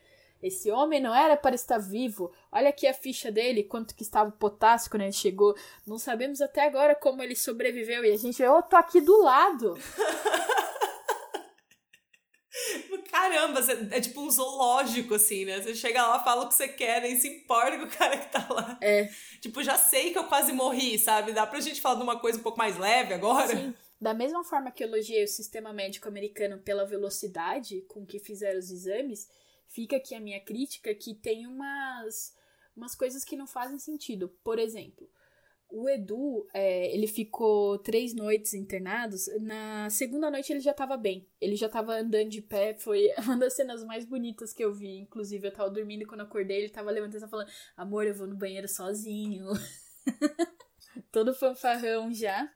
Esse 0.41 0.71
homem 0.71 1.01
não 1.01 1.13
era 1.13 1.35
para 1.35 1.55
estar 1.55 1.79
vivo. 1.79 2.31
Olha 2.51 2.69
aqui 2.69 2.87
a 2.87 2.93
ficha 2.93 3.31
dele, 3.31 3.63
quanto 3.63 3.93
que 3.95 4.03
estava 4.03 4.29
o 4.29 4.33
potássio 4.33 4.89
quando 4.89 5.01
ele 5.01 5.11
chegou. 5.11 5.53
Não 5.85 5.97
sabemos 5.97 6.39
até 6.39 6.65
agora 6.65 6.95
como 6.95 7.21
ele 7.21 7.35
sobreviveu. 7.35 8.05
E 8.05 8.13
a 8.13 8.17
gente, 8.17 8.41
eu 8.41 8.61
tô 8.61 8.77
aqui 8.77 9.01
do 9.01 9.21
lado. 9.21 9.77
Caramba, 13.29 13.59
é 13.91 14.01
tipo 14.01 14.21
um 14.21 14.29
zoológico, 14.29 15.13
assim, 15.13 15.45
né? 15.45 15.61
Você 15.61 15.75
chega 15.75 16.05
lá, 16.05 16.23
fala 16.23 16.45
o 16.45 16.47
que 16.47 16.55
você 16.55 16.67
quer, 16.67 17.01
nem 17.01 17.15
se 17.15 17.27
importa 17.27 17.77
com 17.77 17.83
o 17.83 17.89
cara 17.89 18.17
que 18.17 18.31
tá 18.31 18.47
lá. 18.49 18.77
É. 18.81 19.07
Tipo, 19.39 19.63
já 19.63 19.77
sei 19.77 20.11
que 20.11 20.17
eu 20.17 20.23
quase 20.23 20.51
morri, 20.51 20.97
sabe? 20.97 21.31
Dá 21.31 21.45
pra 21.45 21.61
gente 21.61 21.79
falar 21.79 21.95
de 21.95 22.03
uma 22.03 22.19
coisa 22.19 22.39
um 22.39 22.41
pouco 22.41 22.57
mais 22.57 22.77
leve 22.77 23.13
agora? 23.13 23.55
Sim. 23.55 23.73
Da 24.01 24.13
mesma 24.13 24.43
forma 24.43 24.71
que 24.71 24.83
eu 24.83 24.87
elogiei 24.87 25.23
o 25.23 25.27
sistema 25.27 25.71
médico 25.71 26.07
americano 26.07 26.57
pela 26.57 26.85
velocidade 26.85 27.81
com 27.81 28.05
que 28.05 28.17
fizeram 28.17 28.57
os 28.57 28.71
exames, 28.71 29.29
fica 29.67 29.97
aqui 29.97 30.15
a 30.15 30.19
minha 30.19 30.39
crítica 30.39 30.95
que 30.95 31.13
tem 31.13 31.45
umas, 31.45 32.33
umas 32.75 32.95
coisas 32.95 33.23
que 33.23 33.35
não 33.35 33.45
fazem 33.45 33.77
sentido. 33.77 34.29
Por 34.43 34.57
exemplo, 34.57 35.07
o 35.71 35.87
Edu, 35.87 36.47
é, 36.51 36.91
ele 36.93 37.07
ficou 37.07 37.77
três 37.77 38.13
noites 38.13 38.53
internados. 38.53 39.27
Na 39.41 39.89
segunda 39.89 40.29
noite 40.31 40.51
ele 40.51 40.59
já 40.59 40.73
tava 40.73 40.97
bem. 40.97 41.27
Ele 41.39 41.55
já 41.55 41.69
tava 41.69 41.93
andando 41.93 42.29
de 42.29 42.41
pé. 42.41 42.73
Foi 42.73 43.09
uma 43.23 43.37
das 43.37 43.53
cenas 43.55 43.83
mais 43.83 44.03
bonitas 44.03 44.51
que 44.51 44.63
eu 44.63 44.73
vi. 44.73 44.97
Inclusive, 44.97 45.47
eu 45.47 45.53
tava 45.53 45.69
dormindo 45.69 46.01
e 46.01 46.05
quando 46.05 46.21
acordei, 46.21 46.57
ele 46.57 46.69
tava 46.69 46.89
levantando 46.89 47.25
e 47.25 47.29
falando: 47.29 47.51
Amor, 47.77 48.05
eu 48.05 48.15
vou 48.15 48.27
no 48.27 48.35
banheiro 48.35 48.67
sozinho. 48.67 49.45
Todo 51.11 51.35
fanfarrão 51.35 52.11
já. 52.11 52.51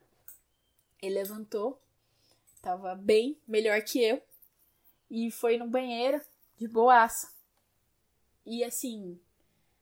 Ele 1.01 1.15
levantou. 1.15 1.79
Tava 2.61 2.95
bem, 2.95 3.37
melhor 3.47 3.81
que 3.83 4.01
eu. 4.01 4.21
E 5.11 5.29
foi 5.29 5.57
no 5.57 5.67
banheiro, 5.67 6.19
de 6.57 6.67
boaça. 6.67 7.31
E 8.45 8.63
assim, 8.63 9.19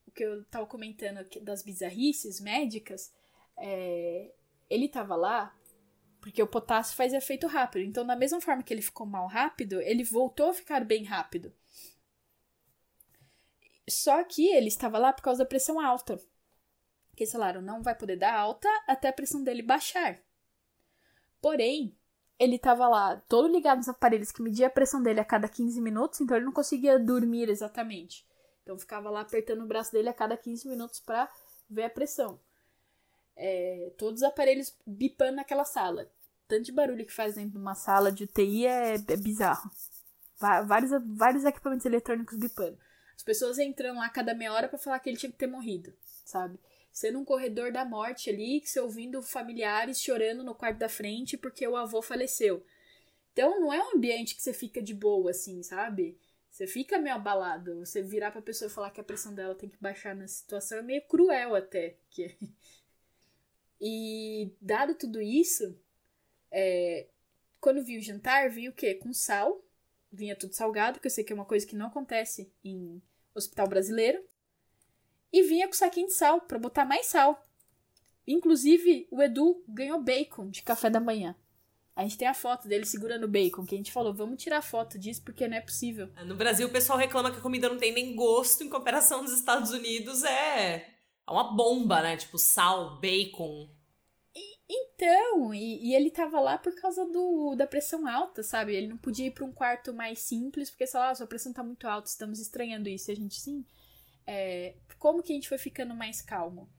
o 0.05 0.11
que 0.11 0.23
eu 0.23 0.43
tava 0.45 0.65
comentando 0.65 1.25
das 1.41 1.63
bizarrices 1.63 2.41
médicas 2.41 3.13
é, 3.61 4.33
ele 4.69 4.89
tava 4.89 5.15
lá 5.15 5.55
porque 6.19 6.41
o 6.41 6.47
potássio 6.47 6.95
faz 6.95 7.13
efeito 7.13 7.47
rápido. 7.47 7.83
Então, 7.83 8.05
da 8.05 8.15
mesma 8.15 8.41
forma 8.41 8.63
que 8.63 8.73
ele 8.73 8.81
ficou 8.81 9.07
mal 9.07 9.27
rápido, 9.27 9.81
ele 9.81 10.03
voltou 10.03 10.49
a 10.49 10.53
ficar 10.53 10.85
bem 10.85 11.03
rápido. 11.03 11.53
Só 13.89 14.23
que 14.23 14.47
ele 14.47 14.67
estava 14.67 14.97
lá 14.97 15.11
por 15.11 15.23
causa 15.23 15.43
da 15.43 15.49
pressão 15.49 15.79
alta. 15.79 16.19
Que 17.15 17.25
falaram, 17.25 17.61
não 17.61 17.81
vai 17.81 17.95
poder 17.95 18.17
dar 18.17 18.35
alta 18.35 18.67
até 18.87 19.09
a 19.09 19.13
pressão 19.13 19.43
dele 19.43 19.61
baixar. 19.61 20.19
Porém, 21.41 21.97
ele 22.39 22.55
estava 22.55 22.87
lá 22.87 23.17
todo 23.27 23.47
ligado 23.47 23.77
nos 23.77 23.89
aparelhos 23.89 24.31
que 24.31 24.41
media 24.41 24.67
a 24.67 24.71
pressão 24.71 25.01
dele 25.01 25.19
a 25.19 25.25
cada 25.25 25.49
15 25.49 25.81
minutos, 25.81 26.21
então 26.21 26.37
ele 26.37 26.45
não 26.45 26.53
conseguia 26.53 26.99
dormir 26.99 27.49
exatamente. 27.49 28.25
Então 28.61 28.77
ficava 28.77 29.09
lá 29.09 29.21
apertando 29.21 29.63
o 29.63 29.67
braço 29.67 29.91
dele 29.91 30.09
a 30.09 30.13
cada 30.13 30.37
15 30.37 30.67
minutos 30.67 30.99
para 30.99 31.29
ver 31.69 31.83
a 31.83 31.89
pressão 31.89 32.39
é, 33.41 33.91
todos 33.97 34.21
os 34.21 34.27
aparelhos 34.27 34.75
bipando 34.85 35.37
naquela 35.37 35.65
sala. 35.65 36.07
Tanto 36.47 36.65
de 36.65 36.71
barulho 36.71 37.05
que 37.05 37.11
faz 37.11 37.35
dentro 37.35 37.51
de 37.51 37.57
uma 37.57 37.73
sala 37.73 38.11
de 38.11 38.25
UTI 38.25 38.67
é, 38.67 38.93
é 38.93 39.17
bizarro. 39.17 39.71
Vários, 40.37 40.91
vários 41.17 41.43
equipamentos 41.43 41.85
eletrônicos 41.85 42.37
bipando. 42.37 42.77
As 43.15 43.23
pessoas 43.23 43.57
entrando 43.57 43.97
lá 43.97 44.09
cada 44.09 44.33
meia 44.33 44.53
hora 44.53 44.67
para 44.67 44.77
falar 44.77 44.99
que 44.99 45.09
ele 45.09 45.17
tinha 45.17 45.31
que 45.31 45.37
ter 45.37 45.47
morrido, 45.47 45.93
sabe? 46.23 46.59
Sendo 46.91 47.19
um 47.19 47.25
corredor 47.25 47.71
da 47.71 47.85
morte 47.85 48.29
ali, 48.29 48.59
que 48.59 48.69
você 48.69 48.79
ouvindo 48.79 49.21
familiares 49.21 50.01
chorando 50.01 50.43
no 50.43 50.53
quarto 50.53 50.77
da 50.77 50.89
frente 50.89 51.37
porque 51.37 51.67
o 51.67 51.75
avô 51.75 52.01
faleceu. 52.01 52.63
Então 53.31 53.59
não 53.59 53.73
é 53.73 53.79
um 53.81 53.95
ambiente 53.95 54.35
que 54.35 54.41
você 54.41 54.53
fica 54.53 54.81
de 54.81 54.93
boa, 54.93 55.31
assim, 55.31 55.63
sabe? 55.63 56.17
Você 56.51 56.67
fica 56.67 56.99
meio 56.99 57.15
abalado. 57.15 57.79
Você 57.79 58.01
virar 58.01 58.31
pra 58.31 58.41
pessoa 58.41 58.69
e 58.69 58.73
falar 58.73 58.91
que 58.91 58.99
a 58.99 59.03
pressão 59.03 59.33
dela 59.33 59.55
tem 59.55 59.69
que 59.69 59.81
baixar 59.81 60.15
na 60.15 60.27
situação 60.27 60.79
é 60.79 60.81
meio 60.81 61.01
cruel 61.03 61.55
até. 61.55 61.97
Que 62.09 62.35
e 63.81 64.53
dado 64.61 64.93
tudo 64.93 65.19
isso, 65.19 65.75
é, 66.51 67.07
quando 67.59 67.83
vi 67.83 67.97
o 67.97 68.01
jantar, 68.01 68.49
vi 68.49 68.69
o 68.69 68.73
quê? 68.73 68.93
Com 68.93 69.11
sal. 69.11 69.65
Vinha 70.11 70.35
tudo 70.35 70.53
salgado, 70.53 70.99
que 70.99 71.07
eu 71.07 71.11
sei 71.11 71.23
que 71.23 71.31
é 71.31 71.35
uma 71.35 71.45
coisa 71.45 71.65
que 71.65 71.75
não 71.75 71.87
acontece 71.87 72.51
em 72.63 73.01
hospital 73.33 73.67
brasileiro. 73.67 74.21
E 75.33 75.41
vinha 75.41 75.67
com 75.67 75.73
saquinho 75.73 76.07
de 76.07 76.13
sal, 76.13 76.41
para 76.41 76.59
botar 76.59 76.85
mais 76.85 77.07
sal. 77.07 77.47
Inclusive, 78.27 79.07
o 79.09 79.21
Edu 79.21 79.63
ganhou 79.67 80.01
bacon 80.01 80.49
de 80.49 80.61
café 80.61 80.89
da 80.89 80.99
manhã. 80.99 81.35
A 81.95 82.03
gente 82.03 82.17
tem 82.17 82.27
a 82.27 82.33
foto 82.33 82.67
dele 82.67 82.85
segurando 82.85 83.27
bacon, 83.27 83.65
que 83.65 83.75
a 83.75 83.77
gente 83.77 83.91
falou, 83.91 84.13
vamos 84.13 84.41
tirar 84.41 84.61
foto 84.61 84.99
disso 84.99 85.21
porque 85.23 85.47
não 85.47 85.57
é 85.57 85.61
possível. 85.61 86.09
No 86.25 86.35
Brasil, 86.35 86.67
o 86.67 86.71
pessoal 86.71 86.99
reclama 86.99 87.31
que 87.31 87.37
a 87.37 87.41
comida 87.41 87.69
não 87.69 87.77
tem 87.77 87.93
nem 87.93 88.15
gosto, 88.15 88.63
em 88.63 88.69
comparação 88.69 89.23
dos 89.23 89.33
Estados 89.33 89.71
Unidos, 89.71 90.23
é 90.23 90.90
é 91.27 91.31
uma 91.31 91.55
bomba, 91.55 92.01
né? 92.01 92.17
Tipo, 92.17 92.37
sal, 92.37 92.99
bacon. 92.99 93.69
E, 94.35 94.57
então, 94.69 95.53
e, 95.53 95.89
e, 95.89 95.95
ele 95.95 96.09
tava 96.09 96.39
lá 96.39 96.57
por 96.57 96.73
causa 96.75 97.05
do, 97.05 97.55
da 97.55 97.67
pressão 97.67 98.07
alta, 98.07 98.43
sabe? 98.43 98.73
Ele 98.73 98.87
não 98.87 98.97
podia 98.97 99.27
ir 99.27 99.31
para 99.31 99.45
um 99.45 99.51
quarto 99.51 99.93
mais 99.93 100.19
simples, 100.19 100.69
porque, 100.69 100.87
sei 100.87 100.99
lá, 100.99 101.13
sua 101.13 101.27
pressão 101.27 101.53
tá 101.53 101.63
muito 101.63 101.87
alta, 101.87 102.09
estamos 102.09 102.39
estranhando 102.39 102.89
isso. 102.89 103.11
E 103.11 103.13
a 103.13 103.15
gente, 103.15 103.39
sim. 103.39 103.65
É, 104.25 104.75
como 104.97 105.21
que 105.21 105.33
a 105.33 105.35
gente 105.35 105.49
foi 105.49 105.57
ficando 105.57 105.93
mais 105.95 106.21
calmo? 106.21 106.69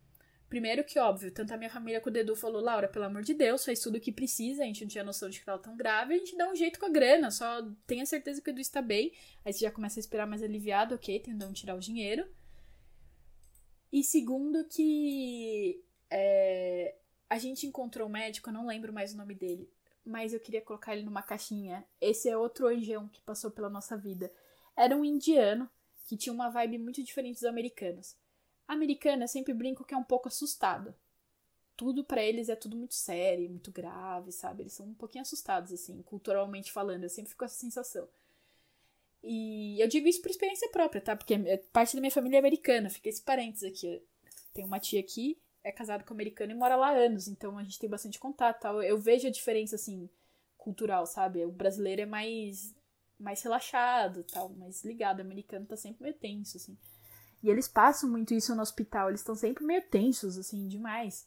Primeiro 0.53 0.85
que, 0.85 0.99
óbvio, 0.99 1.31
tanto 1.31 1.55
a 1.55 1.57
minha 1.57 1.71
família 1.71 1.99
quanto 1.99 2.17
o 2.17 2.19
Edu 2.19 2.37
falou, 2.37 2.61
Laura, 2.61 2.87
pelo 2.87 3.07
amor 3.07 3.23
de 3.23 3.33
Deus, 3.33 3.65
faz 3.65 3.81
tudo 3.81 3.97
o 3.97 4.01
que 4.01 4.13
precisa, 4.13 4.63
a 4.63 4.67
gente 4.67 4.83
não 4.83 4.89
tinha 4.89 5.03
noção 5.03 5.31
de 5.31 5.41
que 5.41 5.47
tava 5.47 5.63
tão 5.63 5.75
grave, 5.75 6.13
a 6.13 6.19
gente 6.19 6.37
dá 6.37 6.47
um 6.47 6.55
jeito 6.55 6.79
com 6.79 6.85
a 6.85 6.91
grana, 6.91 7.31
só 7.31 7.67
tenha 7.87 8.05
certeza 8.05 8.43
que 8.43 8.51
o 8.51 8.53
Edu 8.53 8.61
está 8.61 8.83
bem, 8.83 9.15
aí 9.47 9.53
você 9.53 9.61
já 9.61 9.71
começa 9.71 9.99
a 9.99 10.03
esperar 10.03 10.27
mais 10.27 10.43
aliviado, 10.43 10.95
ok, 10.95 11.21
tentando 11.21 11.55
tirar 11.55 11.75
o 11.75 11.81
dinheiro. 11.81 12.29
E 13.93 14.03
segundo 14.03 14.65
que 14.65 15.85
é, 16.11 16.95
a 17.29 17.39
gente 17.39 17.67
encontrou 17.67 18.09
um 18.09 18.13
médico, 18.13 18.49
eu 18.49 18.53
não 18.55 18.67
lembro 18.67 18.93
mais 18.93 19.13
o 19.13 19.17
nome 19.17 19.35
dele, 19.35 19.71
mas 20.05 20.33
eu 20.33 20.41
queria 20.41 20.63
colocar 20.63 20.95
ele 20.95 21.05
numa 21.05 21.23
caixinha. 21.23 21.85
Esse 22.01 22.29
é 22.29 22.37
outro 22.37 22.67
anjão 22.67 23.09
que 23.09 23.21
passou 23.21 23.51
pela 23.51 23.69
nossa 23.69 23.97
vida. 23.97 24.33
Era 24.75 24.97
um 24.97 25.05
indiano 25.05 25.69
que 26.07 26.17
tinha 26.17 26.33
uma 26.33 26.49
vibe 26.49 26.79
muito 26.79 27.03
diferente 27.03 27.35
dos 27.35 27.45
americanos. 27.45 28.17
Americana 28.67 29.27
sempre 29.27 29.53
brinco 29.53 29.85
que 29.85 29.95
é 29.95 29.97
um 29.97 30.05
pouco 30.05 30.29
assustada. 30.29 30.97
Tudo 31.77 32.05
para 32.05 32.23
eles 32.23 32.49
é 32.49 32.57
tudo 32.57 32.77
muito 32.77 32.95
sério, 32.95 33.51
muito 33.51 33.71
grave, 33.71 34.33
sabe? 34.33 34.63
Eles 34.63 34.73
são 34.73 34.87
um 34.87 34.95
pouquinho 34.95 35.23
assustados, 35.23 35.73
assim, 35.73 36.03
culturalmente 36.03 36.73
falando. 36.73 37.03
Eu 37.03 37.11
sempre 37.11 37.31
fico 37.31 37.41
com 37.41 37.45
essa 37.45 37.59
sensação. 37.59 38.09
E 39.23 39.81
eu 39.81 39.87
digo 39.87 40.09
isso 40.09 40.21
por 40.21 40.31
experiência 40.31 40.69
própria, 40.71 41.01
tá? 41.01 41.15
Porque 41.15 41.35
é 41.35 41.57
parte 41.57 41.95
da 41.95 42.01
minha 42.01 42.11
família 42.11 42.39
é 42.39 42.41
americana. 42.41 42.91
Fica 42.91 43.09
esse 43.09 43.23
parênteses 43.23 43.71
aqui. 43.71 44.03
Tem 44.53 44.65
uma 44.65 44.81
tia 44.81 45.01
aqui, 45.01 45.39
é 45.63 45.71
casada 45.71 46.05
com 46.05 46.13
um 46.13 46.17
americano 46.17 46.53
e 46.53 46.55
mora 46.55 46.77
lá 46.77 46.89
há 46.89 46.97
anos. 46.97 47.29
Então 47.29 47.57
a 47.57 47.63
gente 47.63 47.79
tem 47.79 47.89
bastante 47.89 48.19
contato 48.19 48.61
tal. 48.61 48.83
Eu 48.83 48.99
vejo 48.99 49.29
a 49.29 49.31
diferença, 49.31 49.77
assim, 49.77 50.09
cultural, 50.57 51.07
sabe? 51.07 51.45
O 51.45 51.53
brasileiro 51.53 52.03
é 52.03 52.07
mais, 52.07 52.75
mais 53.19 53.43
relaxado 53.43 54.25
tal, 54.25 54.49
mais 54.51 54.85
ligado. 54.85 55.21
O 55.21 55.23
americano 55.23 55.67
tá 55.67 55.77
sempre 55.77 56.03
meio 56.03 56.15
tenso, 56.15 56.57
assim. 56.57 56.77
E 57.43 57.49
eles 57.49 57.69
passam 57.69 58.11
muito 58.11 58.35
isso 58.35 58.55
no 58.55 58.63
hospital. 58.63 59.09
Eles 59.09 59.21
estão 59.21 59.35
sempre 59.35 59.65
meio 59.65 59.83
tensos, 59.83 60.37
assim, 60.37 60.69
demais. 60.69 61.27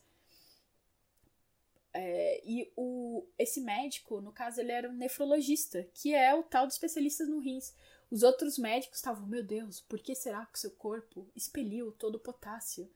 É, 1.97 2.41
e 2.43 2.69
o, 2.75 3.25
esse 3.39 3.61
médico, 3.61 4.19
no 4.19 4.33
caso, 4.33 4.59
ele 4.59 4.73
era 4.73 4.89
um 4.89 4.93
nefrologista, 4.93 5.87
que 5.93 6.13
é 6.13 6.35
o 6.35 6.43
tal 6.43 6.67
de 6.67 6.73
especialista 6.73 7.25
no 7.25 7.39
rins. 7.39 7.73
Os 8.11 8.21
outros 8.21 8.57
médicos 8.57 8.97
estavam, 8.97 9.25
meu 9.25 9.41
Deus, 9.41 9.79
por 9.79 9.99
que 9.99 10.13
será 10.13 10.45
que 10.45 10.57
o 10.57 10.61
seu 10.61 10.71
corpo 10.71 11.25
expeliu 11.33 11.93
todo 11.93 12.15
o 12.15 12.19
potássio? 12.19 12.91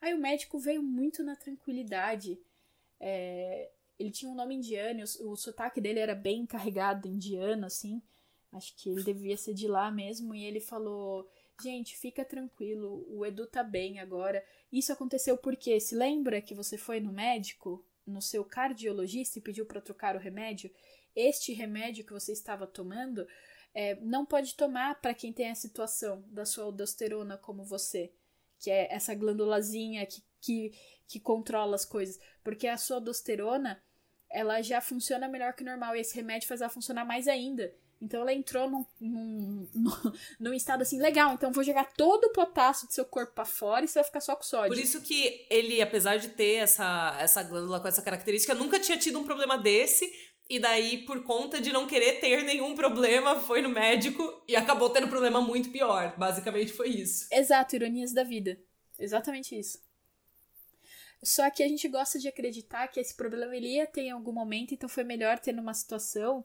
Aí 0.00 0.12
o 0.12 0.18
médico 0.18 0.58
veio 0.58 0.82
muito 0.82 1.22
na 1.22 1.36
tranquilidade. 1.36 2.36
É, 2.98 3.70
ele 3.96 4.10
tinha 4.10 4.28
um 4.28 4.34
nome 4.34 4.56
indiano, 4.56 5.04
o, 5.20 5.30
o 5.30 5.36
sotaque 5.36 5.80
dele 5.80 6.00
era 6.00 6.14
bem 6.14 6.44
carregado 6.44 7.06
indiano, 7.06 7.64
assim. 7.64 8.02
Acho 8.50 8.74
que 8.74 8.90
ele 8.90 9.04
devia 9.04 9.36
ser 9.36 9.54
de 9.54 9.68
lá 9.68 9.88
mesmo. 9.88 10.34
E 10.34 10.44
ele 10.44 10.58
falou: 10.58 11.30
Gente, 11.62 11.96
fica 11.96 12.24
tranquilo, 12.24 13.06
o 13.08 13.24
Edu 13.24 13.46
tá 13.46 13.62
bem 13.62 14.00
agora. 14.00 14.44
Isso 14.72 14.92
aconteceu 14.92 15.38
porque, 15.38 15.78
se 15.78 15.94
lembra 15.94 16.42
que 16.42 16.56
você 16.56 16.76
foi 16.76 16.98
no 16.98 17.12
médico 17.12 17.84
no 18.06 18.20
seu 18.20 18.44
cardiologista 18.44 19.38
e 19.38 19.42
pediu 19.42 19.66
para 19.66 19.80
trocar 19.80 20.16
o 20.16 20.18
remédio, 20.18 20.70
este 21.14 21.52
remédio 21.52 22.04
que 22.04 22.12
você 22.12 22.32
estava 22.32 22.66
tomando 22.66 23.26
é, 23.74 23.94
não 23.96 24.24
pode 24.24 24.54
tomar 24.54 25.00
para 25.00 25.14
quem 25.14 25.32
tem 25.32 25.50
a 25.50 25.54
situação 25.54 26.24
da 26.28 26.44
sua 26.44 26.64
aldosterona 26.64 27.36
como 27.36 27.64
você, 27.64 28.12
que 28.58 28.70
é 28.70 28.92
essa 28.92 29.14
glândulazinha 29.14 30.04
que, 30.06 30.22
que, 30.40 30.72
que 31.06 31.20
controla 31.20 31.74
as 31.74 31.84
coisas, 31.84 32.20
porque 32.42 32.66
a 32.66 32.76
sua 32.76 32.96
aldosterona 32.96 33.82
ela 34.30 34.62
já 34.62 34.80
funciona 34.80 35.28
melhor 35.28 35.52
que 35.52 35.64
normal 35.64 35.94
e 35.94 36.00
esse 36.00 36.14
remédio 36.14 36.48
faz 36.48 36.60
ela 36.60 36.70
funcionar 36.70 37.04
mais 37.04 37.28
ainda. 37.28 37.74
Então 38.02 38.20
ela 38.20 38.34
entrou 38.34 38.68
num, 38.68 38.84
num, 39.00 39.68
num, 40.40 40.52
estado 40.52 40.82
assim, 40.82 41.00
legal, 41.00 41.34
então 41.34 41.52
vou 41.52 41.62
jogar 41.62 41.84
todo 41.92 42.24
o 42.24 42.32
potássio 42.32 42.88
do 42.88 42.92
seu 42.92 43.04
corpo 43.04 43.32
para 43.32 43.44
fora 43.44 43.84
e 43.84 43.88
você 43.88 44.00
vai 44.00 44.04
ficar 44.04 44.20
só 44.20 44.34
com 44.34 44.42
sódio. 44.42 44.74
Por 44.74 44.78
isso 44.78 45.00
que 45.02 45.46
ele, 45.48 45.80
apesar 45.80 46.16
de 46.16 46.30
ter 46.30 46.54
essa, 46.54 47.16
essa 47.20 47.44
glândula 47.44 47.78
com 47.78 47.86
essa 47.86 48.02
característica, 48.02 48.54
nunca 48.54 48.80
tinha 48.80 48.98
tido 48.98 49.20
um 49.20 49.24
problema 49.24 49.56
desse. 49.56 50.12
E 50.50 50.58
daí, 50.58 50.98
por 51.06 51.22
conta 51.22 51.60
de 51.60 51.72
não 51.72 51.86
querer 51.86 52.20
ter 52.20 52.42
nenhum 52.42 52.74
problema, 52.74 53.40
foi 53.40 53.62
no 53.62 53.68
médico 53.68 54.42
e 54.46 54.56
acabou 54.56 54.90
tendo 54.90 55.06
um 55.06 55.10
problema 55.10 55.40
muito 55.40 55.70
pior. 55.70 56.14
Basicamente 56.18 56.72
foi 56.72 56.88
isso. 56.88 57.28
Exato, 57.30 57.76
ironias 57.76 58.12
da 58.12 58.24
vida. 58.24 58.58
Exatamente 58.98 59.56
isso. 59.58 59.78
Só 61.22 61.48
que 61.48 61.62
a 61.62 61.68
gente 61.68 61.88
gosta 61.88 62.18
de 62.18 62.26
acreditar 62.26 62.88
que 62.88 62.98
esse 62.98 63.14
problema 63.14 63.56
ele 63.56 63.76
ia 63.76 63.86
ter 63.86 64.02
em 64.02 64.10
algum 64.10 64.32
momento, 64.32 64.74
então 64.74 64.88
foi 64.88 65.04
melhor 65.04 65.38
ter 65.38 65.52
numa 65.52 65.72
situação 65.72 66.44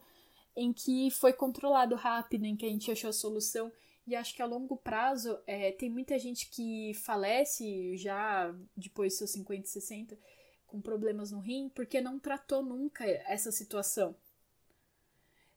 em 0.57 0.73
que 0.73 1.11
foi 1.11 1.31
controlado 1.31 1.93
rápido, 1.95 2.43
em 2.43 2.55
que 2.55 2.65
a 2.65 2.69
gente 2.69 2.91
achou 2.91 3.11
a 3.11 3.13
solução. 3.13 3.71
E 4.07 4.15
acho 4.15 4.35
que 4.35 4.41
a 4.41 4.45
longo 4.45 4.75
prazo, 4.75 5.37
é, 5.45 5.71
tem 5.71 5.87
muita 5.87 6.17
gente 6.17 6.49
que 6.49 6.93
falece 6.95 7.95
já 7.95 8.51
depois 8.75 9.13
dos 9.13 9.17
seus 9.19 9.31
50, 9.31 9.67
60, 9.67 10.17
com 10.65 10.81
problemas 10.81 11.31
no 11.31 11.39
rim, 11.39 11.69
porque 11.69 12.01
não 12.01 12.17
tratou 12.17 12.63
nunca 12.63 13.05
essa 13.05 13.51
situação. 13.51 14.15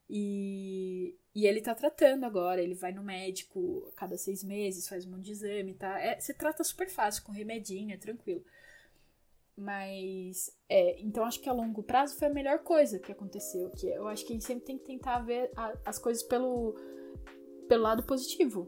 E, 0.09 1.17
e 1.35 1.47
ele 1.47 1.63
tá 1.63 1.75
tratando 1.75 2.25
agora, 2.25 2.61
ele 2.61 2.75
vai 2.75 2.93
no 2.93 3.03
médico 3.03 3.89
a 3.89 3.93
cada 3.93 4.19
seis 4.19 4.45
meses, 4.45 4.89
faz 4.89 5.07
um 5.07 5.13
monte 5.13 5.27
de 5.27 5.33
exame, 5.33 5.73
tá? 5.73 5.99
É, 5.99 6.21
você 6.21 6.35
trata 6.35 6.63
super 6.63 6.91
fácil, 6.91 7.23
com 7.23 7.33
remedinho, 7.33 7.95
é 7.95 7.97
tranquilo. 7.97 8.45
Mas, 9.61 10.51
é, 10.71 10.99
então 11.03 11.23
acho 11.23 11.39
que 11.39 11.49
a 11.49 11.53
longo 11.53 11.83
prazo 11.83 12.17
foi 12.17 12.29
a 12.29 12.33
melhor 12.33 12.61
coisa 12.61 12.99
que 12.99 13.13
aconteceu. 13.13 13.69
Que 13.71 13.89
eu 13.89 14.09
acho 14.09 14.25
que 14.25 14.33
a 14.33 14.35
gente 14.35 14.47
sempre 14.47 14.65
tem 14.65 14.79
que 14.79 14.87
tentar 14.87 15.19
ver 15.19 15.51
a, 15.55 15.75
as 15.85 15.99
coisas 15.99 16.23
pelo, 16.23 16.75
pelo 17.69 17.83
lado 17.83 18.03
positivo. 18.03 18.67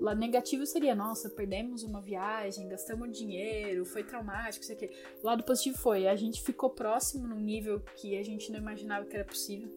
O 0.00 0.04
lado 0.04 0.18
negativo 0.18 0.64
seria, 0.64 0.94
nossa, 0.94 1.28
perdemos 1.28 1.82
uma 1.82 2.00
viagem, 2.00 2.66
gastamos 2.66 3.16
dinheiro, 3.16 3.84
foi 3.84 4.02
traumático, 4.02 4.64
isso 4.64 4.72
aqui. 4.72 4.90
O 5.22 5.26
lado 5.26 5.44
positivo 5.44 5.76
foi, 5.76 6.08
a 6.08 6.16
gente 6.16 6.42
ficou 6.42 6.70
próximo 6.70 7.28
num 7.28 7.38
nível 7.38 7.80
que 7.96 8.16
a 8.16 8.22
gente 8.24 8.50
não 8.50 8.58
imaginava 8.58 9.04
que 9.04 9.14
era 9.14 9.26
possível. 9.26 9.70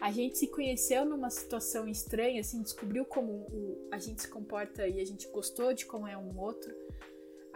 A 0.00 0.12
gente 0.12 0.38
se 0.38 0.46
conheceu 0.46 1.04
numa 1.04 1.30
situação 1.30 1.88
estranha, 1.88 2.40
assim, 2.40 2.62
descobriu 2.62 3.04
como 3.04 3.32
o, 3.32 3.88
a 3.90 3.98
gente 3.98 4.22
se 4.22 4.28
comporta 4.28 4.86
e 4.86 5.00
a 5.00 5.04
gente 5.04 5.28
gostou 5.28 5.74
de 5.74 5.84
como 5.84 6.06
é 6.06 6.16
um 6.16 6.38
outro. 6.38 6.72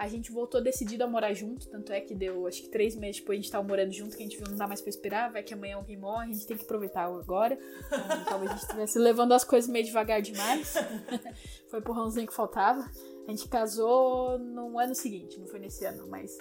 A 0.02 0.08
gente 0.08 0.32
voltou 0.32 0.60
decidido 0.60 1.04
a 1.04 1.06
morar 1.06 1.32
junto, 1.32 1.68
tanto 1.68 1.92
é 1.92 2.00
que 2.00 2.12
deu, 2.12 2.44
acho 2.48 2.62
que 2.62 2.68
três 2.68 2.96
meses 2.96 3.20
depois 3.20 3.38
a 3.38 3.40
gente 3.40 3.52
tava 3.52 3.64
morando 3.64 3.92
junto, 3.92 4.16
que 4.16 4.22
a 4.24 4.26
gente 4.26 4.36
viu 4.36 4.48
não 4.50 4.56
dá 4.56 4.66
mais 4.66 4.80
pra 4.80 4.90
esperar, 4.90 5.30
vai 5.30 5.44
que 5.44 5.54
amanhã 5.54 5.76
alguém 5.76 5.96
morre, 5.96 6.30
a 6.30 6.32
gente 6.32 6.44
tem 6.44 6.56
que 6.56 6.64
aproveitar 6.64 7.04
agora. 7.04 7.56
Então, 7.86 8.24
talvez 8.24 8.50
a 8.50 8.54
gente 8.54 8.64
estivesse 8.64 8.98
levando 8.98 9.30
as 9.30 9.44
coisas 9.44 9.70
meio 9.70 9.84
devagar 9.84 10.20
demais. 10.20 10.74
foi 11.70 11.78
o 11.78 11.82
porrãozinho 11.82 12.26
que 12.26 12.34
faltava. 12.34 12.80
A 13.28 13.30
gente 13.30 13.48
casou 13.48 14.40
no 14.40 14.76
ano 14.76 14.92
seguinte, 14.92 15.38
não 15.38 15.46
foi 15.46 15.60
nesse 15.60 15.84
ano, 15.84 16.08
mas 16.08 16.36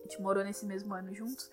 a 0.00 0.02
gente 0.02 0.20
morou 0.20 0.44
nesse 0.44 0.66
mesmo 0.66 0.92
ano 0.92 1.14
juntos. 1.14 1.50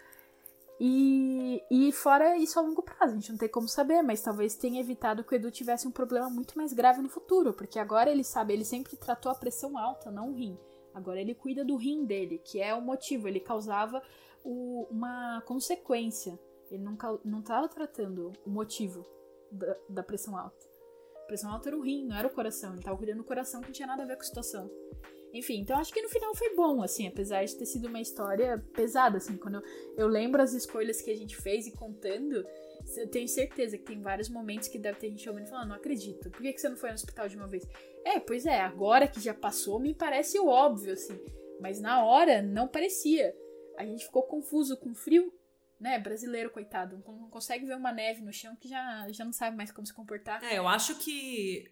E, 0.80 1.64
e 1.70 1.92
fora 1.92 2.36
isso 2.38 2.60
a 2.60 2.62
longo 2.62 2.82
prazo, 2.82 3.14
a 3.14 3.16
gente 3.16 3.32
não 3.32 3.38
tem 3.38 3.50
como 3.50 3.68
saber, 3.68 4.02
mas 4.02 4.22
talvez 4.22 4.56
tenha 4.56 4.82
evitado 4.82 5.24
que 5.24 5.34
o 5.34 5.36
Edu 5.36 5.52
tivesse 5.52 5.88
um 5.88 5.92
problema 5.92 6.30
muito 6.30 6.58
mais 6.58 6.74
grave 6.74 7.02
no 7.02 7.10
futuro, 7.10 7.54
porque 7.54 7.80
agora 7.80 8.10
ele 8.10 8.24
sabe, 8.24 8.54
ele 8.54 8.66
sempre 8.66 8.98
tratou 8.98 9.32
a 9.32 9.36
pressão 9.36 9.78
alta, 9.78 10.12
não 10.12 10.32
o 10.32 10.34
rim. 10.34 10.58
Agora 10.94 11.20
ele 11.20 11.34
cuida 11.34 11.64
do 11.64 11.76
rim 11.76 12.06
dele, 12.06 12.40
que 12.44 12.60
é 12.60 12.74
o 12.74 12.82
motivo, 12.82 13.28
ele 13.28 13.40
causava 13.40 14.02
o, 14.44 14.88
uma 14.90 15.42
consequência. 15.46 16.40
Ele 16.70 16.84
não, 16.84 16.98
não 17.24 17.42
tava 17.42 17.68
tratando 17.68 18.32
o 18.46 18.50
motivo 18.50 19.06
da, 19.52 19.76
da 19.90 20.04
pressão 20.04 20.38
alta. 20.38 20.66
A 21.24 21.26
pressão 21.26 21.52
alta 21.52 21.70
era 21.70 21.78
o 21.78 21.82
rim, 21.82 22.06
não 22.06 22.16
era 22.16 22.28
o 22.28 22.32
coração. 22.32 22.74
Ele 22.74 22.84
tava 22.84 22.98
cuidando 22.98 23.18
do 23.18 23.24
coração 23.24 23.62
que 23.62 23.68
não 23.68 23.74
tinha 23.74 23.88
nada 23.88 24.04
a 24.04 24.06
ver 24.06 24.16
com 24.16 24.22
a 24.22 24.26
situação. 24.26 24.70
Enfim, 25.34 25.62
então 25.62 25.80
acho 25.80 25.92
que 25.92 26.02
no 26.02 26.10
final 26.10 26.36
foi 26.36 26.56
bom, 26.56 26.84
assim, 26.84 27.08
apesar 27.08 27.44
de 27.44 27.56
ter 27.56 27.66
sido 27.66 27.88
uma 27.88 28.00
história 28.00 28.64
pesada, 28.74 29.18
assim, 29.18 29.36
quando 29.36 29.56
eu, 29.56 29.64
eu 29.98 30.08
lembro 30.08 30.42
as 30.42 30.54
escolhas 30.54 31.02
que 31.02 31.10
a 31.10 31.16
gente 31.16 31.36
fez 31.36 31.66
e 31.66 31.72
contando, 31.72 32.46
eu 32.96 33.10
tenho 33.10 33.28
certeza 33.28 33.76
que 33.78 33.84
tem 33.84 34.00
vários 34.00 34.30
momentos 34.30 34.68
que 34.68 34.78
deve 34.78 35.00
ter 35.00 35.10
gente 35.10 35.28
ouvindo 35.28 35.48
e 35.48 35.50
falando, 35.50 35.70
não 35.70 35.76
acredito, 35.76 36.30
por 36.30 36.40
que, 36.40 36.54
que 36.54 36.62
você 36.62 36.70
não 36.70 36.78
foi 36.78 36.90
no 36.90 36.96
hospital 36.96 37.28
de 37.28 37.36
uma 37.36 37.48
vez? 37.48 37.68
É, 38.06 38.20
pois 38.20 38.46
é, 38.46 38.62
agora 38.62 39.08
que 39.08 39.20
já 39.20 39.34
passou, 39.34 39.80
me 39.80 39.96
parece 39.96 40.40
óbvio, 40.40 40.94
assim, 40.94 41.20
mas 41.60 41.82
na 41.82 42.06
hora 42.06 42.42
não 42.42 42.68
parecia. 42.68 43.36
A 43.78 43.86
gente 43.86 44.06
ficou 44.06 44.22
confuso 44.24 44.78
com 44.78 44.94
frio, 44.94 45.34
né? 45.80 45.98
Brasileiro, 45.98 46.52
coitado, 46.52 47.02
não 47.08 47.30
consegue 47.30 47.66
ver 47.66 47.76
uma 47.76 47.92
neve 47.92 48.22
no 48.22 48.32
chão 48.32 48.56
que 48.56 48.68
já, 48.68 49.08
já 49.10 49.26
não 49.26 49.34
sabe 49.34 49.58
mais 49.58 49.72
como 49.72 49.88
se 49.88 49.94
comportar. 49.94 50.44
É, 50.44 50.60
eu 50.60 50.68
acho 50.68 50.96
que 51.00 51.72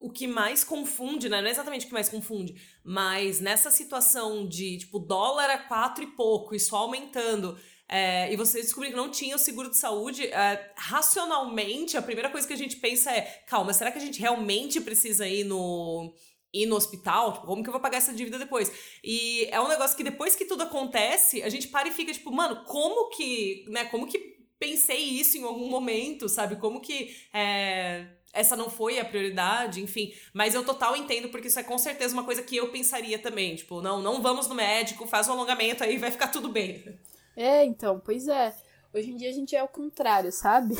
o 0.00 0.10
que 0.10 0.26
mais 0.26 0.64
confunde, 0.64 1.28
né? 1.28 1.42
Não 1.42 1.48
é 1.48 1.50
exatamente 1.50 1.84
o 1.84 1.88
que 1.88 1.94
mais 1.94 2.08
confunde, 2.08 2.54
mas 2.82 3.38
nessa 3.38 3.70
situação 3.70 4.48
de, 4.48 4.78
tipo, 4.78 4.98
dólar 4.98 5.50
a 5.50 5.58
quatro 5.58 6.02
e 6.02 6.06
pouco, 6.06 6.54
e 6.54 6.58
só 6.58 6.78
aumentando, 6.78 7.56
é, 7.86 8.32
e 8.32 8.36
você 8.36 8.62
descobrir 8.62 8.90
que 8.90 8.96
não 8.96 9.10
tinha 9.10 9.36
o 9.36 9.38
seguro 9.38 9.68
de 9.68 9.76
saúde, 9.76 10.26
é, 10.26 10.72
racionalmente, 10.76 11.98
a 11.98 12.02
primeira 12.02 12.30
coisa 12.30 12.46
que 12.46 12.54
a 12.54 12.56
gente 12.56 12.76
pensa 12.76 13.12
é: 13.12 13.22
calma, 13.46 13.74
será 13.74 13.92
que 13.92 13.98
a 13.98 14.00
gente 14.00 14.18
realmente 14.18 14.80
precisa 14.80 15.28
ir 15.28 15.44
no. 15.44 16.14
Ir 16.52 16.66
no 16.66 16.74
hospital, 16.74 17.34
tipo, 17.34 17.46
como 17.46 17.62
que 17.62 17.68
eu 17.68 17.72
vou 17.72 17.80
pagar 17.80 17.98
essa 17.98 18.12
dívida 18.12 18.36
depois? 18.36 18.72
E 19.04 19.46
é 19.52 19.60
um 19.60 19.68
negócio 19.68 19.96
que 19.96 20.02
depois 20.02 20.34
que 20.34 20.44
tudo 20.44 20.64
acontece, 20.64 21.44
a 21.44 21.48
gente 21.48 21.68
para 21.68 21.86
e 21.86 21.92
fica 21.92 22.12
tipo, 22.12 22.32
mano, 22.32 22.64
como 22.64 23.08
que, 23.10 23.64
né, 23.68 23.84
como 23.84 24.04
que 24.04 24.18
pensei 24.58 24.98
isso 24.98 25.38
em 25.38 25.44
algum 25.44 25.68
momento, 25.68 26.28
sabe? 26.28 26.56
Como 26.56 26.80
que 26.80 27.16
é, 27.32 28.04
essa 28.32 28.56
não 28.56 28.70
foi 28.70 28.98
a 28.98 29.04
prioridade, 29.04 29.82
enfim. 29.82 30.14
Mas 30.32 30.54
eu 30.54 30.64
total 30.64 30.96
entendo, 30.96 31.28
porque 31.28 31.48
isso 31.48 31.58
é 31.58 31.62
com 31.62 31.78
certeza 31.78 32.14
uma 32.14 32.24
coisa 32.24 32.42
que 32.42 32.56
eu 32.56 32.70
pensaria 32.70 33.18
também. 33.18 33.56
Tipo, 33.56 33.80
não, 33.82 34.00
não 34.00 34.22
vamos 34.22 34.48
no 34.48 34.54
médico, 34.54 35.06
faz 35.06 35.28
um 35.28 35.32
alongamento 35.32 35.82
aí 35.82 35.96
vai 35.96 36.10
ficar 36.10 36.28
tudo 36.28 36.48
bem. 36.48 36.98
É, 37.36 37.64
então, 37.64 38.00
pois 38.00 38.28
é. 38.28 38.54
Hoje 38.92 39.10
em 39.10 39.16
dia 39.16 39.30
a 39.30 39.32
gente 39.32 39.54
é 39.54 39.62
o 39.62 39.68
contrário, 39.68 40.32
sabe? 40.32 40.74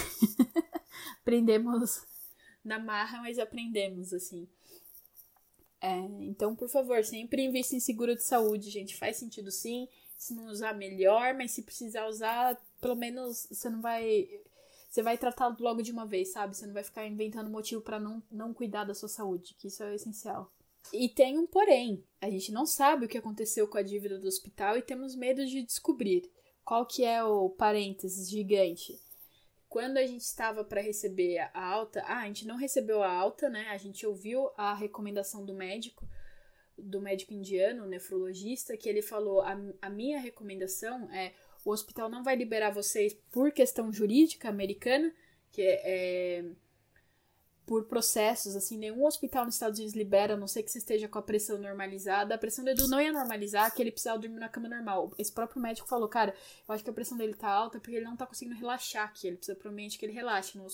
aprendemos 1.23 2.03
na 2.65 2.79
marra, 2.79 3.21
mas 3.21 3.39
aprendemos, 3.39 4.13
assim. 4.13 4.49
É, 5.81 5.97
então, 6.21 6.55
por 6.55 6.69
favor, 6.69 7.03
sempre 7.05 7.43
invista 7.43 7.75
em 7.75 7.81
seguro 7.81 8.15
de 8.15 8.23
saúde, 8.23 8.71
gente. 8.71 8.97
Faz 8.97 9.17
sentido 9.17 9.51
sim. 9.51 9.89
Se 10.17 10.35
não 10.35 10.47
usar, 10.47 10.75
melhor, 10.75 11.35
mas 11.35 11.53
se 11.53 11.63
precisar 11.63 12.07
usar, 12.07 12.61
pelo 12.81 12.95
menos 12.95 13.47
você 13.51 13.71
não 13.71 13.81
vai 13.81 14.29
você 14.91 15.03
vai 15.05 15.17
tratar 15.17 15.57
logo 15.61 15.83
de 15.83 15.93
uma 15.93 16.05
vez, 16.05 16.33
sabe? 16.33 16.57
Você 16.57 16.67
não 16.67 16.75
vai 16.75 16.83
ficar 16.83 17.07
inventando 17.07 17.49
motivo 17.49 17.81
para 17.81 18.01
não, 18.01 18.21
não 18.29 18.53
cuidar 18.53 18.83
da 18.83 18.93
sua 18.93 19.09
saúde, 19.09 19.55
que 19.57 19.69
isso 19.69 19.85
é 19.85 19.95
essencial. 19.95 20.53
E 20.93 21.09
tem 21.09 21.39
um 21.39 21.47
porém, 21.47 22.05
a 22.21 22.29
gente 22.29 22.51
não 22.51 22.67
sabe 22.67 23.07
o 23.07 23.09
que 23.09 23.17
aconteceu 23.17 23.69
com 23.69 23.79
a 23.79 23.83
dívida 23.83 24.19
do 24.19 24.27
hospital 24.27 24.77
e 24.77 24.83
temos 24.83 25.15
medo 25.15 25.47
de 25.47 25.63
descobrir. 25.63 26.29
Qual 26.65 26.85
que 26.85 27.05
é 27.05 27.23
o 27.23 27.51
parênteses 27.51 28.29
gigante? 28.29 28.99
Quando 29.69 29.99
a 29.99 30.05
gente 30.05 30.23
estava 30.23 30.65
para 30.65 30.81
receber 30.81 31.39
a 31.39 31.65
alta, 31.65 32.03
ah, 32.05 32.23
a 32.23 32.27
gente 32.27 32.45
não 32.45 32.57
recebeu 32.57 33.01
a 33.01 33.13
alta, 33.13 33.49
né? 33.49 33.69
A 33.69 33.77
gente 33.77 34.05
ouviu 34.05 34.51
a 34.57 34.75
recomendação 34.75 35.45
do 35.45 35.55
médico, 35.55 36.05
do 36.77 37.01
médico 37.01 37.33
indiano, 37.33 37.87
nefrologista, 37.87 38.77
que 38.77 38.89
ele 38.89 39.03
falou: 39.03 39.43
a, 39.43 39.57
a 39.81 39.89
minha 39.89 40.19
recomendação 40.19 41.09
é 41.13 41.33
o 41.65 41.71
hospital 41.71 42.09
não 42.09 42.23
vai 42.23 42.37
liberar 42.37 42.71
vocês 42.71 43.15
por 43.31 43.53
questão 43.53 43.93
jurídica 43.93 44.49
americana, 44.49 45.13
que 45.51 45.63
é, 45.63 45.81
é 45.85 46.45
por 47.71 47.85
processos, 47.85 48.57
assim, 48.57 48.77
nenhum 48.77 49.05
hospital 49.05 49.45
nos 49.45 49.55
Estados 49.55 49.79
Unidos 49.79 49.95
libera, 49.95 50.35
a 50.35 50.37
não 50.37 50.49
ser 50.49 50.65
que 50.65 50.73
você 50.73 50.79
esteja 50.79 51.07
com 51.07 51.21
a 51.21 51.23
pressão 51.23 51.57
normalizada. 51.57 52.35
A 52.35 52.39
pressão 52.39 52.65
do 52.65 52.71
Edu 52.71 52.89
não 52.89 53.01
ia 53.01 53.13
normalizar, 53.13 53.73
que 53.73 53.81
ele 53.81 53.93
precisava 53.93 54.19
dormir 54.19 54.41
na 54.41 54.49
cama 54.49 54.69
normal. 54.69 55.13
Esse 55.17 55.31
próprio 55.31 55.63
médico 55.63 55.87
falou, 55.87 56.09
cara, 56.09 56.35
eu 56.69 56.75
acho 56.75 56.83
que 56.83 56.91
a 56.91 56.93
pressão 56.93 57.17
dele 57.17 57.35
tá 57.35 57.49
alta 57.49 57.79
porque 57.79 57.95
ele 57.95 58.05
não 58.05 58.17
tá 58.17 58.27
conseguindo 58.27 58.59
relaxar 58.59 59.05
aqui. 59.05 59.29
Ele 59.29 59.37
precisa 59.37 59.57
provavelmente 59.57 59.97
que 59.99 60.05
ele 60.05 60.13
relaxe. 60.13 60.59
No, 60.59 60.67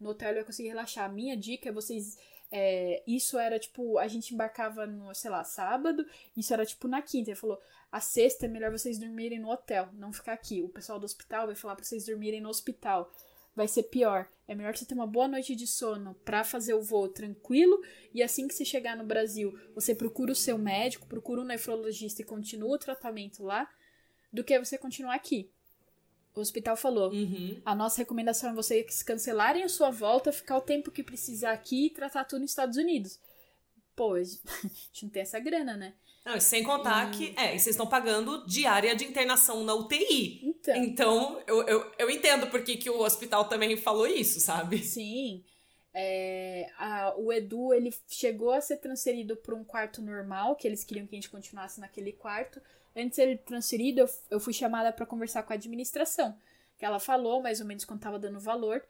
no 0.00 0.10
hotel 0.10 0.30
ele 0.30 0.38
vai 0.38 0.44
conseguir 0.44 0.70
relaxar. 0.70 1.04
A 1.04 1.12
minha 1.12 1.36
dica 1.36 1.68
é 1.68 1.72
vocês 1.72 2.18
é, 2.50 3.02
isso 3.06 3.38
era 3.38 3.58
tipo, 3.58 3.98
a 3.98 4.06
gente 4.06 4.34
embarcava 4.34 4.86
no, 4.86 5.14
sei 5.14 5.28
lá, 5.30 5.42
sábado, 5.42 6.06
isso 6.36 6.52
era 6.52 6.64
tipo 6.64 6.86
na 6.86 7.02
quinta. 7.02 7.30
Ele 7.30 7.36
falou: 7.36 7.60
a 7.94 8.00
sexta 8.00 8.46
é 8.46 8.48
melhor 8.48 8.72
vocês 8.72 8.98
dormirem 8.98 9.38
no 9.38 9.48
hotel, 9.48 9.88
não 9.92 10.12
ficar 10.12 10.32
aqui. 10.32 10.60
O 10.60 10.68
pessoal 10.68 10.98
do 10.98 11.04
hospital 11.04 11.46
vai 11.46 11.54
falar 11.54 11.76
pra 11.76 11.84
vocês 11.84 12.04
dormirem 12.06 12.40
no 12.40 12.48
hospital. 12.48 13.08
Vai 13.54 13.68
ser 13.68 13.84
pior. 13.84 14.28
É 14.48 14.54
melhor 14.56 14.76
você 14.76 14.84
ter 14.84 14.94
uma 14.94 15.06
boa 15.06 15.28
noite 15.28 15.54
de 15.54 15.64
sono 15.64 16.12
para 16.24 16.42
fazer 16.42 16.74
o 16.74 16.82
voo 16.82 17.06
tranquilo 17.06 17.80
e 18.12 18.20
assim 18.20 18.48
que 18.48 18.54
você 18.54 18.64
chegar 18.64 18.96
no 18.96 19.04
Brasil, 19.04 19.56
você 19.76 19.94
procura 19.94 20.32
o 20.32 20.34
seu 20.34 20.58
médico, 20.58 21.06
procura 21.06 21.40
um 21.40 21.44
nefrologista 21.44 22.20
e 22.20 22.24
continua 22.24 22.74
o 22.74 22.78
tratamento 22.78 23.44
lá, 23.44 23.70
do 24.32 24.42
que 24.42 24.58
você 24.58 24.76
continuar 24.76 25.14
aqui. 25.14 25.48
O 26.34 26.40
hospital 26.40 26.76
falou: 26.76 27.12
Uhum. 27.12 27.62
a 27.64 27.76
nossa 27.76 27.98
recomendação 27.98 28.50
é 28.50 28.54
vocês 28.54 29.04
cancelarem 29.04 29.62
a 29.62 29.68
sua 29.68 29.92
volta, 29.92 30.32
ficar 30.32 30.56
o 30.56 30.62
tempo 30.62 30.90
que 30.90 31.04
precisar 31.04 31.52
aqui 31.52 31.86
e 31.86 31.90
tratar 31.90 32.24
tudo 32.24 32.40
nos 32.40 32.50
Estados 32.50 32.76
Unidos. 32.76 33.20
Pô, 33.94 34.14
a 34.14 34.24
gente 34.24 34.42
não 35.04 35.10
tem 35.10 35.22
essa 35.22 35.38
grana, 35.38 35.76
né? 35.76 35.94
Não, 36.24 36.36
e 36.36 36.40
sem 36.40 36.62
contar 36.62 37.10
que. 37.10 37.34
É, 37.36 37.54
e 37.54 37.58
vocês 37.58 37.74
estão 37.74 37.86
pagando 37.86 38.46
diária 38.46 38.96
de 38.96 39.04
internação 39.04 39.62
na 39.62 39.74
UTI. 39.74 40.40
Então. 40.42 40.76
Então, 40.76 41.42
eu, 41.46 41.62
eu, 41.64 41.92
eu 41.98 42.10
entendo 42.10 42.46
por 42.46 42.62
que, 42.64 42.88
o 42.88 43.00
hospital 43.00 43.44
também 43.46 43.76
falou 43.76 44.06
isso, 44.06 44.40
sabe? 44.40 44.78
Sim. 44.78 45.44
É, 45.92 46.68
a- 46.78 47.14
o 47.18 47.32
Edu 47.32 47.72
ele 47.74 47.94
chegou 48.08 48.52
a 48.52 48.60
ser 48.60 48.78
transferido 48.78 49.36
para 49.36 49.54
um 49.54 49.62
quarto 49.62 50.00
normal, 50.00 50.56
que 50.56 50.66
eles 50.66 50.82
queriam 50.82 51.06
que 51.06 51.14
a 51.14 51.18
gente 51.18 51.30
continuasse 51.30 51.78
naquele 51.78 52.12
quarto. 52.12 52.60
Antes 52.96 53.16
de 53.16 53.22
ele 53.22 53.36
transferido, 53.36 54.00
eu, 54.00 54.08
eu 54.30 54.40
fui 54.40 54.52
chamada 54.52 54.92
para 54.92 55.04
conversar 55.06 55.42
com 55.42 55.52
a 55.52 55.56
administração. 55.56 56.36
Que 56.78 56.84
ela 56.86 56.98
falou 56.98 57.42
mais 57.42 57.60
ou 57.60 57.66
menos 57.66 57.84
quanto 57.84 58.00
estava 58.00 58.18
dando 58.18 58.36
o 58.38 58.40
valor. 58.40 58.82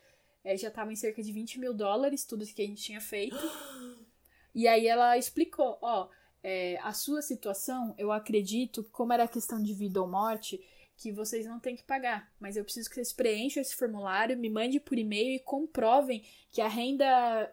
É, 0.44 0.56
já 0.56 0.68
estava 0.68 0.92
em 0.92 0.96
cerca 0.96 1.22
de 1.22 1.32
20 1.32 1.58
mil 1.58 1.74
dólares, 1.74 2.24
tudo 2.24 2.46
que 2.46 2.62
a 2.62 2.66
gente 2.66 2.82
tinha 2.82 3.00
feito. 3.00 3.36
E 4.54 4.68
aí 4.68 4.86
ela 4.86 5.18
explicou, 5.18 5.76
ó, 5.82 6.08
é, 6.44 6.78
a 6.82 6.92
sua 6.92 7.22
situação, 7.22 7.94
eu 7.96 8.12
acredito, 8.12 8.84
como 8.92 9.14
era 9.14 9.26
questão 9.26 9.62
de 9.62 9.72
vida 9.72 10.00
ou 10.00 10.06
morte, 10.06 10.60
que 10.94 11.10
vocês 11.10 11.46
não 11.46 11.58
têm 11.58 11.74
que 11.74 11.82
pagar. 11.82 12.30
Mas 12.38 12.54
eu 12.54 12.62
preciso 12.62 12.90
que 12.90 12.96
vocês 12.96 13.14
preencham 13.14 13.62
esse 13.62 13.74
formulário, 13.74 14.36
me 14.36 14.50
mandem 14.50 14.78
por 14.78 14.98
e-mail 14.98 15.36
e 15.36 15.38
comprovem 15.38 16.22
que 16.52 16.60
a 16.60 16.68
renda 16.68 17.06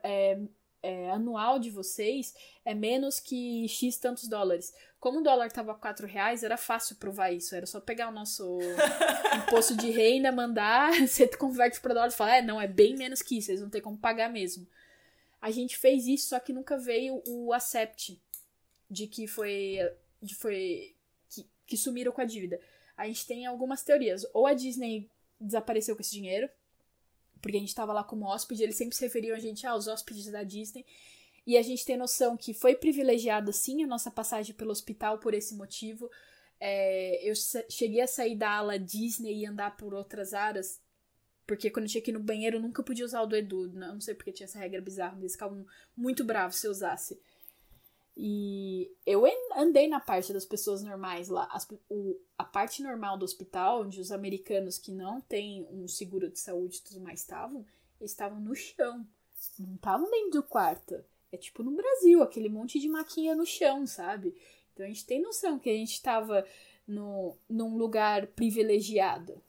é, 0.04 0.38
é, 0.84 1.10
anual 1.10 1.58
de 1.58 1.70
vocês 1.70 2.36
é 2.66 2.76
menos 2.76 3.18
que 3.18 3.66
X 3.70 3.98
tantos 3.98 4.28
dólares. 4.28 4.74
Como 5.00 5.20
o 5.20 5.24
dólar 5.24 5.50
tava 5.50 5.74
4 5.74 6.06
reais, 6.06 6.44
era 6.44 6.58
fácil 6.58 6.98
provar 6.98 7.32
isso. 7.32 7.56
Era 7.56 7.66
só 7.66 7.80
pegar 7.80 8.10
o 8.10 8.14
nosso 8.14 8.60
imposto 9.48 9.74
de 9.74 9.90
renda, 9.90 10.34
mandar, 10.34 10.92
você 11.08 11.30
converte 11.30 11.80
para 11.80 11.94
dólar 11.94 12.10
e 12.10 12.12
fala, 12.12 12.36
é, 12.36 12.42
não, 12.42 12.60
é 12.60 12.68
bem 12.68 12.98
menos 12.98 13.22
que 13.22 13.38
isso, 13.38 13.48
vocês 13.48 13.62
não 13.62 13.70
tem 13.70 13.82
como 13.82 13.98
pagar 13.98 14.30
mesmo. 14.30 14.68
A 15.42 15.50
gente 15.50 15.78
fez 15.78 16.06
isso, 16.08 16.28
só 16.28 16.40
que 16.42 16.52
nunca 16.52 16.78
veio 16.78 17.24
o 17.26 17.54
accept 17.54 18.22
de 18.92 19.08
que 19.08 19.26
foi. 19.26 19.78
De 20.22 20.36
foi 20.36 20.94
que, 21.30 21.48
que 21.66 21.78
sumiram 21.78 22.12
com 22.12 22.22
a 22.22 22.26
dívida. 22.26 22.60
A 22.98 23.08
gente 23.08 23.26
tem 23.26 23.46
algumas 23.46 23.82
teorias. 23.84 24.26
Ou 24.34 24.46
a 24.46 24.54
Disney 24.54 25.10
desapareceu 25.40 25.96
com 25.96 26.02
esse 26.02 26.12
dinheiro, 26.12 26.48
porque 27.42 27.58
a 27.58 27.60
gente 27.60 27.74
tava 27.74 27.94
lá 27.94 28.04
como 28.04 28.26
hóspede, 28.26 28.62
eles 28.62 28.76
sempre 28.76 28.96
se 28.96 29.04
referiam 29.04 29.36
a 29.36 29.40
gente 29.40 29.66
aos 29.66 29.88
hóspedes 29.88 30.30
da 30.30 30.44
Disney. 30.44 30.86
E 31.48 31.58
a 31.58 31.62
gente 31.64 31.86
tem 31.86 31.98
noção 31.98 32.38
que 32.38 32.54
foi 32.54 32.76
privilegiada 32.76 33.52
sim 33.52 33.84
a 33.84 33.88
nossa 33.88 34.12
passagem 34.12 34.54
pelo 34.54 34.70
hospital 34.70 35.18
por 35.18 35.34
esse 35.34 35.56
motivo. 35.56 36.12
É, 36.60 37.28
eu 37.28 37.34
cheguei 37.70 38.02
a 38.02 38.08
sair 38.08 38.36
da 38.36 38.52
ala 38.52 38.78
Disney 38.78 39.40
e 39.40 39.46
andar 39.48 39.76
por 39.78 39.96
outras 39.96 40.36
áreas, 40.36 40.80
porque 41.48 41.72
quando 41.72 41.88
eu 41.92 42.04
ir 42.06 42.12
no 42.12 42.20
banheiro 42.20 42.58
eu 42.58 42.62
nunca 42.62 42.84
podia 42.84 43.06
usar 43.06 43.22
o 43.24 43.26
do 43.26 43.36
Edu. 43.36 43.68
Não, 43.70 44.00
sei 44.00 44.14
porque 44.14 44.32
tinha 44.32 44.46
essa 44.46 44.60
regra 44.60 44.80
bizarra, 44.80 45.18
eles 45.18 45.32
ficavam 45.32 45.66
muito 45.98 46.24
bravos 46.24 46.58
se 46.58 46.68
eu 46.68 46.72
usasse. 46.72 47.20
E 48.16 48.92
eu 49.06 49.24
andei 49.56 49.88
na 49.88 50.00
parte 50.00 50.34
das 50.34 50.46
pessoas 50.46 50.84
normais 50.84 51.30
lá. 51.30 51.48
As 51.52 51.68
o- 51.90 52.20
a 52.38 52.44
parte 52.44 52.84
normal 52.84 53.18
do 53.18 53.24
hospital, 53.26 53.82
onde 53.82 54.02
os 54.02 54.12
americanos 54.12 54.78
que 54.78 54.92
não 54.92 55.22
têm 55.22 55.66
um 55.72 55.88
seguro 55.88 56.30
de 56.30 56.40
saúde 56.40 56.78
e 56.78 56.82
tudo 56.82 57.00
mais 57.00 57.22
estavam, 57.22 57.66
estavam 58.02 58.40
no 58.40 58.54
chão. 58.54 59.08
Não 59.58 59.76
estavam 59.76 60.12
dentro 60.12 60.42
do 60.42 60.44
quarto. 60.44 61.04
É 61.32 61.38
tipo 61.38 61.64
no 61.64 61.72
Brasil, 61.72 62.22
aquele 62.22 62.50
monte 62.50 62.80
de 62.80 62.90
maquinha 62.90 63.34
no 63.34 63.46
chão, 63.46 63.88
sabe? 63.88 64.36
Então 64.74 64.86
a 64.86 64.90
gente 64.90 65.06
tem 65.06 65.22
noção 65.22 65.58
que 65.58 65.70
a 65.70 65.74
gente 65.74 65.94
estava 65.94 66.46
num 66.88 67.78
lugar 67.78 68.28
privilegiado. 68.28 69.42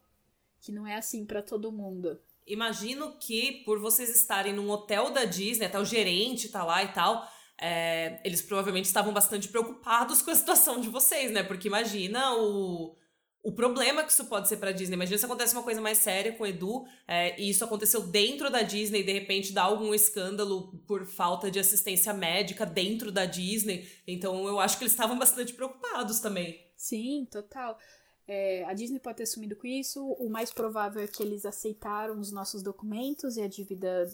Que 0.60 0.70
não 0.70 0.86
é 0.86 0.94
assim 0.94 1.26
pra 1.26 1.42
todo 1.42 1.72
mundo. 1.72 2.20
Imagino 2.46 3.16
que 3.18 3.62
por 3.64 3.80
vocês 3.80 4.08
estarem 4.14 4.52
num 4.52 4.70
hotel 4.70 5.10
da 5.10 5.24
Disney, 5.24 5.66
até 5.66 5.78
o 5.78 5.84
gerente 5.84 6.48
tá 6.48 6.64
lá 6.64 6.82
e 6.84 6.92
tal, 6.92 7.28
é, 7.62 8.18
eles 8.24 8.42
provavelmente 8.42 8.86
estavam 8.86 9.12
bastante 9.12 9.46
preocupados 9.46 10.20
com 10.20 10.32
a 10.32 10.34
situação 10.34 10.80
de 10.80 10.88
vocês, 10.88 11.30
né? 11.30 11.44
Porque 11.44 11.68
imagina 11.68 12.34
o, 12.34 12.96
o 13.40 13.52
problema 13.52 14.02
que 14.02 14.10
isso 14.10 14.24
pode 14.24 14.48
ser 14.48 14.56
pra 14.56 14.72
Disney. 14.72 14.96
Imagina 14.96 15.16
se 15.16 15.24
acontece 15.24 15.54
uma 15.54 15.62
coisa 15.62 15.80
mais 15.80 15.98
séria 15.98 16.32
com 16.32 16.42
o 16.42 16.46
Edu 16.46 16.84
é, 17.06 17.40
e 17.40 17.48
isso 17.48 17.64
aconteceu 17.64 18.00
dentro 18.00 18.50
da 18.50 18.62
Disney 18.62 19.02
e 19.02 19.04
de 19.04 19.12
repente 19.12 19.52
dá 19.52 19.62
algum 19.62 19.94
escândalo 19.94 20.76
por 20.88 21.06
falta 21.06 21.52
de 21.52 21.60
assistência 21.60 22.12
médica 22.12 22.66
dentro 22.66 23.12
da 23.12 23.26
Disney. 23.26 23.88
Então 24.08 24.48
eu 24.48 24.58
acho 24.58 24.76
que 24.76 24.82
eles 24.82 24.92
estavam 24.92 25.16
bastante 25.16 25.54
preocupados 25.54 26.18
também. 26.18 26.60
Sim, 26.76 27.28
total. 27.30 27.78
É, 28.26 28.64
a 28.64 28.74
Disney 28.74 28.98
pode 28.98 29.18
ter 29.18 29.26
sumido 29.26 29.54
com 29.54 29.68
isso. 29.68 30.04
O 30.04 30.28
mais 30.28 30.52
provável 30.52 31.00
é 31.00 31.06
que 31.06 31.22
eles 31.22 31.46
aceitaram 31.46 32.18
os 32.18 32.32
nossos 32.32 32.60
documentos 32.60 33.36
e 33.36 33.42
a 33.42 33.46
dívida 33.46 34.10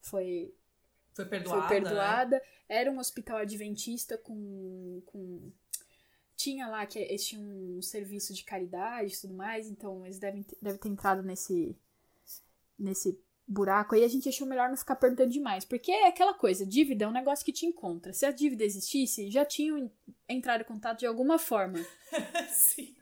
foi, 0.00 0.54
Foi 1.18 1.26
perdoada. 1.26 1.66
foi 1.66 1.80
né? 1.80 1.82
perdoada. 1.82 2.42
Era 2.68 2.92
um 2.92 2.98
hospital 2.98 3.38
adventista 3.38 4.16
com, 4.16 5.02
com. 5.06 5.50
Tinha 6.36 6.68
lá 6.68 6.86
que 6.86 6.96
eles 7.00 7.26
tinham 7.26 7.42
um 7.42 7.82
serviço 7.82 8.32
de 8.32 8.44
caridade 8.44 9.12
e 9.12 9.20
tudo 9.20 9.34
mais, 9.34 9.66
então 9.68 10.04
eles 10.06 10.20
devem, 10.20 10.44
ter- 10.44 10.56
devem 10.62 10.78
ter 10.78 10.88
entrado 10.88 11.20
nesse, 11.24 11.76
nesse 12.78 13.20
buraco 13.48 13.96
aí. 13.96 14.04
A 14.04 14.08
gente 14.08 14.28
achou 14.28 14.46
melhor 14.46 14.68
não 14.68 14.76
ficar 14.76 14.94
perguntando 14.94 15.30
demais, 15.30 15.64
porque 15.64 15.90
é 15.90 16.06
aquela 16.06 16.34
coisa: 16.34 16.64
dívida 16.64 17.04
é 17.04 17.08
um 17.08 17.12
negócio 17.12 17.44
que 17.44 17.52
te 17.52 17.66
encontra. 17.66 18.12
Se 18.12 18.24
a 18.24 18.30
dívida 18.30 18.62
existisse, 18.62 19.28
já 19.28 19.44
tinham 19.44 19.90
entrado 20.28 20.60
em 20.60 20.66
contato 20.66 21.00
de 21.00 21.06
alguma 21.06 21.36
forma. 21.36 21.84
Sim. 22.50 22.94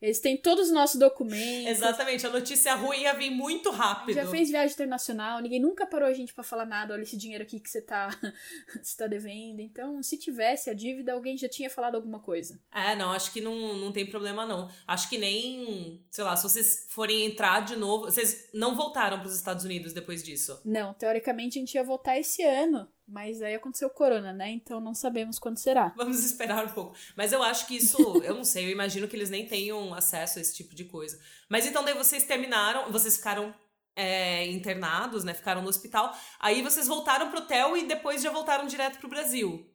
Eles 0.00 0.20
têm 0.20 0.36
todos 0.36 0.66
os 0.66 0.72
nossos 0.72 0.98
documentos. 0.98 1.70
Exatamente, 1.70 2.24
a 2.26 2.30
notícia 2.30 2.74
ruim 2.74 3.00
ia 3.00 3.14
vir 3.14 3.30
muito 3.30 3.70
rápido. 3.70 4.14
Já 4.14 4.26
fez 4.26 4.48
viagem 4.48 4.72
internacional, 4.72 5.40
ninguém 5.40 5.60
nunca 5.60 5.84
parou 5.86 6.08
a 6.08 6.12
gente 6.12 6.32
pra 6.32 6.44
falar 6.44 6.64
nada. 6.64 6.94
Olha 6.94 7.02
esse 7.02 7.16
dinheiro 7.16 7.42
aqui 7.42 7.58
que 7.58 7.68
você 7.68 7.82
tá, 7.82 8.08
você 8.80 8.96
tá 8.96 9.06
devendo. 9.08 9.60
Então, 9.60 10.00
se 10.02 10.16
tivesse 10.16 10.70
a 10.70 10.74
dívida, 10.74 11.12
alguém 11.12 11.36
já 11.36 11.48
tinha 11.48 11.68
falado 11.68 11.96
alguma 11.96 12.20
coisa. 12.20 12.60
É, 12.72 12.94
não, 12.94 13.10
acho 13.10 13.32
que 13.32 13.40
não, 13.40 13.76
não 13.76 13.90
tem 13.90 14.06
problema, 14.06 14.46
não. 14.46 14.70
Acho 14.86 15.08
que 15.08 15.18
nem, 15.18 16.00
sei 16.10 16.22
lá, 16.22 16.36
se 16.36 16.44
vocês 16.44 16.86
forem 16.88 17.24
entrar 17.24 17.60
de 17.60 17.74
novo. 17.74 18.04
Vocês 18.04 18.48
não 18.54 18.76
voltaram 18.76 19.18
para 19.18 19.26
os 19.26 19.34
Estados 19.34 19.64
Unidos 19.64 19.92
depois 19.92 20.22
disso. 20.22 20.60
Não, 20.64 20.94
teoricamente 20.94 21.58
a 21.58 21.60
gente 21.60 21.74
ia 21.74 21.82
voltar 21.82 22.18
esse 22.18 22.42
ano, 22.42 22.88
mas 23.08 23.40
aí 23.40 23.54
aconteceu 23.54 23.88
o 23.88 23.92
corona, 23.92 24.32
né? 24.32 24.50
Então 24.50 24.80
não 24.80 24.94
sabemos 24.94 25.38
quando 25.38 25.56
será. 25.56 25.92
Vamos 25.96 26.22
esperar 26.22 26.66
um 26.66 26.68
pouco. 26.68 26.94
Mas 27.16 27.32
eu 27.32 27.42
acho 27.42 27.66
que 27.66 27.76
isso, 27.76 27.96
eu 28.22 28.34
não 28.34 28.44
sei, 28.44 28.66
eu 28.66 28.70
imagino 28.70 29.08
que 29.08 29.16
eles 29.16 29.30
nem 29.30 29.46
tenham 29.46 29.94
acesso 29.94 30.38
a 30.38 30.42
esse 30.42 30.54
tipo 30.54 30.74
de 30.74 30.84
coisa. 30.84 31.18
Mas 31.48 31.66
então 31.66 31.82
daí 31.82 31.94
vocês 31.94 32.24
terminaram, 32.24 32.92
vocês 32.92 33.16
ficaram 33.16 33.54
é, 33.96 34.46
internados, 34.46 35.24
né? 35.24 35.32
Ficaram 35.32 35.62
no 35.62 35.68
hospital. 35.68 36.14
Aí 36.38 36.62
vocês 36.62 36.86
voltaram 36.86 37.30
pro 37.30 37.40
hotel 37.40 37.76
e 37.76 37.86
depois 37.86 38.22
já 38.22 38.30
voltaram 38.30 38.66
direto 38.66 38.98
pro 38.98 39.08
Brasil. 39.08 39.66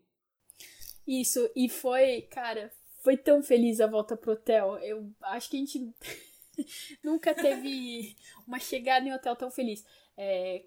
Isso, 1.05 1.49
e 1.55 1.67
foi, 1.67 2.21
cara, 2.31 2.71
foi 3.01 3.17
tão 3.17 3.43
feliz 3.43 3.81
a 3.81 3.87
volta 3.87 4.15
pro 4.15 4.33
hotel. 4.33 4.77
Eu 4.77 5.11
acho 5.23 5.49
que 5.49 5.57
a 5.57 5.59
gente 5.59 5.93
nunca 7.03 7.33
teve 7.33 8.15
uma 8.47 8.59
chegada 8.59 9.05
em 9.05 9.13
hotel 9.13 9.35
tão 9.35 9.49
feliz. 9.51 9.83
É, 10.15 10.63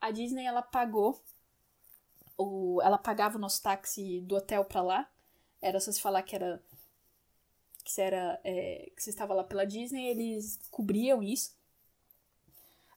a 0.00 0.10
Disney, 0.10 0.44
ela 0.44 0.62
pagou, 0.62 1.22
o, 2.42 2.80
ela 2.82 2.98
pagava 2.98 3.36
o 3.36 3.40
nosso 3.40 3.62
táxi 3.62 4.20
do 4.22 4.36
hotel 4.36 4.64
pra 4.64 4.82
lá. 4.82 5.10
Era 5.62 5.80
só 5.80 5.92
se 5.92 6.00
falar 6.00 6.22
que 6.22 6.34
era 6.36 6.62
que 7.84 7.90
você, 7.90 8.02
era, 8.02 8.40
é, 8.44 8.90
que 8.94 9.02
você 9.02 9.10
estava 9.10 9.34
lá 9.34 9.44
pela 9.44 9.64
Disney, 9.66 10.06
eles 10.08 10.58
cobriam 10.70 11.22
isso. 11.22 11.54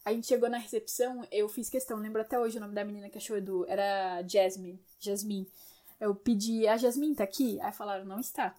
A 0.06 0.12
gente 0.12 0.28
chegou 0.28 0.50
na 0.50 0.58
recepção, 0.58 1.26
eu 1.32 1.48
fiz 1.48 1.70
questão, 1.70 1.98
lembro 1.98 2.22
até 2.22 2.38
hoje 2.38 2.58
o 2.58 2.62
nome 2.62 2.74
da 2.76 2.84
menina 2.84 3.10
que 3.10 3.18
achou 3.18 3.38
Edu, 3.38 3.66
era 3.70 4.22
Jasmine, 4.28 4.78
Jasmine. 5.00 5.50
Eu 6.00 6.14
pedi, 6.14 6.68
a 6.68 6.76
Jasmine 6.76 7.16
tá 7.16 7.24
aqui? 7.24 7.60
Aí 7.62 7.72
falaram, 7.72 8.04
não 8.04 8.20
está. 8.20 8.54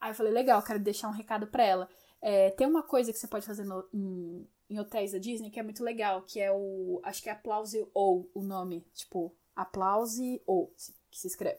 Aí 0.00 0.10
eu 0.10 0.14
falei, 0.14 0.32
legal, 0.32 0.62
quero 0.62 0.78
deixar 0.78 1.08
um 1.08 1.12
recado 1.12 1.48
pra 1.48 1.64
ela. 1.64 1.88
É, 2.22 2.50
tem 2.50 2.66
uma 2.66 2.82
coisa 2.84 3.12
que 3.12 3.18
você 3.18 3.26
pode 3.26 3.44
fazer 3.44 3.64
no- 3.64 3.88
em, 3.92 4.48
em 4.70 4.78
hotéis 4.78 5.12
da 5.12 5.18
Disney 5.18 5.50
que 5.50 5.58
é 5.58 5.62
muito 5.62 5.82
legal, 5.82 6.22
que 6.22 6.40
é 6.40 6.52
o, 6.52 7.00
acho 7.02 7.20
que 7.22 7.28
é 7.28 7.32
Aplause 7.32 7.84
ou 7.92 8.30
o 8.32 8.42
nome, 8.42 8.86
tipo, 8.94 9.34
Aplause 9.56 10.40
ou, 10.46 10.72
que 11.10 11.18
se 11.18 11.26
escreve. 11.26 11.58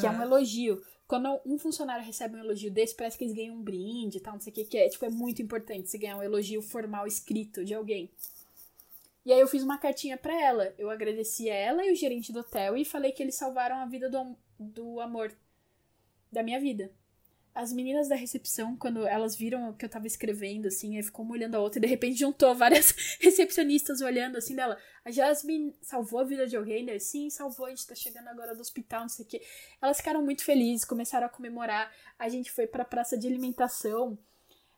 Que 0.00 0.06
é 0.06 0.10
um 0.10 0.22
elogio. 0.22 0.82
Quando 1.06 1.40
um 1.44 1.58
funcionário 1.58 2.04
recebe 2.04 2.36
um 2.36 2.40
elogio 2.40 2.70
desse, 2.70 2.94
parece 2.94 3.16
que 3.16 3.24
eles 3.24 3.34
ganham 3.34 3.56
um 3.56 3.62
brinde 3.62 4.18
e 4.18 4.20
tal, 4.20 4.34
não 4.34 4.40
sei 4.40 4.50
o 4.50 4.54
que 4.54 4.64
que 4.64 4.78
é. 4.78 4.88
Tipo, 4.88 5.04
é 5.04 5.10
muito 5.10 5.40
importante 5.42 5.88
você 5.88 5.98
ganhar 5.98 6.16
um 6.16 6.22
elogio 6.22 6.62
formal 6.62 7.06
escrito 7.06 7.64
de 7.64 7.74
alguém. 7.74 8.10
E 9.24 9.32
aí 9.32 9.40
eu 9.40 9.46
fiz 9.46 9.62
uma 9.62 9.78
cartinha 9.78 10.16
pra 10.16 10.34
ela. 10.40 10.74
Eu 10.78 10.90
agradeci 10.90 11.48
a 11.48 11.54
ela 11.54 11.84
e 11.84 11.92
o 11.92 11.96
gerente 11.96 12.32
do 12.32 12.40
hotel 12.40 12.76
e 12.76 12.84
falei 12.84 13.12
que 13.12 13.22
eles 13.22 13.34
salvaram 13.34 13.76
a 13.76 13.86
vida 13.86 14.10
do, 14.10 14.36
do 14.58 15.00
amor 15.00 15.32
da 16.30 16.42
minha 16.42 16.58
vida. 16.58 16.90
As 17.54 17.72
meninas 17.72 18.08
da 18.08 18.14
recepção, 18.14 18.76
quando 18.76 19.06
elas 19.06 19.36
viram 19.36 19.70
o 19.70 19.74
que 19.74 19.84
eu 19.84 19.88
tava 19.88 20.06
escrevendo, 20.06 20.68
assim, 20.68 20.96
aí 20.96 21.02
ficou 21.02 21.24
uma 21.24 21.34
olhando 21.34 21.54
a 21.54 21.60
outra 21.60 21.78
e 21.78 21.82
de 21.82 21.86
repente 21.86 22.18
juntou 22.18 22.54
várias 22.56 22.94
recepcionistas 23.20 24.00
olhando 24.00 24.38
assim 24.38 24.56
dela. 24.56 24.78
A 25.04 25.10
Jasmine 25.10 25.74
salvou 25.82 26.20
a 26.20 26.24
vida 26.24 26.46
de 26.46 26.56
alguém, 26.56 26.84
né? 26.84 26.98
Sim, 26.98 27.28
salvou, 27.28 27.66
a 27.66 27.70
gente 27.70 27.86
tá 27.86 27.94
chegando 27.94 28.28
agora 28.28 28.54
do 28.54 28.60
hospital, 28.60 29.02
não 29.02 29.08
sei 29.08 29.24
o 29.24 29.28
quê. 29.28 29.42
Elas 29.80 29.98
ficaram 29.98 30.22
muito 30.24 30.44
felizes, 30.44 30.84
começaram 30.84 31.26
a 31.26 31.30
comemorar. 31.30 31.92
A 32.18 32.28
gente 32.28 32.50
foi 32.50 32.66
pra 32.66 32.84
praça 32.84 33.18
de 33.18 33.26
alimentação. 33.26 34.18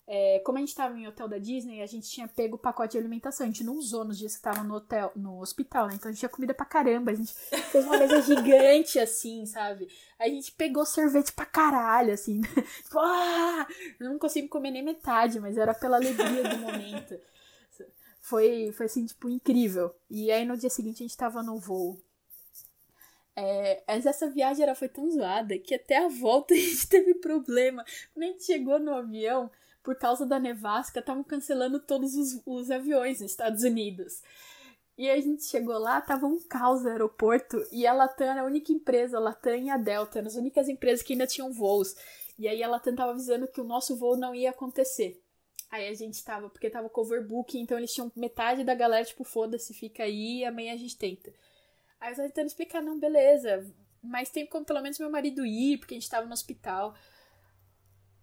É, 0.07 0.38
como 0.40 0.59
a 0.59 0.61
gente 0.61 0.74
tava 0.74 0.98
em 0.98 1.07
hotel 1.07 1.26
da 1.26 1.38
Disney, 1.38 1.80
a 1.80 1.86
gente 1.86 2.11
tinha 2.11 2.28
pego 2.28 2.57
o 2.57 2.59
pacote 2.59 2.92
de 2.92 2.98
alimentação. 2.98 3.46
A 3.46 3.48
gente 3.48 3.64
não 3.64 3.76
usou 3.76 4.05
nos 4.05 4.18
dias 4.18 4.36
que 4.36 4.42
tava 4.42 4.62
no 4.62 4.74
hotel, 4.74 5.11
no 5.16 5.40
hospital, 5.40 5.88
né? 5.88 5.94
Então 5.94 6.11
a 6.11 6.12
gente 6.12 6.20
tinha 6.20 6.28
comida 6.28 6.52
pra 6.52 6.66
caramba. 6.66 7.11
A 7.11 7.14
gente 7.14 7.32
fez 7.32 7.84
uma 7.86 7.96
mesa 7.96 8.20
gigante, 8.20 8.98
assim, 8.98 9.46
sabe? 9.46 9.88
A 10.18 10.28
gente 10.28 10.52
pegou 10.52 10.84
sorvete 10.84 11.32
pra 11.32 11.46
caralho, 11.46 12.12
assim. 12.12 12.42
tipo, 12.84 12.98
ah! 12.98 13.66
Eu 13.98 14.11
não 14.11 14.18
consigo 14.18 14.48
comer 14.48 14.72
nem 14.72 14.82
metade, 14.82 15.40
mas 15.40 15.57
era 15.57 15.72
pela 15.72 15.96
alegria 15.96 16.42
do 16.42 16.59
momento. 16.59 17.18
Foi, 18.20 18.72
foi 18.72 18.86
assim, 18.86 19.07
tipo, 19.07 19.28
incrível. 19.28 19.94
E 20.11 20.30
aí 20.30 20.44
no 20.44 20.57
dia 20.57 20.70
seguinte 20.70 21.02
a 21.02 21.07
gente 21.07 21.16
tava 21.16 21.42
no 21.42 21.59
voo. 21.59 21.98
É, 23.36 23.82
mas 23.88 24.07
essa 24.07 24.30
viagem 24.30 24.62
era, 24.62 24.74
foi 24.74 24.88
tão 24.88 25.11
zoada 25.11 25.59
que 25.59 25.74
até 25.74 25.98
a 25.98 26.09
volta 26.09 26.52
a 26.55 26.57
gente 26.57 26.88
teve 26.88 27.14
problema. 27.14 27.84
Quando 28.12 28.24
a 28.24 28.26
gente 28.28 28.44
chegou 28.44 28.78
no 28.78 28.94
avião, 28.94 29.50
por 29.85 29.95
causa 29.97 30.24
da 30.24 30.41
nevasca, 30.41 30.99
estavam 30.99 31.22
cancelando 31.22 31.78
todos 31.78 32.16
os, 32.16 32.41
os 32.47 32.70
aviões 32.70 33.20
nos 33.20 33.30
Estados 33.30 33.62
Unidos. 33.62 34.22
E 34.97 35.11
a 35.11 35.20
gente 35.20 35.45
chegou 35.45 35.76
lá, 35.78 36.01
tava 36.01 36.26
um 36.26 36.41
caos 36.41 36.82
no 36.82 36.89
aeroporto, 36.89 37.62
e 37.70 37.87
a 37.87 37.93
Latam 37.93 38.28
era 38.28 38.41
a 38.41 38.47
única 38.47 38.72
empresa, 38.72 39.18
a 39.18 39.20
Latam 39.20 39.57
e 39.57 39.68
a 39.68 39.76
Delta, 39.76 40.18
eram 40.18 40.28
as 40.28 40.37
únicas 40.37 40.68
empresas 40.68 41.05
que 41.05 41.12
ainda 41.12 41.26
tinham 41.26 41.53
voos. 41.53 41.95
E 42.39 42.49
aí 42.49 42.62
a 42.62 42.68
Latam 42.68 42.95
tava 42.95 43.11
avisando 43.11 43.47
que 43.47 43.61
o 43.61 43.64
nosso 43.64 43.95
voo 43.95 44.16
não 44.16 44.35
ia 44.35 44.51
acontecer. 44.51 45.22
Aí 45.70 45.87
a 45.87 45.95
gente 45.95 46.22
tava, 46.24 46.49
porque 46.49 46.70
tava 46.70 46.89
com 46.89 47.01
overbooking, 47.03 47.61
então 47.61 47.76
eles 47.76 47.93
tinham 47.93 48.11
metade 48.16 48.64
da 48.64 48.74
galera, 48.74 49.05
tipo, 49.05 49.22
foda-se, 49.22 49.74
fica 49.74 50.05
aí, 50.05 50.45
amanhã 50.45 50.72
a 50.72 50.78
gente 50.78 50.97
tenta. 50.97 51.30
Aí 52.01 52.12
eu 52.12 52.16
tava 52.16 52.28
tentando 52.28 52.47
explicar, 52.47 52.80
não, 52.80 52.99
beleza, 52.99 53.66
mas 54.03 54.30
tem 54.30 54.47
como 54.47 54.64
pelo 54.64 54.80
menos 54.80 54.99
meu 54.99 55.11
marido 55.11 55.45
ir, 55.45 55.78
porque 55.78 55.95
a 55.95 55.99
gente 55.99 56.09
tava 56.09 56.26
no 56.26 56.32
hospital. 56.32 56.95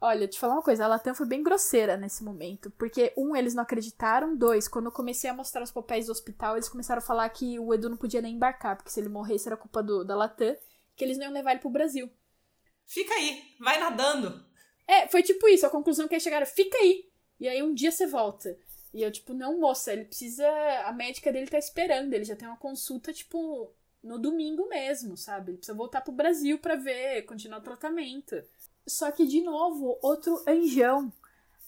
Olha, 0.03 0.27
te 0.27 0.39
falar 0.39 0.55
uma 0.55 0.63
coisa, 0.63 0.83
a 0.83 0.87
Latam 0.87 1.13
foi 1.13 1.27
bem 1.27 1.43
grosseira 1.43 1.95
nesse 1.95 2.23
momento. 2.23 2.71
Porque, 2.71 3.13
um, 3.15 3.35
eles 3.35 3.53
não 3.53 3.61
acreditaram. 3.61 4.35
Dois, 4.35 4.67
quando 4.67 4.85
eu 4.87 4.91
comecei 4.91 5.29
a 5.29 5.33
mostrar 5.33 5.61
os 5.61 5.71
papéis 5.71 6.07
do 6.07 6.11
hospital, 6.11 6.55
eles 6.55 6.67
começaram 6.67 6.97
a 6.97 7.05
falar 7.05 7.29
que 7.29 7.59
o 7.59 7.71
Edu 7.71 7.87
não 7.87 7.97
podia 7.97 8.19
nem 8.19 8.33
embarcar, 8.33 8.75
porque 8.75 8.89
se 8.89 8.99
ele 8.99 9.09
morresse 9.09 9.47
era 9.47 9.55
culpa 9.55 9.83
do, 9.83 10.03
da 10.03 10.15
Latam, 10.15 10.57
que 10.95 11.03
eles 11.05 11.19
não 11.19 11.25
iam 11.25 11.33
levar 11.33 11.51
ele 11.51 11.59
pro 11.59 11.69
Brasil. 11.69 12.09
Fica 12.83 13.13
aí, 13.13 13.43
vai 13.59 13.79
nadando. 13.79 14.43
É, 14.87 15.07
foi 15.07 15.21
tipo 15.21 15.47
isso, 15.47 15.65
a 15.67 15.69
conclusão 15.69 16.07
que 16.07 16.15
eles 16.15 16.23
chegaram, 16.23 16.47
fica 16.47 16.77
aí. 16.79 17.07
E 17.39 17.47
aí 17.47 17.61
um 17.61 17.73
dia 17.73 17.91
você 17.91 18.07
volta. 18.07 18.57
E 18.93 19.03
eu, 19.03 19.11
tipo, 19.11 19.33
não, 19.33 19.59
moça, 19.59 19.93
ele 19.93 20.05
precisa. 20.05 20.45
A 20.85 20.91
médica 20.91 21.31
dele 21.31 21.47
tá 21.47 21.57
esperando, 21.57 22.13
ele 22.13 22.25
já 22.25 22.35
tem 22.35 22.47
uma 22.47 22.57
consulta, 22.57 23.13
tipo, 23.13 23.71
no 24.03 24.17
domingo 24.17 24.67
mesmo, 24.67 25.15
sabe? 25.15 25.51
Ele 25.51 25.57
precisa 25.57 25.77
voltar 25.77 26.01
pro 26.01 26.11
Brasil 26.11 26.57
pra 26.59 26.75
ver, 26.75 27.21
continuar 27.23 27.59
o 27.59 27.63
tratamento. 27.63 28.35
Só 28.87 29.11
que, 29.11 29.25
de 29.25 29.41
novo, 29.41 29.97
outro 30.01 30.43
anjão. 30.47 31.11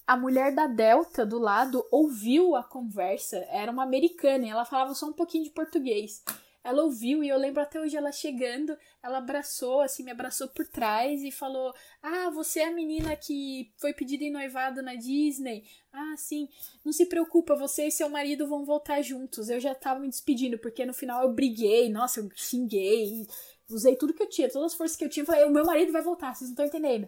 A 0.05 0.18
mulher 0.18 0.53
da 0.53 0.68
Delta 0.68 1.26
do 1.26 1.39
lado 1.39 1.86
ouviu 1.89 2.55
a 2.55 2.64
conversa, 2.64 3.38
era 3.49 3.72
uma 3.72 3.84
americana 3.84 4.45
e 4.45 4.49
ela 4.49 4.66
falava 4.66 4.93
só 4.93 5.05
um 5.05 5.14
pouquinho 5.14 5.45
de 5.45 5.49
português. 5.49 6.22
Ela 6.64 6.84
ouviu 6.84 7.22
e 7.22 7.28
eu 7.28 7.38
lembro 7.38 7.61
até 7.61 7.80
hoje 7.80 7.97
ela 7.97 8.11
chegando, 8.11 8.78
ela 9.01 9.18
abraçou, 9.18 9.82
assim, 9.82 10.01
me 10.01 10.11
abraçou 10.11 10.47
por 10.47 10.66
trás 10.66 11.22
e 11.22 11.30
falou: 11.30 11.74
Ah, 12.01 12.30
você 12.30 12.61
é 12.61 12.68
a 12.68 12.72
menina 12.72 13.16
que 13.18 13.74
foi 13.78 13.93
pedida 13.93 14.24
em 14.24 14.32
noivado 14.32 14.82
na 14.82 14.95
Disney? 14.95 15.66
Ah, 15.91 16.16
sim. 16.16 16.47
Não 16.84 16.93
se 16.93 17.05
preocupa, 17.07 17.53
você 17.53 17.88
e 17.88 17.91
seu 17.91 18.07
marido 18.07 18.47
vão 18.47 18.64
voltar 18.64 19.01
juntos. 19.01 19.49
Eu 19.49 19.59
já 19.59 19.76
tava 19.76 19.99
me 19.99 20.07
despedindo, 20.07 20.57
porque 20.57 20.86
no 20.86 20.93
final 20.93 21.24
eu 21.24 21.34
briguei, 21.34 21.89
nossa, 21.89 22.22
eu 22.22 22.30
xinguei, 22.34 23.28
usei 23.70 23.95
tudo 23.95 24.14
que 24.14 24.24
eu 24.24 24.30
tinha, 24.30 24.49
todas 24.49 24.72
as 24.72 24.78
forças 24.78 24.97
que 24.97 25.03
eu 25.03 25.09
tinha. 25.09 25.26
Falei, 25.26 25.43
o 25.45 25.51
meu 25.51 25.66
marido 25.66 25.91
vai 25.91 26.01
voltar, 26.01 26.34
vocês 26.34 26.49
não 26.49 26.53
estão 26.53 26.66
entendendo. 26.66 27.07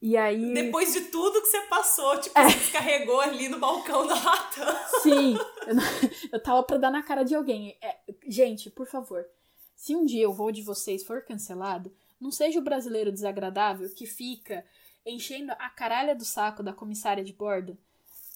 E 0.00 0.16
aí. 0.16 0.52
Depois 0.52 0.92
de 0.92 1.02
tudo 1.02 1.40
que 1.40 1.46
você 1.46 1.60
passou, 1.62 2.18
tipo, 2.18 2.38
é. 2.38 2.48
você 2.48 2.58
descarregou 2.58 3.20
ali 3.20 3.48
no 3.48 3.58
balcão 3.58 4.06
da 4.06 4.14
rata. 4.14 4.80
Sim, 5.02 5.36
eu, 5.66 5.76
eu 6.32 6.42
tava 6.42 6.62
pra 6.62 6.76
dar 6.76 6.90
na 6.90 7.02
cara 7.02 7.22
de 7.22 7.34
alguém. 7.34 7.76
É, 7.80 7.98
gente, 8.26 8.68
por 8.70 8.86
favor, 8.86 9.24
se 9.76 9.94
um 9.94 10.04
dia 10.04 10.28
o 10.28 10.32
voo 10.32 10.50
de 10.50 10.62
vocês 10.62 11.04
for 11.04 11.22
cancelado, 11.22 11.94
não 12.20 12.30
seja 12.30 12.58
o 12.58 12.62
brasileiro 12.62 13.12
desagradável 13.12 13.88
que 13.90 14.06
fica 14.06 14.64
enchendo 15.06 15.52
a 15.52 15.68
caralha 15.68 16.14
do 16.14 16.24
saco 16.24 16.62
da 16.62 16.72
comissária 16.72 17.24
de 17.24 17.32
bordo 17.32 17.76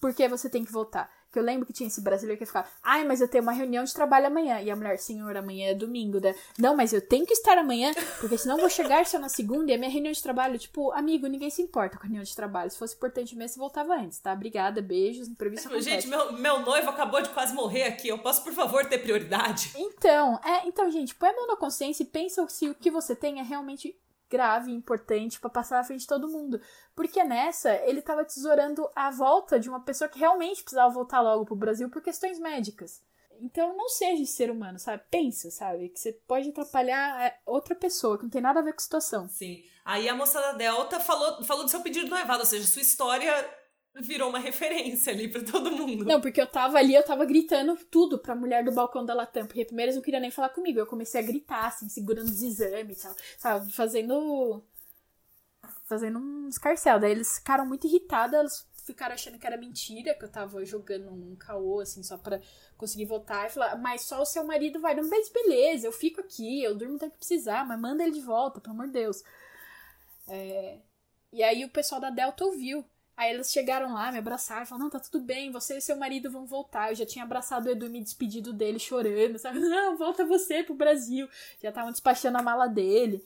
porque 0.01 0.29
você 0.29 0.49
tem 0.49 0.65
que 0.65 0.73
voltar. 0.73 1.11
Que 1.33 1.39
eu 1.39 1.43
lembro 1.43 1.67
que 1.67 1.73
tinha 1.73 1.87
esse 1.87 2.01
brasileiro 2.01 2.39
que 2.39 2.47
ficava, 2.47 2.67
ai, 2.83 3.05
mas 3.05 3.21
eu 3.21 3.29
tenho 3.29 3.43
uma 3.43 3.53
reunião 3.53 3.85
de 3.85 3.93
trabalho 3.93 4.27
amanhã. 4.27 4.61
E 4.61 4.71
a 4.71 4.77
mulher, 4.77 4.99
senhor, 4.99 5.37
amanhã 5.37 5.71
é 5.71 5.75
domingo, 5.75 6.21
né? 6.21 6.35
Não, 6.59 6.77
mas 6.77 6.93
eu 6.93 7.01
tenho 7.01 7.27
que 7.27 7.33
estar 7.33 7.59
amanhã, 7.59 7.93
porque 8.21 8.39
senão 8.39 8.57
eu 8.57 8.61
vou 8.61 8.71
chegar 8.71 9.05
só 9.07 9.19
na 9.19 9.29
segunda 9.29 9.71
e 9.71 9.75
a 9.75 9.79
minha 9.79 9.91
reunião 9.91 10.13
de 10.13 10.23
trabalho, 10.23 10.59
tipo, 10.59 10.93
amigo, 10.93 11.27
ninguém 11.27 11.51
se 11.51 11.63
importa 11.63 11.97
com 11.97 12.05
a 12.05 12.07
reunião 12.07 12.25
de 12.25 12.35
trabalho. 12.35 12.71
Se 12.71 12.79
fosse 12.79 12.95
importante 12.95 13.37
mesmo, 13.37 13.55
você 13.55 13.59
voltava 13.59 13.95
antes, 13.95 14.19
tá? 14.19 14.33
Obrigada, 14.33 14.81
beijos, 14.81 15.29
imprevisto 15.29 15.69
acontece. 15.69 15.91
Gente, 15.91 16.09
meu, 16.09 16.33
meu 16.33 16.61
noivo 16.61 16.91
acabou 16.91 17.21
de 17.21 17.29
quase 17.31 17.55
morrer 17.55 17.85
aqui, 17.85 18.09
eu 18.09 18.19
posso, 18.19 18.43
por 18.43 18.53
favor, 18.53 18.85
ter 18.87 18.99
prioridade? 18.99 19.73
Então, 19.77 20.41
é, 20.45 20.67
então, 20.67 20.91
gente, 20.91 21.15
põe 21.15 21.29
a 21.29 21.33
mão 21.35 21.47
na 21.47 21.57
consciência 21.57 22.03
e 22.03 22.07
pensa 22.07 22.47
se 22.49 22.69
o 22.69 22.75
que 22.75 22.91
você 22.91 23.15
tem 23.15 23.41
é 23.41 23.43
realmente 23.43 23.97
grave, 24.31 24.73
importante 24.73 25.41
para 25.41 25.51
passar 25.51 25.77
na 25.77 25.85
frente 25.85 26.01
de 26.01 26.07
todo 26.07 26.29
mundo. 26.29 26.61
Porque 26.95 27.23
nessa, 27.25 27.75
ele 27.85 28.03
tava 28.03 28.25
tesourando 28.25 28.89
a 28.95 29.11
volta 29.11 29.59
de 29.59 29.69
uma 29.69 29.81
pessoa 29.81 30.09
que 30.09 30.19
realmente 30.19 30.63
precisava 30.63 30.93
voltar 30.93 31.21
logo 31.21 31.45
pro 31.45 31.57
Brasil 31.57 31.89
por 31.91 32.03
questões 32.03 32.39
médicas. 32.39 33.03
Então 33.41 33.77
não 33.77 33.89
seja 33.89 34.23
esse 34.23 34.33
ser 34.33 34.51
humano, 34.51 34.79
sabe? 34.79 35.03
Pensa, 35.11 35.51
sabe? 35.51 35.89
Que 35.91 36.01
você 36.01 36.13
pode 36.13 36.49
atrapalhar 36.49 37.23
é, 37.23 37.39
outra 37.45 37.75
pessoa, 37.75 38.17
que 38.17 38.25
não 38.25 38.31
tem 38.31 38.41
nada 38.41 38.61
a 38.61 38.63
ver 38.63 38.73
com 38.73 38.79
a 38.79 38.83
situação. 38.83 39.29
Sim. 39.29 39.63
Aí 39.85 40.09
a 40.09 40.15
moça 40.15 40.41
da 40.41 40.53
Delta 40.53 40.99
falou, 40.99 41.45
falou 41.45 41.65
do 41.65 41.71
seu 41.71 41.81
pedido 41.81 42.09
noivado, 42.09 42.41
ou 42.41 42.47
seja, 42.47 42.67
sua 42.67 42.83
história 42.83 43.33
virou 44.01 44.29
uma 44.29 44.39
referência 44.39 45.13
ali 45.13 45.29
pra 45.29 45.43
todo 45.43 45.71
mundo. 45.71 46.05
Não, 46.05 46.21
porque 46.21 46.41
eu 46.41 46.47
tava 46.47 46.79
ali, 46.79 46.95
eu 46.95 47.05
tava 47.05 47.25
gritando 47.25 47.77
tudo 47.91 48.19
pra 48.19 48.35
mulher 48.35 48.65
do 48.65 48.73
balcão 48.73 49.05
da 49.05 49.15
Latam, 49.15 49.47
porque 49.47 49.65
primeiro 49.65 49.89
eles 49.89 49.97
não 49.97 50.03
queriam 50.03 50.21
nem 50.21 50.31
falar 50.31 50.51
comigo. 50.51 50.79
Eu 50.79 50.87
comecei 50.87 51.21
a 51.21 51.25
gritar, 51.25 51.67
assim, 51.67 51.89
segurando 51.89 52.29
os 52.29 52.43
exames, 52.43 53.07
sabe? 53.39 53.73
fazendo. 53.73 54.63
Fazendo 55.85 56.19
um 56.19 56.49
escarcel. 56.49 56.99
Daí 56.99 57.13
eles 57.13 57.37
ficaram 57.39 57.67
muito 57.67 57.87
irritados, 57.87 58.39
eles 58.39 58.67
ficaram 58.85 59.15
achando 59.15 59.39
que 59.39 59.47
era 59.47 59.57
mentira, 59.57 60.15
que 60.15 60.25
eu 60.25 60.31
tava 60.31 60.65
jogando 60.65 61.11
um 61.11 61.35
caô, 61.37 61.81
assim, 61.81 62.03
só 62.03 62.17
pra 62.19 62.41
conseguir 62.77 63.05
voltar. 63.05 63.47
E 63.47 63.51
falar, 63.51 63.77
mas 63.77 64.03
só 64.03 64.21
o 64.21 64.27
seu 64.27 64.45
marido 64.45 64.81
vai. 64.81 64.95
Não, 64.95 65.09
mas 65.09 65.29
beleza, 65.29 65.87
eu 65.87 65.93
fico 65.93 66.21
aqui, 66.21 66.63
eu 66.63 66.75
durmo 66.75 66.97
até 66.97 67.09
que 67.09 67.19
precisar, 67.19 67.67
mas 67.67 67.81
manda 67.81 68.03
ele 68.03 68.13
de 68.13 68.21
volta, 68.21 68.61
pelo 68.61 68.75
amor 68.75 68.87
de 68.87 68.93
Deus. 68.93 69.23
É... 70.29 70.79
E 71.33 71.43
aí 71.43 71.65
o 71.65 71.71
pessoal 71.71 72.01
da 72.01 72.11
Delta 72.11 72.45
ouviu. 72.45 72.85
Aí 73.17 73.33
elas 73.33 73.51
chegaram 73.51 73.95
lá, 73.95 74.13
me 74.13 74.19
abraçaram, 74.19 74.67
falaram, 74.67 74.85
não, 74.85 74.91
tá 74.91 75.01
tudo 75.01 75.25
bem, 75.25 75.51
você 75.51 75.79
e 75.79 75.81
seu 75.81 75.97
marido 75.97 76.31
vão 76.31 76.45
voltar. 76.45 76.91
Eu 76.91 76.97
já 76.97 77.07
tinha 77.07 77.25
abraçado 77.25 77.67
o 77.67 77.71
Edu 77.71 77.87
e 77.87 77.89
me 77.89 78.03
despedido 78.03 78.53
dele 78.53 78.79
chorando, 78.79 79.39
sabe? 79.39 79.59
Não, 79.67 79.97
volta 79.97 80.25
você 80.25 80.63
pro 80.63 80.75
Brasil. 80.75 81.27
Já 81.63 81.71
estavam 81.71 81.91
despachando 81.91 82.37
a 82.37 82.43
mala 82.43 82.67
dele. 82.67 83.25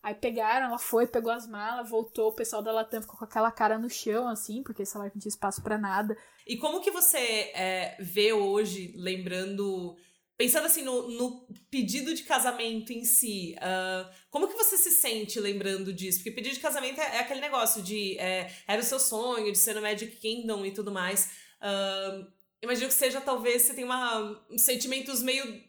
Aí 0.00 0.14
pegaram, 0.14 0.66
ela 0.66 0.78
foi, 0.78 1.08
pegou 1.08 1.32
as 1.32 1.48
malas, 1.48 1.90
voltou, 1.90 2.28
o 2.28 2.32
pessoal 2.32 2.62
da 2.62 2.70
Latam 2.70 3.02
ficou 3.02 3.18
com 3.18 3.24
aquela 3.24 3.50
cara 3.50 3.76
no 3.76 3.90
chão, 3.90 4.28
assim, 4.28 4.62
porque 4.62 4.82
esse 4.82 4.92
celular 4.92 5.10
não 5.12 5.20
tinha 5.20 5.28
espaço 5.28 5.60
para 5.60 5.76
nada. 5.76 6.16
E 6.46 6.56
como 6.56 6.80
que 6.80 6.92
você 6.92 7.18
é, 7.52 7.96
vê 7.98 8.32
hoje, 8.32 8.92
lembrando 8.94 9.96
pensando 10.36 10.66
assim 10.66 10.82
no, 10.82 11.08
no, 11.10 11.46
pedido 11.70 12.14
de 12.14 12.22
casamento 12.22 12.92
em 12.92 13.04
si, 13.04 13.56
uh, 13.56 14.10
como 14.30 14.48
que 14.48 14.54
você 14.54 14.76
se 14.76 14.90
sente 14.90 15.40
lembrando 15.40 15.92
disso? 15.92 16.18
Porque 16.18 16.30
pedido 16.30 16.54
de 16.54 16.60
casamento 16.60 17.00
é, 17.00 17.16
é 17.16 17.18
aquele 17.20 17.40
negócio 17.40 17.82
de 17.82 18.18
é, 18.18 18.52
era 18.66 18.80
o 18.80 18.84
seu 18.84 18.98
sonho 18.98 19.50
de 19.50 19.58
ser 19.58 19.74
no 19.74 19.82
Magic 19.82 20.16
Kingdom 20.16 20.64
e 20.66 20.72
tudo 20.72 20.92
mais. 20.92 21.30
Uh, 21.60 22.26
imagino 22.62 22.88
que 22.88 22.94
seja 22.94 23.20
talvez 23.20 23.62
você 23.62 23.74
tem 23.74 23.84
uma 23.84 24.44
sentimentos 24.56 25.22
meio 25.22 25.64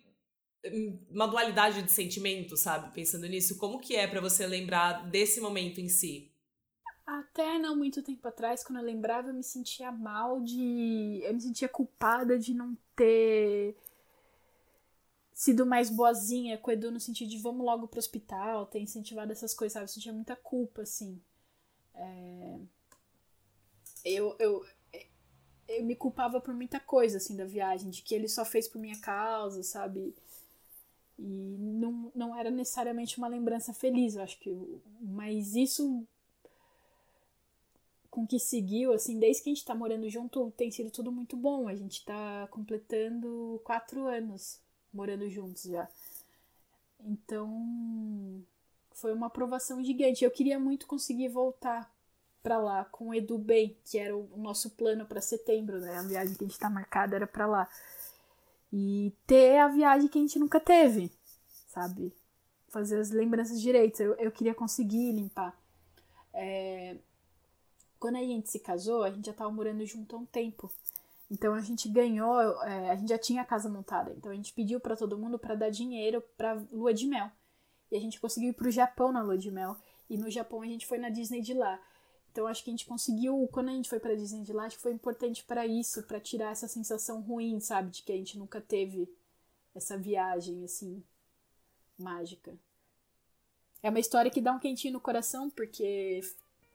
uma 1.10 1.28
dualidade 1.28 1.82
de 1.82 1.92
sentimento, 1.92 2.58
sabe? 2.58 2.94
Pensando 2.94 3.28
nisso, 3.28 3.58
como 3.58 3.80
que 3.80 3.96
é 3.96 4.06
para 4.06 4.20
você 4.20 4.46
lembrar 4.46 5.10
desse 5.10 5.40
momento 5.40 5.80
em 5.80 5.88
si? 5.88 6.32
Até 7.06 7.58
não 7.58 7.74
muito 7.74 8.04
tempo 8.04 8.28
atrás, 8.28 8.66
quando 8.66 8.80
eu 8.80 8.86
lembrava, 8.86 9.30
eu 9.30 9.34
me 9.34 9.44
sentia 9.44 9.92
mal 9.94 10.42
de. 10.42 11.22
Eu 11.24 11.34
me 11.34 11.40
sentia 11.40 11.70
culpada 11.70 12.38
de 12.38 12.54
não 12.54 12.78
ter 12.98 13.78
sido 15.38 15.68
mais 15.68 15.92
boazinha 15.92 16.58
com 16.58 16.72
o 16.72 16.74
Edu 16.74 16.90
no 16.90 17.00
sentido 17.00 17.30
de 17.30 17.38
vamos 17.38 17.64
logo 17.64 17.88
pro 17.88 18.00
hospital, 18.00 18.66
ter 18.66 18.80
incentivado 18.80 19.32
essas 19.32 19.54
coisas, 19.54 19.74
sabe? 19.74 19.84
Eu 19.84 19.88
sentia 19.88 20.12
muita 20.12 20.36
culpa, 20.36 20.82
assim. 20.82 21.22
É... 21.94 22.60
Eu, 24.04 24.36
eu, 24.40 24.66
eu 25.68 25.86
me 25.86 25.96
culpava 25.96 26.42
por 26.42 26.56
muita 26.56 26.80
coisa, 26.80 27.18
assim, 27.18 27.36
da 27.36 27.46
viagem, 27.46 27.92
de 27.92 28.02
que 28.02 28.16
ele 28.16 28.28
só 28.28 28.44
fez 28.44 28.68
por 28.68 28.82
minha 28.82 29.00
causa, 29.00 29.62
sabe? 29.62 30.16
E 31.20 31.56
não, 31.60 32.12
não 32.16 32.36
era 32.36 32.50
necessariamente 32.50 33.20
uma 33.20 33.28
lembrança 33.28 33.72
feliz, 33.72 34.16
eu 34.16 34.24
acho 34.24 34.40
que. 34.40 34.50
Mas 35.00 35.56
isso 35.56 36.04
com 38.10 38.26
que 38.26 38.40
seguiu, 38.40 38.92
assim, 38.92 39.20
desde 39.20 39.44
que 39.44 39.52
a 39.52 39.54
gente 39.54 39.66
tá 39.66 39.76
morando 39.76 40.10
junto, 40.10 40.50
tem 40.58 40.72
sido 40.72 40.90
tudo 40.90 41.12
muito 41.12 41.38
bom. 41.38 41.68
A 41.68 41.76
gente 41.76 42.04
tá 42.04 42.48
completando 42.50 43.62
quatro 43.64 44.08
anos 44.08 44.66
morando 44.98 45.30
juntos 45.30 45.64
já. 45.64 45.88
Então, 47.00 48.44
foi 48.96 49.14
uma 49.14 49.28
aprovação 49.28 49.84
gigante. 49.84 50.26
Eu 50.26 50.32
queria 50.32 50.60
muito 50.60 50.88
conseguir 50.88 51.30
voltar 51.30 51.90
para 52.42 52.58
lá 52.58 52.86
com 52.86 53.10
o 53.10 53.14
Edu 53.14 53.38
bem, 53.38 53.78
que 53.86 54.00
era 54.00 54.18
o 54.18 54.28
nosso 54.38 54.72
plano 54.72 55.06
para 55.06 55.22
setembro, 55.22 55.80
né? 55.80 55.98
A 55.98 56.02
viagem 56.02 56.36
que 56.36 56.44
a 56.44 56.48
gente 56.48 56.60
tá 56.60 56.70
marcada 56.70 57.16
era 57.16 57.28
para 57.28 57.46
lá. 57.46 57.70
E 58.74 59.14
ter 59.28 59.60
a 59.60 59.68
viagem 59.68 60.08
que 60.08 60.18
a 60.18 60.22
gente 60.22 60.40
nunca 60.40 60.60
teve, 60.60 61.12
sabe? 61.68 62.12
Fazer 62.70 63.00
as 63.00 63.12
lembranças 63.12 63.62
direitas. 63.62 64.00
Eu, 64.00 64.16
eu 64.16 64.32
queria 64.32 64.56
conseguir 64.56 65.12
limpar. 65.12 65.56
É... 66.34 66.98
Quando 68.00 68.18
a 68.18 68.22
gente 68.22 68.50
se 68.50 68.60
casou, 68.60 69.04
a 69.04 69.12
gente 69.12 69.26
já 69.26 69.34
tava 69.34 69.52
morando 69.52 69.86
junto 69.86 70.16
há 70.16 70.20
um 70.20 70.26
tempo. 70.26 70.72
Então 71.30 71.54
a 71.54 71.62
gente 71.62 71.90
ganhou, 71.90 72.40
é, 72.64 72.92
a 72.92 72.96
gente 72.96 73.10
já 73.10 73.18
tinha 73.18 73.42
a 73.42 73.46
casa 73.46 73.70
montada. 73.70 74.14
Então 74.18 74.32
a 74.32 74.36
gente 74.36 74.54
pediu 74.54 74.80
para 74.80 74.96
todo 74.96 75.18
mundo 75.18 75.38
para 75.38 75.56
dar 75.56 75.70
dinheiro 75.70 76.24
para 76.38 76.54
lua 76.72 76.94
de 76.94 77.06
mel. 77.06 77.30
E 77.92 77.98
a 77.98 78.00
gente 78.00 78.20
conseguiu 78.20 78.52
ir 78.52 78.54
pro 78.54 78.72
Japão 78.72 79.12
na 79.12 79.22
lua 79.22 79.38
de 79.38 79.52
mel. 79.52 79.76
E 80.10 80.18
no 80.18 80.30
Japão 80.30 80.62
a 80.62 80.66
gente 80.66 80.86
foi 80.86 80.98
na 80.98 81.10
Disney 81.10 81.42
de 81.42 81.54
lá. 81.54 81.82
Então 82.32 82.48
acho 82.48 82.64
que 82.64 82.70
a 82.70 82.74
gente 82.74 82.86
conseguiu, 82.86 83.50
quando 83.52 83.70
a 83.70 83.74
gente 83.74 83.90
foi 83.90 84.00
para 84.00 84.16
Disney 84.16 84.44
de 84.44 84.54
lá, 84.54 84.66
acho 84.66 84.78
que 84.78 84.84
foi 84.84 84.94
importante 84.94 85.44
para 85.44 85.66
isso, 85.66 86.04
para 86.04 86.20
tirar 86.20 86.52
essa 86.52 86.68
sensação 86.68 87.20
ruim, 87.22 87.60
sabe, 87.60 87.90
de 87.90 88.04
que 88.04 88.12
a 88.12 88.16
gente 88.16 88.38
nunca 88.38 88.62
teve 88.62 89.10
essa 89.74 89.98
viagem 89.98 90.64
assim 90.64 91.04
mágica. 91.98 92.56
É 93.82 93.90
uma 93.90 94.00
história 94.00 94.32
que 94.32 94.42
dá 94.42 94.52
um 94.52 94.60
quentinho 94.60 94.94
no 94.94 95.02
coração, 95.02 95.50
porque 95.50 96.22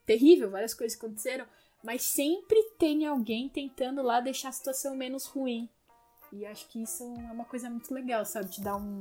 terrível, 0.04 0.50
várias 0.50 0.74
coisas 0.74 0.98
aconteceram, 0.98 1.46
mas 1.82 2.02
sempre 2.02 2.62
tem 2.78 3.06
alguém 3.06 3.48
tentando 3.48 4.02
lá 4.02 4.20
deixar 4.20 4.50
a 4.50 4.52
situação 4.52 4.96
menos 4.96 5.26
ruim. 5.26 5.68
E 6.32 6.46
acho 6.46 6.66
que 6.68 6.82
isso 6.82 7.02
é 7.02 7.32
uma 7.32 7.44
coisa 7.44 7.68
muito 7.68 7.92
legal, 7.92 8.24
sabe? 8.24 8.50
Te 8.50 8.60
dá 8.62 8.76
um, 8.76 9.00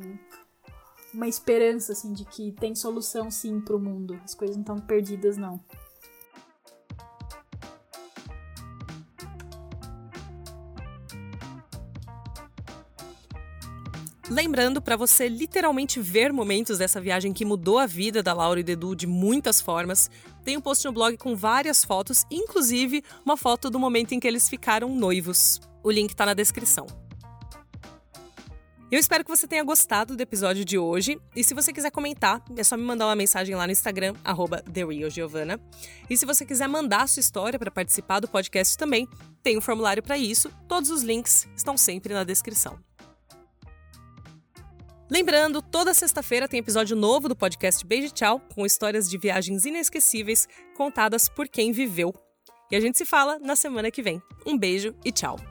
uma 1.14 1.28
esperança, 1.28 1.94
assim, 1.94 2.12
de 2.12 2.26
que 2.26 2.52
tem 2.54 2.76
solução 2.76 3.32
sim 3.32 3.62
pro 3.62 3.80
mundo. 3.80 4.20
As 4.24 4.36
coisas 4.36 4.58
não 4.58 4.64
estão 4.64 4.80
perdidas, 4.80 5.38
não. 5.38 5.64
Lembrando 14.32 14.82
para 14.82 14.96
você 14.96 15.28
literalmente 15.28 16.00
ver 16.00 16.32
momentos 16.32 16.78
dessa 16.78 17.02
viagem 17.02 17.34
que 17.34 17.44
mudou 17.44 17.78
a 17.78 17.86
vida 17.86 18.24
da 18.24 18.32
Laura 18.32 18.62
e 18.62 18.64
do 18.64 18.72
Edu 18.72 18.96
de 18.96 19.06
muitas 19.06 19.60
formas, 19.60 20.10
tem 20.46 20.56
um 20.56 20.62
post 20.62 20.86
no 20.86 20.94
blog 20.94 21.18
com 21.18 21.36
várias 21.36 21.84
fotos, 21.84 22.26
inclusive 22.32 23.04
uma 23.26 23.36
foto 23.36 23.70
do 23.70 23.78
momento 23.78 24.14
em 24.14 24.22
que 24.22 24.28
eles 24.30 24.48
ficaram 24.48 24.96
noivos. 24.96 25.60
O 25.84 25.92
link 25.92 26.12
está 26.12 26.26
na 26.26 26.34
descrição. 26.34 26.88
Eu 28.90 28.98
espero 28.98 29.22
que 29.26 29.30
você 29.30 29.46
tenha 29.46 29.66
gostado 29.66 30.16
do 30.16 30.22
episódio 30.22 30.64
de 30.64 30.78
hoje. 30.78 31.20
E 31.36 31.44
se 31.44 31.54
você 31.54 31.74
quiser 31.74 31.92
comentar, 31.92 32.42
é 32.56 32.64
só 32.64 32.78
me 32.78 32.84
mandar 32.84 33.08
uma 33.08 33.16
mensagem 33.18 33.54
lá 33.54 33.66
no 33.66 33.74
Instagram, 33.74 34.14
TheRealGiovanna. 34.74 35.60
E 36.10 36.16
se 36.16 36.26
você 36.26 36.46
quiser 36.46 36.70
mandar 36.70 37.02
a 37.02 37.08
sua 37.08 37.20
história 37.20 37.60
para 37.60 37.70
participar 37.70 38.22
do 38.22 38.30
podcast 38.30 38.78
também, 38.78 39.10
tem 39.44 39.58
um 39.58 39.62
formulário 39.62 40.02
para 40.02 40.18
isso. 40.18 40.50
Todos 40.70 40.90
os 40.90 41.04
links 41.04 41.50
estão 41.54 41.76
sempre 41.76 42.14
na 42.14 42.24
descrição. 42.24 42.80
Lembrando, 45.12 45.62
toda 45.62 45.94
sexta-feira 45.94 46.48
tem 46.48 46.62
episódio 46.62 46.96
novo 46.96 47.28
do 47.28 47.36
podcast 47.36 47.86
Beijo 47.86 48.14
Tchau, 48.14 48.40
com 48.56 48.66
histórias 48.66 49.10
de 49.10 49.18
viagens 49.18 49.66
inesquecíveis 49.66 50.48
contadas 50.74 51.28
por 51.28 51.50
quem 51.50 51.74
viveu. 51.74 52.14
E 52.72 52.78
a 52.78 52.80
gente 52.80 52.98
se 52.98 53.04
fala 53.04 53.38
na 53.38 53.58
semana 53.58 53.92
que 53.92 54.02
vem. 54.02 54.22
Um 54.46 54.58
beijo 54.58 54.96
e 55.04 55.12
tchau! 55.12 55.51